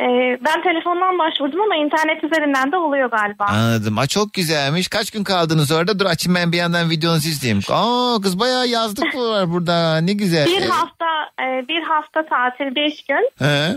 E, 0.00 0.06
ben 0.44 0.62
telefondan 0.62 1.18
başvurdum 1.18 1.60
ama 1.60 1.76
internet 1.76 2.24
üzerinden 2.24 2.72
de 2.72 2.76
oluyor 2.76 3.10
galiba. 3.10 3.44
Anladım. 3.44 3.98
Aa, 3.98 4.06
çok 4.06 4.32
güzelmiş. 4.32 4.88
Kaç 4.88 5.10
gün 5.10 5.24
kaldınız 5.24 5.72
orada? 5.72 5.98
Dur 5.98 6.06
açayım 6.06 6.34
ben 6.34 6.52
bir 6.52 6.56
yandan 6.56 6.90
videonuzu 6.90 7.28
izleyeyim. 7.28 7.62
Aa 7.70 8.18
kız 8.22 8.38
bayağı 8.40 8.66
yazlık 8.68 9.14
var 9.14 9.50
burada? 9.52 9.96
Ne 10.00 10.12
güzel. 10.12 10.46
Bir 10.46 10.58
Evet. 10.58 10.70
hafta 10.70 11.06
e, 11.42 11.68
bir 11.68 11.82
hafta 11.82 12.26
tatil, 12.26 12.74
beş 12.74 13.02
gün. 13.06 13.30
He. 13.38 13.74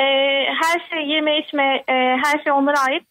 E, 0.00 0.02
her 0.62 0.80
şey 0.90 1.08
yeme 1.14 1.38
içme, 1.38 1.84
e, 1.88 1.92
her 2.24 2.42
şey 2.44 2.52
onlara 2.52 2.80
ait. 2.80 3.02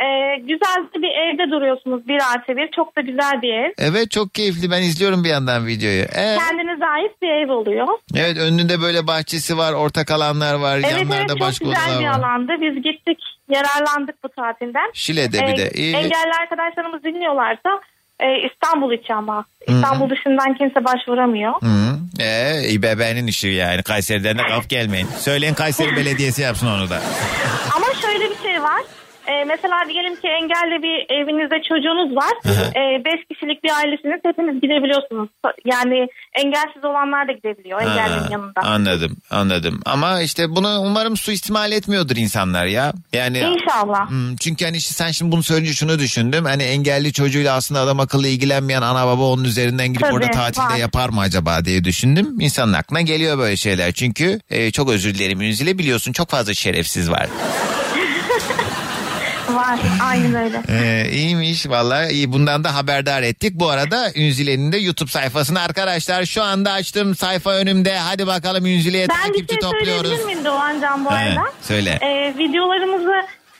E, 0.00 0.36
güzel 0.40 0.84
bir 1.02 1.08
evde 1.08 1.50
duruyorsunuz 1.50 2.08
bir 2.08 2.18
artı 2.34 2.56
bir. 2.56 2.70
Çok 2.76 2.96
da 2.96 3.00
güzel 3.00 3.42
bir 3.42 3.54
ev. 3.54 3.70
Evet 3.78 4.10
çok 4.10 4.34
keyifli. 4.34 4.70
Ben 4.70 4.82
izliyorum 4.82 5.24
bir 5.24 5.28
yandan 5.28 5.66
videoyu. 5.66 6.02
Ee, 6.02 6.36
Kendinize 6.38 6.86
ait 6.86 7.22
bir 7.22 7.28
ev 7.28 7.52
oluyor. 7.52 7.86
evet 8.16 8.38
önünde 8.38 8.80
böyle 8.80 9.06
bahçesi 9.06 9.58
var, 9.58 9.72
ortak 9.72 10.10
alanlar 10.10 10.54
var, 10.54 10.76
Evet 10.78 10.90
yanlarda 10.90 11.16
evet 11.16 11.28
çok 11.28 11.40
başka 11.40 11.64
güzel 11.64 12.00
bir 12.00 12.04
var. 12.06 12.18
alandı. 12.18 12.52
Biz 12.60 12.82
gittik, 12.82 13.18
yararlandık 13.48 14.24
bu 14.24 14.28
tatilden. 14.28 14.90
Şile'de 14.94 15.46
bir 15.46 15.56
de. 15.56 15.70
İyi. 15.70 15.94
Engelli 15.96 16.32
arkadaşlarımız 16.40 17.04
dinliyorlarsa 17.04 17.80
e, 18.20 18.26
İstanbul 18.52 18.92
için 18.92 19.14
ama. 19.14 19.44
İstanbul 19.68 20.10
dışından 20.10 20.54
kimse 20.54 20.84
başvuramıyor. 20.84 21.52
Hı. 21.52 21.94
Ee, 22.20 22.68
İBB'nin 22.68 23.26
işi 23.26 23.48
yani. 23.48 23.82
Kayseri'den 23.82 24.38
de 24.38 24.42
kaf 24.42 24.68
gelmeyin. 24.68 25.06
Söyleyin 25.18 25.54
Kayseri 25.54 25.96
Belediyesi 25.96 26.42
yapsın 26.42 26.66
onu 26.66 26.90
da. 26.90 27.00
Ama 27.76 27.86
şöyle 28.02 28.30
bir 28.30 28.36
şey 28.42 28.62
var. 28.62 28.82
E, 29.26 29.44
mesela 29.44 29.76
diyelim 29.88 30.14
ki 30.16 30.28
engelli 30.28 30.82
bir 30.82 31.14
evinizde 31.14 31.62
çocuğunuz 31.68 32.16
var. 32.16 32.34
E, 32.80 33.04
beş 33.04 33.20
kişilik 33.30 33.64
bir 33.64 33.70
ailesiniz 33.78 34.20
hepiniz 34.24 34.60
gidebiliyorsunuz. 34.60 35.28
Yani 35.64 36.08
engelsiz 36.34 36.84
olanlar 36.84 37.28
da 37.28 37.32
gidebiliyor 37.32 37.80
engellinin 37.80 38.30
yanında. 38.30 38.60
Anladım 38.60 39.16
anladım 39.30 39.80
ama 39.86 40.20
işte 40.20 40.50
bunu 40.50 40.80
umarım 40.80 41.16
suistimal 41.16 41.72
etmiyordur 41.72 42.16
insanlar 42.16 42.66
ya. 42.66 42.92
Yani 43.12 43.38
İnşallah. 43.38 44.10
Hmm, 44.10 44.36
çünkü 44.36 44.64
hani 44.64 44.76
işte 44.76 44.94
sen 44.94 45.10
şimdi 45.10 45.32
bunu 45.32 45.42
söyleyince 45.42 45.74
şunu 45.74 45.98
düşündüm. 45.98 46.44
Hani 46.44 46.62
engelli 46.62 47.12
çocuğuyla 47.12 47.54
aslında 47.54 47.80
adam 47.80 48.00
akıllı 48.00 48.28
ilgilenmeyen 48.28 48.82
ana 48.82 49.06
baba 49.06 49.22
onun 49.22 49.44
üzerinden 49.44 49.88
gidip 49.88 50.00
Tabii, 50.00 50.14
orada 50.14 50.30
tatilde 50.30 50.64
var. 50.64 50.76
yapar 50.76 51.08
mı 51.08 51.20
acaba 51.20 51.64
diye 51.64 51.84
düşündüm. 51.84 52.40
İnsanın 52.40 52.72
aklına 52.72 53.00
geliyor 53.00 53.38
böyle 53.38 53.56
şeyler. 53.56 53.92
Çünkü 53.92 54.40
e, 54.50 54.70
çok 54.70 54.90
özür 54.90 55.14
dilerim 55.14 55.40
Ünzile 55.40 55.78
biliyorsun 55.78 56.12
çok 56.12 56.30
fazla 56.30 56.54
şerefsiz 56.54 57.10
var. 57.10 57.26
Var 59.56 59.78
aynen 60.02 60.34
öyle. 60.44 60.62
Ee, 60.68 61.10
iyiymiş 61.12 61.68
vallahi 61.68 62.12
iyi 62.12 62.32
bundan 62.32 62.64
da 62.64 62.74
haberdar 62.74 63.22
ettik. 63.22 63.52
Bu 63.54 63.70
arada 63.70 64.10
Ünzile'nin 64.16 64.72
de 64.72 64.76
YouTube 64.78 65.10
sayfasını 65.10 65.60
arkadaşlar 65.60 66.24
şu 66.24 66.42
anda 66.42 66.72
açtım 66.72 67.14
sayfa 67.14 67.50
önümde. 67.54 67.98
Hadi 67.98 68.26
bakalım 68.26 68.66
Ünzile'ye 68.66 69.08
Ben 69.08 69.16
bir 69.16 69.22
takipçi 69.32 69.54
şey 69.54 69.60
topluyoruz. 69.60 70.00
söyleyebilir 70.10 70.24
miyim 70.24 70.44
Doğancan 70.44 71.04
bu 71.04 71.10
He, 71.10 71.14
arada? 71.14 71.42
söyle. 71.62 71.90
E, 71.90 72.34
videolarımızı 72.38 73.12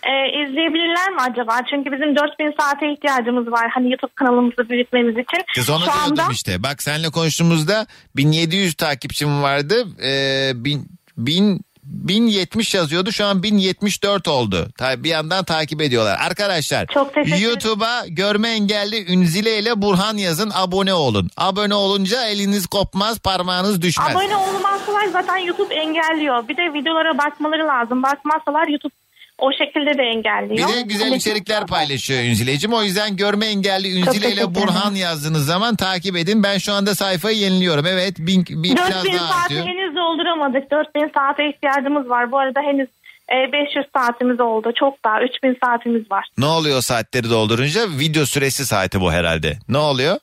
e, 0.03 0.13
izleyebilirler 0.43 1.11
mi 1.11 1.21
acaba? 1.21 1.61
Çünkü 1.71 1.93
bizim 1.93 2.17
4000 2.17 2.55
saate 2.61 2.93
ihtiyacımız 2.93 3.53
var. 3.53 3.71
Hani 3.75 3.91
YouTube 3.91 4.13
kanalımızı 4.15 4.69
büyütmemiz 4.69 5.13
için. 5.13 5.45
Kız 5.55 5.71
onu 5.71 5.79
Şu 5.81 5.85
diyordum 5.85 6.03
anda 6.21 6.33
işte. 6.33 6.63
Bak 6.63 6.83
seninle 6.83 7.11
konuştuğumuzda 7.11 7.87
1700 8.17 8.75
takipçim 8.75 9.43
vardı. 9.43 9.87
Ee, 10.05 10.53
bin, 10.55 10.87
bin, 11.19 11.61
1070 11.85 12.75
yazıyordu 12.75 13.13
şu 13.13 13.25
an 13.25 13.43
1074 13.43 14.29
oldu. 14.29 14.69
Bir 14.97 15.09
yandan 15.09 15.45
takip 15.45 15.81
ediyorlar. 15.81 16.19
Arkadaşlar 16.21 16.87
Çok. 16.87 17.13
YouTube'a 17.43 18.07
görme 18.07 18.49
engelli 18.49 19.13
Ünzile 19.13 19.59
ile 19.59 19.83
Burhan 19.83 20.17
yazın 20.17 20.53
abone 20.55 20.95
olun. 20.95 21.31
Abone 21.37 21.75
olunca 21.75 22.27
eliniz 22.27 22.67
kopmaz 22.67 23.19
parmağınız 23.19 23.83
düşmez. 23.83 24.17
abone 24.17 24.37
olmazsalar 24.37 25.07
zaten 25.13 25.37
YouTube 25.37 25.75
engelliyor. 25.75 26.49
Bir 26.49 26.57
de 26.57 26.75
videolara 26.75 27.19
bakmaları 27.19 27.67
lazım. 27.67 28.03
Bakmazsalar 28.03 28.69
YouTube 28.69 29.04
o 29.47 29.53
şekilde 29.53 29.99
de 29.99 30.03
engelliyor. 30.03 30.69
Bir 30.69 30.75
de 30.75 30.81
güzel 30.81 31.09
Hani- 31.09 31.17
içerikler 31.17 31.67
paylaşıyor 31.67 32.21
Ünzile'cim. 32.23 32.73
O 32.73 32.83
yüzden 32.83 33.17
görme 33.17 33.47
engelli 33.47 33.99
Ünzile 34.01 34.33
ile. 34.33 34.55
Burhan 34.55 34.95
yazdığınız 34.95 35.47
zaman 35.47 35.77
takip 35.77 36.17
edin. 36.17 36.43
Ben 36.43 36.59
şu 36.59 36.73
anda 36.73 36.95
sayfayı 36.95 37.37
yeniliyorum. 37.37 37.87
Evet 37.87 38.19
bin, 38.19 38.45
bin, 38.51 38.63
biraz 38.77 39.05
4000 39.05 39.19
daha 39.19 39.29
saati 39.29 39.45
artıyor. 39.45 39.67
henüz 39.67 39.97
dolduramadık. 39.97 40.71
4000 40.71 41.11
saate 41.15 41.49
ihtiyacımız 41.49 42.09
var. 42.09 42.33
Bu 42.33 42.39
arada 42.39 42.61
henüz 42.61 42.89
e, 43.33 43.53
500 43.53 43.87
saatimiz 43.97 44.41
oldu. 44.41 44.73
Çok 44.81 45.05
daha 45.05 45.23
3000 45.23 45.59
saatimiz 45.65 46.11
var. 46.11 46.27
Ne 46.39 46.47
oluyor 46.47 46.81
saatleri 46.83 47.31
doldurunca? 47.31 47.81
Video 47.99 48.25
süresi 48.27 48.67
saati 48.67 49.01
bu 49.01 49.13
herhalde. 49.13 49.59
Ne 49.69 49.79
oluyor? 49.79 50.19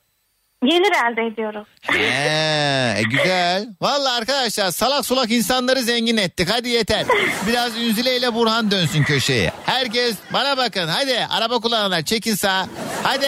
Gelir 0.66 0.92
elde 1.12 1.34
ediyoruz. 1.34 1.68
He, 1.82 3.00
e, 3.00 3.04
güzel. 3.12 3.68
Vallahi 3.82 4.14
arkadaşlar 4.18 4.72
salak 4.72 5.06
sulak 5.06 5.32
insanları 5.32 5.82
zengin 5.82 6.18
ettik. 6.18 6.48
Hadi 6.52 6.70
yeter. 6.70 7.06
Biraz 7.48 7.78
Ünzile 7.78 8.18
ile 8.18 8.34
Burhan 8.34 8.72
dönsün 8.72 9.04
köşeye. 9.04 9.52
Herkes 9.66 10.16
bana 10.34 10.58
bakın. 10.58 10.88
Hadi 10.88 11.26
araba 11.30 11.60
kullananlar 11.60 12.02
çekin 12.02 12.36
sağa. 12.36 12.68
Hadi. 13.04 13.28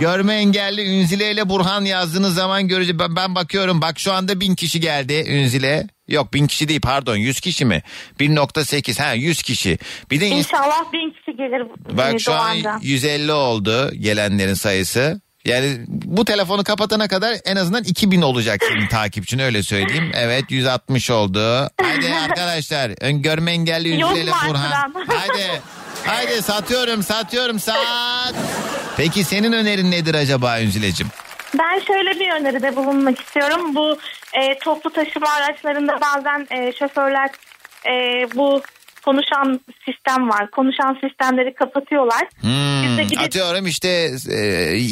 Görme 0.00 0.34
engelli 0.34 1.00
Ünzile 1.00 1.30
ile 1.32 1.48
Burhan 1.48 1.84
yazdığınız 1.84 2.34
zaman 2.34 2.68
göreceğiz. 2.68 2.98
Ben, 2.98 3.16
ben 3.16 3.34
bakıyorum 3.34 3.82
bak 3.82 3.98
şu 3.98 4.12
anda 4.12 4.40
bin 4.40 4.54
kişi 4.54 4.80
geldi 4.80 5.24
Ünzile. 5.28 5.86
Yok 6.08 6.34
bin 6.34 6.46
kişi 6.46 6.68
değil 6.68 6.80
pardon 6.80 7.16
100 7.16 7.40
kişi 7.40 7.64
mi? 7.64 7.82
1.8 8.20 9.02
ha 9.02 9.12
100 9.12 9.42
kişi. 9.42 9.78
Bir 10.10 10.20
de 10.20 10.26
İnşallah 10.28 10.92
1000 10.92 11.10
kişi 11.10 11.36
gelir. 11.36 11.60
e, 11.94 11.96
Bak 11.96 12.20
şu 12.20 12.32
an 12.32 12.38
Doğancan. 12.54 12.80
150 12.82 13.32
oldu 13.32 13.90
gelenlerin 13.94 14.54
sayısı. 14.54 15.20
Yani 15.44 15.84
bu 15.88 16.24
telefonu 16.24 16.64
kapatana 16.64 17.08
kadar 17.08 17.36
en 17.44 17.56
azından 17.56 17.84
2000 17.84 18.22
olacak 18.22 18.60
senin 18.68 18.86
takipçin 18.86 19.38
öyle 19.38 19.62
söyleyeyim. 19.62 20.12
Evet 20.14 20.44
160 20.48 21.10
oldu. 21.10 21.70
Hadi 21.82 22.14
arkadaşlar 22.24 22.92
ön 23.00 23.22
görme 23.22 23.50
engelli 23.52 24.04
mu 24.04 24.10
Burhan. 24.48 24.92
Hadi. 25.08 25.62
Hadi 26.06 26.42
satıyorum 26.42 27.02
satıyorum 27.02 27.60
sat. 27.60 28.34
Peki 28.96 29.24
senin 29.24 29.52
önerin 29.52 29.90
nedir 29.90 30.14
acaba 30.14 30.60
Ünzile'cim? 30.60 31.06
Ben 31.58 31.78
şöyle 31.78 32.10
bir 32.10 32.30
öneride 32.30 32.76
bulunmak 32.76 33.20
istiyorum. 33.20 33.74
Bu 33.74 33.98
e, 34.32 34.58
toplu 34.58 34.90
taşıma 34.90 35.28
araçlarında 35.28 35.98
bazen 36.00 36.46
e, 36.50 36.72
şoförler 36.72 37.30
e, 37.86 37.92
bu 38.34 38.62
konuşan 39.04 39.60
sistem 39.86 40.28
var. 40.28 40.50
Konuşan 40.50 40.98
sistemleri 41.04 41.54
kapatıyorlar. 41.54 42.22
Hmm, 42.40 42.82
Biz 42.84 42.98
de 42.98 43.02
gidip- 43.02 43.26
atıyorum 43.26 43.66
işte 43.66 43.88
e, 43.88 44.36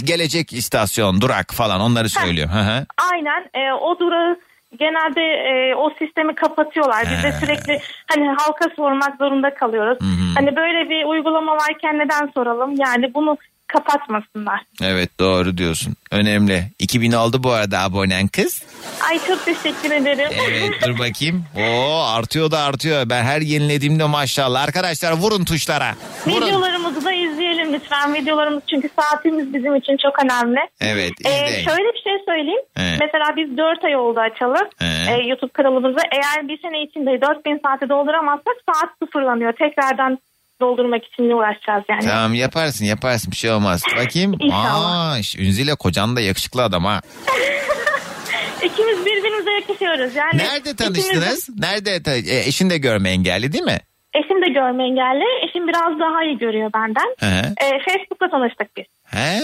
gelecek 0.05 0.52
istasyon 0.52 1.20
durak 1.20 1.55
falan 1.55 1.80
onları 1.80 2.09
söylüyor. 2.09 2.48
Hı 2.48 2.59
hı. 2.60 2.86
Aynen 3.12 3.40
e, 3.55 3.72
o 3.72 3.98
durağı 3.98 4.36
genelde 4.78 5.20
e, 5.20 5.74
o 5.74 5.90
sistemi 5.98 6.35
kapatıyorlar. 6.35 7.05
Biz 7.10 7.22
de 7.22 7.32
sürekli 7.40 7.80
hani 8.12 8.28
halka 8.39 8.70
sormak 8.76 9.16
zorunda 9.18 9.55
kalıyoruz. 9.55 9.98
Hani 10.35 10.56
böyle 10.56 10.90
bir 10.90 11.05
uygulama 11.05 11.52
varken 11.52 11.98
neden 11.98 12.30
soralım? 12.35 12.74
Yani 12.78 13.14
bunu 13.14 13.36
kapatmasınlar. 13.69 14.61
Evet 14.82 15.20
doğru 15.20 15.59
diyorsun. 15.59 15.95
Önemli. 16.11 16.62
2000 16.78 17.12
oldu 17.12 17.43
bu 17.43 17.51
arada 17.53 17.78
abonen 17.81 18.28
kız. 18.28 18.62
Ay 19.11 19.19
çok 19.27 19.45
teşekkür 19.45 19.90
ederim. 19.90 20.31
Evet 20.51 20.70
dur 20.86 20.99
bakayım. 20.99 21.45
Oo 21.59 22.03
artıyor 22.16 22.51
da 22.51 22.59
artıyor. 22.59 23.11
Ben 23.11 23.23
her 23.23 23.40
yenilediğimde 23.40 24.05
maşallah. 24.05 24.62
Arkadaşlar 24.62 25.12
vurun 25.12 25.45
tuşlara. 25.45 25.95
Vurun. 26.27 26.47
Videolarımızı 26.47 27.05
da 27.05 27.12
izleyelim 27.12 27.73
lütfen. 27.73 28.15
Videolarımız 28.15 28.62
çünkü 28.70 28.89
saatimiz 29.01 29.55
bizim 29.55 29.77
için 29.77 29.97
çok 29.97 30.24
önemli. 30.24 30.61
Evet 30.81 31.12
Ee, 31.27 31.49
şöyle 31.65 31.89
bir 31.95 32.03
şey 32.05 32.12
söyleyeyim. 32.27 32.62
Evet. 32.77 32.99
Mesela 33.01 33.36
biz 33.36 33.57
4 33.59 33.85
ay 33.85 33.97
oldu 33.97 34.20
açalı 34.20 34.70
Evet. 34.81 35.09
ee, 35.09 35.28
YouTube 35.28 35.53
kanalımızı. 35.53 35.99
Eğer 36.12 36.49
bir 36.49 36.61
sene 36.62 36.82
içinde 36.82 37.20
4000 37.20 37.61
saati 37.65 37.89
dolduramazsak 37.89 38.55
saat 38.69 38.90
sıfırlanıyor. 39.03 39.53
Tekrardan 39.53 40.19
doldurmak 40.60 41.05
için 41.05 41.30
uğraşacağız 41.30 41.85
yani. 41.89 42.01
Tamam 42.06 42.35
yaparsın 42.35 42.85
yaparsın 42.85 43.30
bir 43.30 43.36
şey 43.36 43.51
olmaz. 43.51 43.82
Bakayım. 43.97 44.35
İnşallah. 44.40 45.12
Aa, 45.12 45.18
Ünzile 45.39 45.74
kocan 45.74 46.16
da 46.16 46.20
yakışıklı 46.20 46.62
adam 46.62 46.85
ha. 46.85 47.01
İkimiz 48.62 49.06
birbirimize 49.06 49.51
yakışıyoruz. 49.51 50.16
Yani 50.16 50.39
Nerede 50.39 50.70
ikimiz- 50.70 50.76
tanıştınız? 50.76 51.48
Nerede? 51.59 52.02
ta- 52.02 52.16
e, 52.16 52.39
eşin 52.48 52.70
de 52.70 52.78
görme 52.78 53.10
engelli 53.10 53.52
değil 53.52 53.64
mi? 53.64 53.78
Eşim 54.14 54.43
de 54.43 54.47
görme 54.52 54.85
engelli. 54.85 55.24
Eşim 55.48 55.68
biraz 55.68 55.98
daha 56.01 56.24
iyi 56.24 56.39
görüyor 56.39 56.70
benden. 56.74 57.14
Ee, 57.22 57.78
Facebook'ta 57.85 58.30
tanıştık 58.30 58.76
biz. 58.76 58.85
He. 59.05 59.40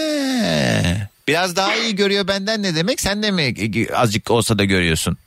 Biraz 1.27 1.55
daha 1.55 1.75
iyi 1.75 1.95
görüyor 1.95 2.27
benden 2.27 2.63
ne 2.63 2.75
demek? 2.75 2.99
Sen 3.01 3.23
de 3.23 3.31
mi 3.31 3.41
e, 3.41 3.93
azıcık 3.95 4.31
olsa 4.31 4.57
da 4.59 4.63
görüyorsun? 4.63 5.17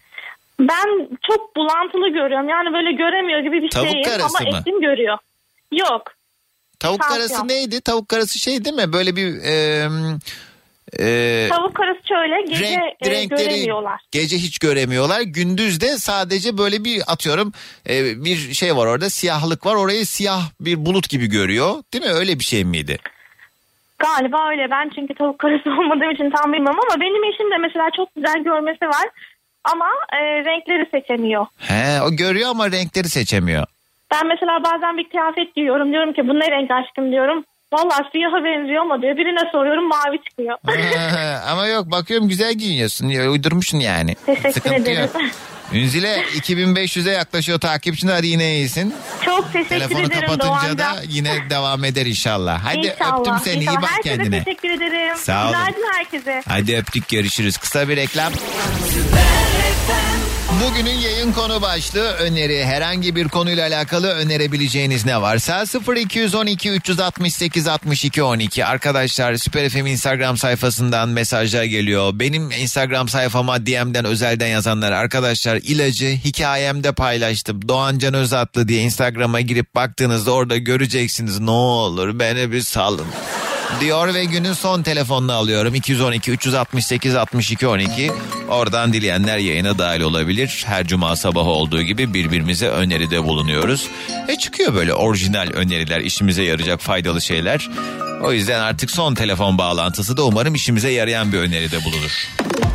Ben 0.61 1.09
çok 1.27 1.57
bulantılı 1.57 2.09
görüyorum. 2.09 2.49
Yani 2.49 2.73
böyle 2.73 2.93
göremiyor 2.93 3.41
gibi 3.41 3.63
bir 3.63 3.71
Tavuk 3.71 3.89
şeyim 3.89 4.09
ama 4.21 4.51
mı? 4.51 4.63
eşim 4.67 4.81
görüyor. 4.81 5.19
Yok. 5.73 6.03
Tavuk 6.81 7.01
Tansiyon. 7.01 7.29
karası 7.29 7.49
neydi? 7.49 7.81
Tavuk 7.81 8.09
karası 8.09 8.39
şey 8.39 8.65
değil 8.65 8.77
mi? 8.77 8.93
Böyle 8.93 9.17
bir... 9.17 9.35
E, 9.45 9.89
e, 11.01 11.49
Tavuk 11.49 11.75
karası 11.75 12.01
şöyle 12.09 12.43
gece 12.43 12.65
renk- 12.65 12.97
e, 13.07 13.11
renkleri 13.11 13.45
göremiyorlar. 13.45 14.01
gece 14.11 14.37
hiç 14.37 14.59
göremiyorlar. 14.59 15.21
Gündüz 15.21 15.81
de 15.81 15.99
sadece 15.99 16.59
böyle 16.59 16.85
bir 16.85 17.03
atıyorum 17.07 17.53
e, 17.89 18.25
bir 18.25 18.37
şey 18.37 18.77
var 18.77 18.87
orada 18.87 19.11
siyahlık 19.11 19.67
var. 19.67 19.75
Orayı 19.75 20.07
siyah 20.07 20.41
bir 20.61 20.87
bulut 20.87 21.09
gibi 21.09 21.27
görüyor. 21.27 21.75
Değil 21.93 22.05
mi? 22.05 22.11
Öyle 22.11 22.39
bir 22.39 22.45
şey 22.45 22.65
miydi? 22.65 22.99
Galiba 23.99 24.51
öyle. 24.51 24.71
Ben 24.71 24.91
çünkü 24.95 25.15
tavuk 25.15 25.39
karası 25.39 25.71
olmadığım 25.81 26.11
için 26.11 26.31
tam 26.31 26.53
bilmem 26.53 26.75
ama 26.81 27.01
benim 27.01 27.25
eşim 27.25 27.51
de 27.51 27.57
mesela 27.59 27.89
çok 27.97 28.15
güzel 28.15 28.45
görmesi 28.45 28.85
var. 28.85 29.09
Ama 29.65 29.87
e, 30.13 30.45
renkleri 30.45 30.89
seçemiyor. 30.91 31.47
He, 31.57 32.03
o 32.03 32.11
görüyor 32.17 32.51
ama 32.51 32.73
renkleri 32.73 33.09
seçemiyor. 33.09 33.67
Ben 34.11 34.27
mesela 34.27 34.61
bazen 34.65 34.97
bir 34.99 35.09
kıyafet 35.11 35.55
giyiyorum. 35.55 35.93
Diyorum 35.93 36.13
ki 36.13 36.23
bu 36.29 36.35
ne 36.35 36.51
renk 36.51 36.71
aşkım 36.71 37.13
diyorum. 37.13 37.45
Vallahi 37.73 38.03
siyaha 38.13 38.45
benziyor 38.45 38.83
ama 38.83 39.03
diyor. 39.03 39.17
Birine 39.17 39.51
soruyorum 39.53 39.89
mavi 39.89 40.19
çıkıyor. 40.29 40.59
ama 41.51 41.67
yok 41.67 41.91
bakıyorum 41.91 42.29
güzel 42.29 42.55
giyiniyorsun. 42.55 43.09
Uydurmuşsun 43.09 43.79
yani. 43.79 44.15
Teşekkür 44.27 44.51
Sıkıntı 44.53 44.75
ederim. 44.77 45.01
yok. 45.15 45.23
Ünzile 45.73 46.23
2500'e 46.23 47.13
yaklaşıyor 47.13 47.61
takipçin 47.61 48.09
hadi 48.09 48.27
yine 48.27 48.55
iyisin. 48.55 48.95
Çok 49.25 49.53
teşekkür 49.53 49.69
Telefonu 49.69 50.01
ederim 50.07 50.21
kapatınca 50.21 50.49
Doğancan. 50.49 50.79
da 50.79 51.01
yine 51.09 51.33
devam 51.51 51.85
eder 51.85 52.07
inşallah. 52.07 52.61
Hadi 52.65 52.77
İnşallah, 52.79 53.19
öptüm 53.19 53.35
seni 53.45 53.55
iyi 53.55 53.61
inşallah. 53.63 53.83
bak 53.83 53.91
herkese 53.91 54.17
kendine. 54.17 54.45
teşekkür 54.45 54.71
ederim. 54.71 55.17
Sağ 55.17 55.43
olun. 55.45 55.53
Günaydın 55.57 55.85
herkese. 55.93 56.43
Hadi 56.49 56.77
öptük 56.77 57.09
görüşürüz. 57.09 57.57
Kısa 57.57 57.89
bir 57.89 57.97
reklam. 57.97 58.33
Bugünün 60.67 60.99
yayın 60.99 61.33
konu 61.33 61.63
başlığı 61.63 62.13
öneri. 62.13 62.65
Herhangi 62.65 63.17
bir 63.17 63.29
konuyla 63.29 63.69
alakalı 63.69 64.09
önerebileceğiniz 64.09 65.07
ne 65.07 65.23
varsa 65.23 65.65
0212 65.97 66.71
368 66.71 67.69
62 67.69 68.23
12. 68.23 68.65
Arkadaşlar 68.65 69.35
Süper 69.35 69.69
FM 69.69 69.87
Instagram 69.87 70.37
sayfasından 70.37 71.09
mesajlar 71.09 71.65
geliyor. 71.65 72.11
Benim 72.15 72.51
Instagram 72.51 73.09
sayfama 73.09 73.67
DM'den 73.67 74.05
özelden 74.05 74.47
yazanlar 74.47 74.93
arkadaşlar 74.93 75.57
ilacı 75.57 76.07
hikayemde 76.25 76.93
paylaştım. 76.93 77.69
Doğan 77.69 77.99
Can 77.99 78.15
Özatlı 78.15 78.69
diye 78.69 78.83
Instagram'a 78.83 79.41
girip 79.41 79.75
baktığınızda 79.75 80.33
orada 80.33 80.57
göreceksiniz. 80.57 81.41
Ne 81.41 81.51
olur 81.51 82.19
beni 82.19 82.53
bir 82.53 82.61
salın 82.61 83.07
diyor 83.81 84.15
ve 84.15 84.25
günün 84.25 84.53
son 84.53 84.83
telefonunu 84.83 85.33
alıyorum. 85.33 85.75
212 85.75 86.31
368 86.31 87.15
62 87.15 87.67
12 87.67 88.13
oradan 88.49 88.93
dileyenler 88.93 89.39
yayına 89.39 89.79
dahil 89.79 90.01
olabilir. 90.01 90.65
Her 90.67 90.87
cuma 90.87 91.17
sabahı 91.17 91.49
olduğu 91.49 91.83
gibi 91.83 92.15
birbirimize 92.15 92.69
öneride 92.69 93.25
bulunuyoruz. 93.25 93.89
E 94.29 94.37
çıkıyor 94.37 94.75
böyle 94.75 94.95
orijinal 94.95 95.49
öneriler 95.55 96.01
işimize 96.01 96.43
yarayacak 96.43 96.81
faydalı 96.81 97.23
şeyler. 97.23 97.69
O 98.23 98.33
yüzden 98.33 98.61
artık 98.61 98.91
son 98.91 99.15
telefon 99.15 99.59
bağlantısı 99.59 100.17
da 100.17 100.25
umarım 100.25 100.55
işimize 100.55 100.91
yarayan 100.91 101.33
bir 101.33 101.39
öneride 101.39 101.85
bulunur. 101.85 102.29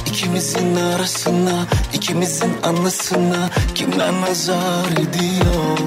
İkimizin 0.07 0.75
arasına, 0.75 1.67
ikimizin 1.93 2.53
anlasına 2.63 3.49
kimler 3.75 4.11
nazar 4.21 4.91
ediyor? 4.91 5.77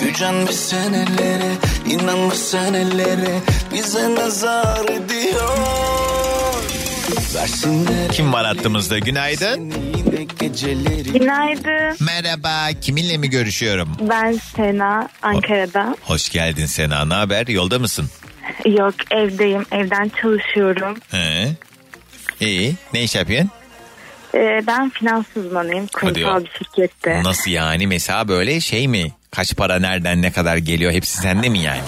Gücenme 0.00 0.52
senelere, 0.52 1.52
inanma 1.90 2.34
senelere 2.34 3.38
bize 3.74 4.14
nazar 4.14 4.84
ediyor. 4.84 5.58
Versinler 7.34 8.08
Kim 8.12 8.32
var 8.32 8.46
hattımızda 8.46 8.98
günaydın. 8.98 9.70
Günaydın. 11.12 11.96
Merhaba 12.00 12.80
kiminle 12.80 13.16
mi 13.16 13.30
görüşüyorum? 13.30 13.88
Ben 14.00 14.32
Sena 14.56 15.08
Ankara'da. 15.22 15.96
Hoş 16.02 16.28
geldin 16.30 16.66
Sena 16.66 17.04
ne 17.04 17.14
haber 17.14 17.46
yolda 17.46 17.78
mısın? 17.78 18.10
Yok 18.66 18.94
evdeyim. 19.10 19.66
Evden 19.72 20.10
çalışıyorum. 20.22 20.98
He. 21.10 21.48
İyi 22.40 22.74
ne 22.92 23.02
iş 23.02 23.14
yapıyorsun? 23.14 23.50
Ee, 24.34 24.60
ben 24.66 24.90
finans 24.90 25.24
uzmanıyım. 25.36 25.86
Kurumsal 25.86 26.44
bir 26.44 26.50
şirkette. 26.58 27.22
Nasıl 27.22 27.50
yani 27.50 27.86
mesela 27.86 28.28
böyle 28.28 28.60
şey 28.60 28.88
mi? 28.88 29.12
Kaç 29.36 29.56
para 29.56 29.78
nereden 29.78 30.22
ne 30.22 30.32
kadar 30.32 30.56
geliyor 30.56 30.92
hepsi 30.92 31.16
sende 31.16 31.48
mi 31.48 31.58
yani? 31.58 31.80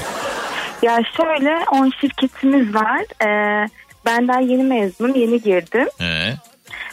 Ya 0.82 1.00
şöyle 1.16 1.58
10 1.72 1.92
şirketimiz 2.00 2.74
var. 2.74 3.00
Ee, 3.22 3.68
benden 4.06 4.40
yeni 4.40 4.62
mezunum. 4.62 5.14
Yeni 5.14 5.42
girdim. 5.42 5.88
He. 5.98 6.34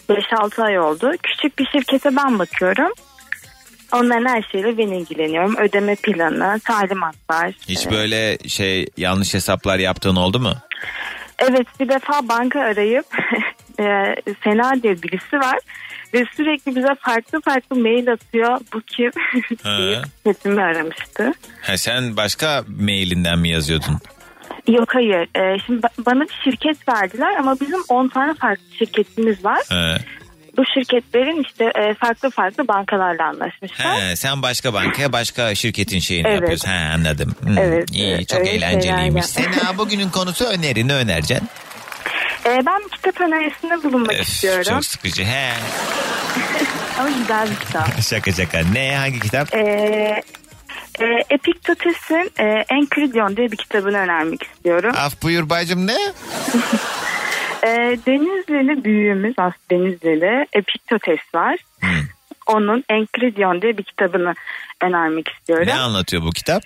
5-6 0.09 0.63
ay 0.63 0.79
oldu. 0.79 1.11
Küçük 1.23 1.59
bir 1.59 1.65
şirkete 1.65 2.15
ben 2.15 2.39
bakıyorum. 2.39 2.91
Onların 3.93 4.25
her 4.25 4.41
şeyle 4.41 4.77
ben 4.77 4.87
ilgileniyorum. 4.87 5.57
Ödeme 5.57 5.95
planı, 5.95 6.59
talimatlar. 6.59 7.53
Hiç 7.67 7.91
böyle 7.91 8.37
şey 8.49 8.87
yanlış 8.97 9.33
hesaplar 9.33 9.79
yaptığın 9.79 10.15
oldu 10.15 10.39
mu? 10.39 10.53
Evet 11.39 11.67
bir 11.79 11.89
defa 11.89 12.27
banka 12.29 12.59
arayıp 12.59 13.05
e, 13.79 14.15
Sena 14.43 14.83
diye 14.83 15.01
birisi 15.03 15.39
var 15.39 15.59
ve 16.15 16.25
sürekli 16.37 16.75
bize 16.75 16.95
farklı 16.99 17.41
farklı 17.41 17.75
mail 17.75 18.11
atıyor. 18.11 18.59
Bu 18.73 18.81
kim? 18.81 19.11
He. 19.63 20.01
Sesimi 20.23 20.61
aramıştı. 20.61 21.31
Ha, 21.61 21.77
sen 21.77 22.17
başka 22.17 22.63
mailinden 22.79 23.39
mi 23.39 23.49
yazıyordun? 23.49 23.99
Yok 24.67 24.95
hayır. 24.95 25.21
E, 25.39 25.59
şimdi 25.65 25.79
ba- 25.81 26.05
bana 26.05 26.21
bir 26.21 26.39
şirket 26.43 26.87
verdiler 26.89 27.35
ama 27.39 27.59
bizim 27.59 27.79
10 27.89 28.07
tane 28.07 28.33
farklı 28.33 28.63
şirketimiz 28.79 29.45
var. 29.45 29.59
He. 29.69 29.97
Bu 30.57 30.63
şirketlerin 30.73 31.43
işte 31.43 31.63
e, 31.75 31.93
farklı 31.93 32.29
farklı 32.29 32.67
bankalarla 32.67 33.25
anlaşmışlar. 33.25 33.87
He, 34.01 34.15
sen 34.15 34.41
başka 34.41 34.73
bankaya 34.73 35.13
başka 35.13 35.55
şirketin 35.55 35.99
şeyini 35.99 36.27
Evet. 36.27 36.39
yapıyorsun. 36.41 36.67
He, 36.69 36.93
anladım. 36.93 37.35
Hmm, 37.43 37.57
Evet, 37.57 37.91
İyi 37.91 38.25
çok 38.25 38.39
öyle 38.39 38.49
eğlenceliymiş. 38.49 39.25
şeyler 39.25 39.51
Sena 39.51 39.77
bugünün 39.77 40.09
konusu 40.09 40.45
öneri 40.45 40.87
ne 40.87 40.93
önereceksin? 40.93 41.49
E, 42.45 42.65
ben 42.65 42.81
kitap 42.91 43.21
önerisinde 43.21 43.83
bulunmak 43.83 44.13
Öf, 44.13 44.27
istiyorum. 44.27 44.63
çok 44.63 44.85
sıkıcı. 44.85 45.23
He. 45.23 45.49
Ama 46.99 47.09
güzel 47.09 47.49
bir 47.51 47.55
kitap. 47.55 48.01
Şaka 48.09 48.31
şaka. 48.31 48.59
Ne 48.73 48.95
hangi 48.97 49.19
kitap? 49.19 49.53
E, 49.55 49.59
e, 50.99 51.05
Epictetes'in 51.29 52.31
e, 52.39 52.65
Enchiridion 52.69 53.37
diye 53.37 53.51
bir 53.51 53.57
kitabını 53.57 53.97
önermek 53.97 54.43
istiyorum. 54.43 54.93
Af 54.97 55.21
buyur 55.23 55.49
bacım 55.49 55.87
ne? 55.87 55.97
E, 57.63 57.67
Denizlili 58.07 58.83
büyüğümüz 58.83 59.33
aslında 59.37 59.55
Denizlili 59.71 60.45
Epiktetes 60.53 61.19
var. 61.35 61.57
Onun 62.47 62.83
Enchiridion 62.89 63.61
diye 63.61 63.77
bir 63.77 63.83
kitabını 63.83 64.33
önermek 64.81 65.27
istiyorum. 65.29 65.67
Ne 65.67 65.73
anlatıyor 65.73 66.23
bu 66.23 66.29
kitap? 66.29 66.63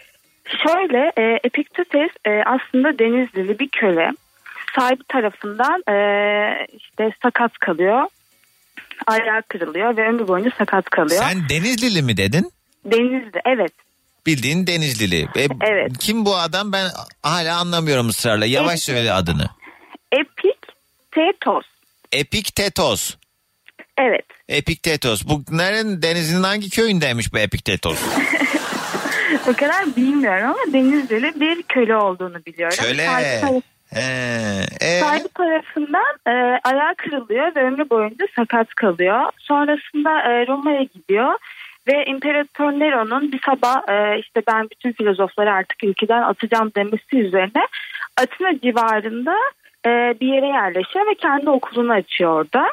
Şöyle 0.67 1.11
e, 1.17 1.39
Epiktetes 1.43 2.09
e, 2.25 2.29
aslında 2.45 2.99
Denizlili 2.99 3.59
bir 3.59 3.69
köle. 3.69 4.11
Sahibi 4.75 5.03
tarafından 5.07 5.93
e, 5.93 5.95
işte 6.77 7.11
sakat 7.23 7.57
kalıyor. 7.57 8.03
Ayağı 9.07 9.41
kırılıyor 9.41 9.97
ve 9.97 10.07
ömrü 10.09 10.27
boyunca 10.27 10.51
sakat 10.57 10.89
kalıyor. 10.89 11.23
Sen 11.23 11.49
Denizlili 11.49 12.01
mi 12.01 12.17
dedin? 12.17 12.51
Denizli 12.85 13.41
evet. 13.45 13.71
Bildiğin 14.25 14.67
Denizlili. 14.67 15.21
E, 15.35 15.47
Evet. 15.61 15.97
Kim 15.99 16.25
bu 16.25 16.35
adam 16.35 16.71
ben 16.71 16.87
hala 17.23 17.57
anlamıyorum 17.57 18.09
ısrarla. 18.09 18.45
Yavaş 18.45 18.79
söyle 18.79 19.13
adını. 19.13 19.49
Epiktetos. 20.11 21.65
Epiktetos. 22.11 23.15
Evet. 23.97 24.25
Epiktetos. 24.49 25.25
Bu 25.27 25.43
nerenin 25.51 26.01
denizinin 26.01 26.43
hangi 26.43 26.69
köyündeymiş 26.69 27.33
bu 27.33 27.39
Epiktetos? 27.39 27.99
o 29.47 29.53
kadar 29.53 29.95
bilmiyorum 29.95 30.45
ama 30.45 30.73
Denizli'li 30.73 31.39
bir 31.39 31.63
köle 31.63 31.95
olduğunu 31.95 32.45
biliyorum. 32.45 32.77
Köle. 32.81 33.05
Sahibi, 33.05 33.61
He. 33.93 34.65
E, 34.81 34.99
sahibi 34.99 35.27
tarafından 35.27 36.15
e, 36.27 36.59
ayağı 36.63 36.95
kırılıyor 36.95 37.55
ve 37.55 37.63
ömrü 37.63 37.89
boyunca 37.89 38.27
sakat 38.35 38.73
kalıyor. 38.73 39.31
Sonrasında 39.37 40.21
e, 40.21 40.47
Roma'ya 40.47 40.83
gidiyor 40.83 41.33
ve 41.87 42.05
İmparator 42.05 42.71
Nero'nun 42.71 43.31
bir 43.31 43.41
sabah 43.45 43.89
e, 43.89 44.19
işte 44.19 44.41
ben 44.47 44.69
bütün 44.69 44.91
filozofları 44.91 45.53
artık 45.53 45.83
ülkeden 45.83 46.21
atacağım 46.21 46.71
demesi 46.75 47.17
üzerine 47.17 47.67
Atina 48.17 48.59
civarında 48.59 49.35
e, 49.85 49.89
bir 50.21 50.27
yere 50.27 50.47
yerleşiyor 50.47 51.07
ve 51.07 51.15
kendi 51.15 51.49
okulunu 51.49 51.91
açıyor 51.91 52.31
orada. 52.31 52.71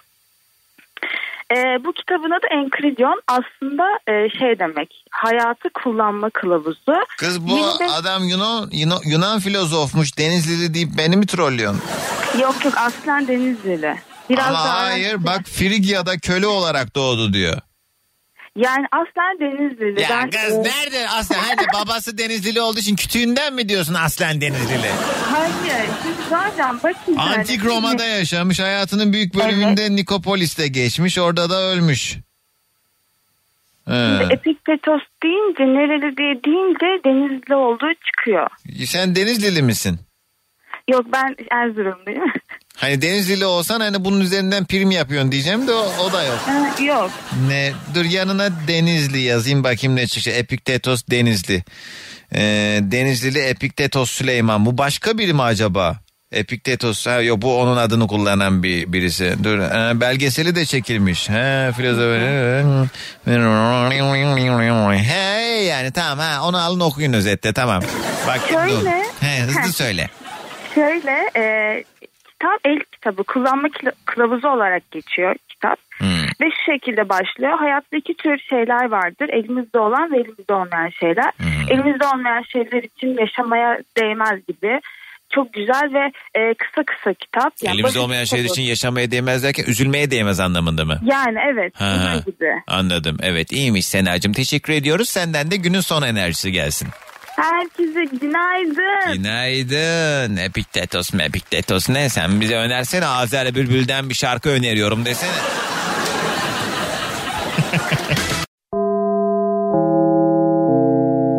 E, 1.52 1.84
bu 1.84 1.92
kitabın 1.92 2.30
adı 2.30 2.46
Enchiridion 2.50 3.22
aslında 3.28 3.84
e, 4.08 4.30
şey 4.38 4.58
demek 4.58 5.04
hayatı 5.10 5.68
kullanma 5.74 6.30
kılavuzu. 6.30 6.94
Kız 7.18 7.46
bu 7.46 7.50
Yine 7.56 7.78
de- 7.78 7.92
adam 7.92 8.28
Yunan, 8.28 8.68
Yunan, 8.72 9.00
Yunan 9.04 9.38
filozofmuş 9.40 10.18
Denizlili 10.18 10.74
deyip 10.74 10.88
beni 10.98 11.16
mi 11.16 11.26
trollüyorsun? 11.26 11.82
Yok 12.40 12.64
yok 12.64 12.74
aslen 12.76 13.28
Denizlili. 13.28 13.96
Biraz 14.30 14.46
Ama 14.46 14.54
daha 14.58 14.82
hayır 14.82 15.24
bak 15.26 15.42
Frigya'da 15.44 16.18
köle 16.18 16.46
olarak 16.46 16.94
doğdu 16.94 17.32
diyor. 17.32 17.58
Yani 18.56 18.86
aslen 18.92 19.40
Denizlili. 19.40 20.02
Ya 20.02 20.08
Ben, 20.10 20.30
kız 20.30 20.54
e, 20.54 20.62
nerede 20.62 21.08
aslen? 21.08 21.38
Hadi 21.38 21.66
babası 21.74 22.18
Denizlili 22.18 22.60
olduğu 22.60 22.78
için 22.78 22.96
kütüğünden 22.96 23.54
mi 23.54 23.68
diyorsun 23.68 23.94
aslen 23.94 24.40
Denizlili? 24.40 24.90
Hayır. 25.32 25.86
Şimdi 26.02 26.28
zaten 26.30 26.76
bakın. 26.82 27.16
Antik 27.16 27.64
Roma'da 27.64 28.04
yaşamış 28.04 28.60
hayatının 28.60 29.12
büyük 29.12 29.34
bölümünde 29.34 29.96
Nikopolis'te 29.96 30.68
geçmiş 30.68 31.18
orada 31.18 31.50
da 31.50 31.62
ölmüş. 31.62 32.16
Epiktetos 34.30 35.02
deyince 35.22 35.62
nereli 35.62 36.16
diye 36.16 36.44
deyince 36.44 37.04
Denizli 37.04 37.54
olduğu 37.54 37.94
çıkıyor. 38.06 38.50
Sen 38.86 39.16
Denizlili 39.16 39.62
misin? 39.62 39.98
Yok 40.88 41.06
ben 41.12 41.36
Erzurumluyum. 41.50 42.32
Hani 42.76 43.02
Denizlili 43.02 43.46
olsan 43.46 43.80
hani 43.80 44.04
bunun 44.04 44.20
üzerinden 44.20 44.64
prim 44.64 44.90
yapıyorsun 44.90 45.32
diyeceğim 45.32 45.68
de 45.68 45.72
o, 45.72 45.92
o 46.04 46.12
da 46.12 46.24
yok. 46.24 46.38
Ha, 46.46 46.82
Yok. 46.84 47.10
Ne 47.48 47.72
dur 47.94 48.04
yanına 48.04 48.48
Denizli 48.68 49.20
yazayım 49.20 49.64
bakayım 49.64 49.96
ne 49.96 50.06
çıkacak. 50.06 50.36
Epiktetos 50.36 51.02
Denizli. 51.10 51.64
Ee, 52.34 52.78
Denizlili 52.82 53.38
Epiktetos 53.38 54.10
Süleyman. 54.10 54.66
Bu 54.66 54.78
başka 54.78 55.18
biri 55.18 55.32
mi 55.32 55.42
acaba? 55.42 55.96
Epiktetos. 56.32 57.06
Ha, 57.06 57.20
yok 57.20 57.42
bu 57.42 57.60
onun 57.60 57.76
adını 57.76 58.06
kullanan 58.06 58.62
bir 58.62 58.92
birisi. 58.92 59.34
Dur 59.44 59.58
ee, 59.58 60.00
belgeseli 60.00 60.54
de 60.54 60.64
çekilmiş. 60.64 61.28
He 61.28 61.72
filozof. 61.76 62.20
He 65.02 65.62
yani 65.64 65.92
tamam 65.92 66.18
ha 66.18 66.42
onu 66.48 66.58
alın 66.58 66.80
okuyun 66.80 67.12
özette 67.12 67.52
tamam. 67.52 67.82
Bak 68.26 68.40
dur. 68.48 68.54
Şöyle. 68.54 69.02
He 69.20 69.40
hızlı 69.40 69.72
söyle. 69.72 70.10
Şöyle 70.74 71.30
e, 71.36 71.84
kitap 72.38 72.60
el 72.64 72.78
kitabı 72.92 73.24
kullanma 73.24 73.68
kıla- 73.68 73.92
kılavuzu 74.04 74.48
olarak 74.48 74.90
geçiyor 74.90 75.34
kitap. 75.48 75.78
Ve 76.40 76.44
şu 76.50 76.72
şekilde 76.72 77.08
başlıyor. 77.08 77.58
Hayatta 77.58 77.96
iki 77.96 78.14
tür 78.14 78.38
şeyler 78.38 78.84
vardır. 78.90 79.28
Elimizde 79.28 79.78
olan 79.78 80.12
ve 80.12 80.16
elimizde 80.16 80.52
olmayan 80.54 80.88
şeyler. 81.00 81.32
Elimizde 81.70 82.06
olmayan 82.14 82.42
şeyler 82.42 82.82
için 82.82 83.16
yaşamaya 83.20 83.78
değmez 83.98 84.46
gibi 84.48 84.80
çok 85.34 85.52
güzel 85.52 85.90
ve 85.94 86.12
e, 86.40 86.54
kısa 86.54 86.82
kısa 86.86 87.14
kitap. 87.14 87.52
Yani 87.62 87.74
Elimizde 87.74 87.98
olmayan 87.98 88.24
şeyler 88.24 88.44
için 88.44 88.62
yaşamaya 88.62 89.10
değmez 89.10 89.42
derken 89.42 89.64
üzülmeye 89.68 90.10
değmez 90.10 90.40
anlamında 90.40 90.84
mı? 90.84 91.00
Yani 91.04 91.38
evet. 91.52 91.72
Ha, 91.80 92.14
gibi. 92.26 92.52
Anladım. 92.66 93.16
Evet 93.22 93.52
iyiymiş 93.52 93.86
Sena'cığım. 93.86 94.32
Teşekkür 94.32 94.72
ediyoruz. 94.72 95.08
Senden 95.08 95.50
de 95.50 95.56
günün 95.56 95.80
son 95.80 96.02
enerjisi 96.02 96.52
gelsin. 96.52 96.88
Herkese 97.36 98.04
günaydın. 98.04 99.12
Günaydın. 99.12 100.36
Epiktetos 100.36 101.12
mepiktetos 101.12 101.88
ne? 101.88 102.08
Sen 102.08 102.40
bize 102.40 102.56
önersene 102.56 103.06
Azer 103.06 103.54
Bülbül'den 103.54 104.08
bir 104.08 104.14
şarkı 104.14 104.48
öneriyorum 104.48 105.04
desene. 105.04 105.30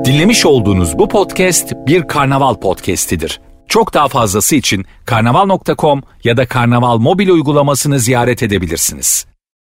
Dinlemiş 0.06 0.46
olduğunuz 0.46 0.98
bu 1.00 1.08
podcast 1.08 1.74
bir 1.88 2.08
karnaval 2.08 2.56
podcastidir. 2.56 3.42
Çok 3.68 3.94
daha 3.94 4.08
fazlası 4.08 4.56
için 4.56 4.86
karnaval.com 5.06 6.02
ya 6.24 6.38
da 6.38 6.48
karnaval 6.48 6.98
mobil 6.98 7.30
uygulamasını 7.30 8.00
ziyaret 8.00 8.44
edebilirsiniz. 8.44 9.27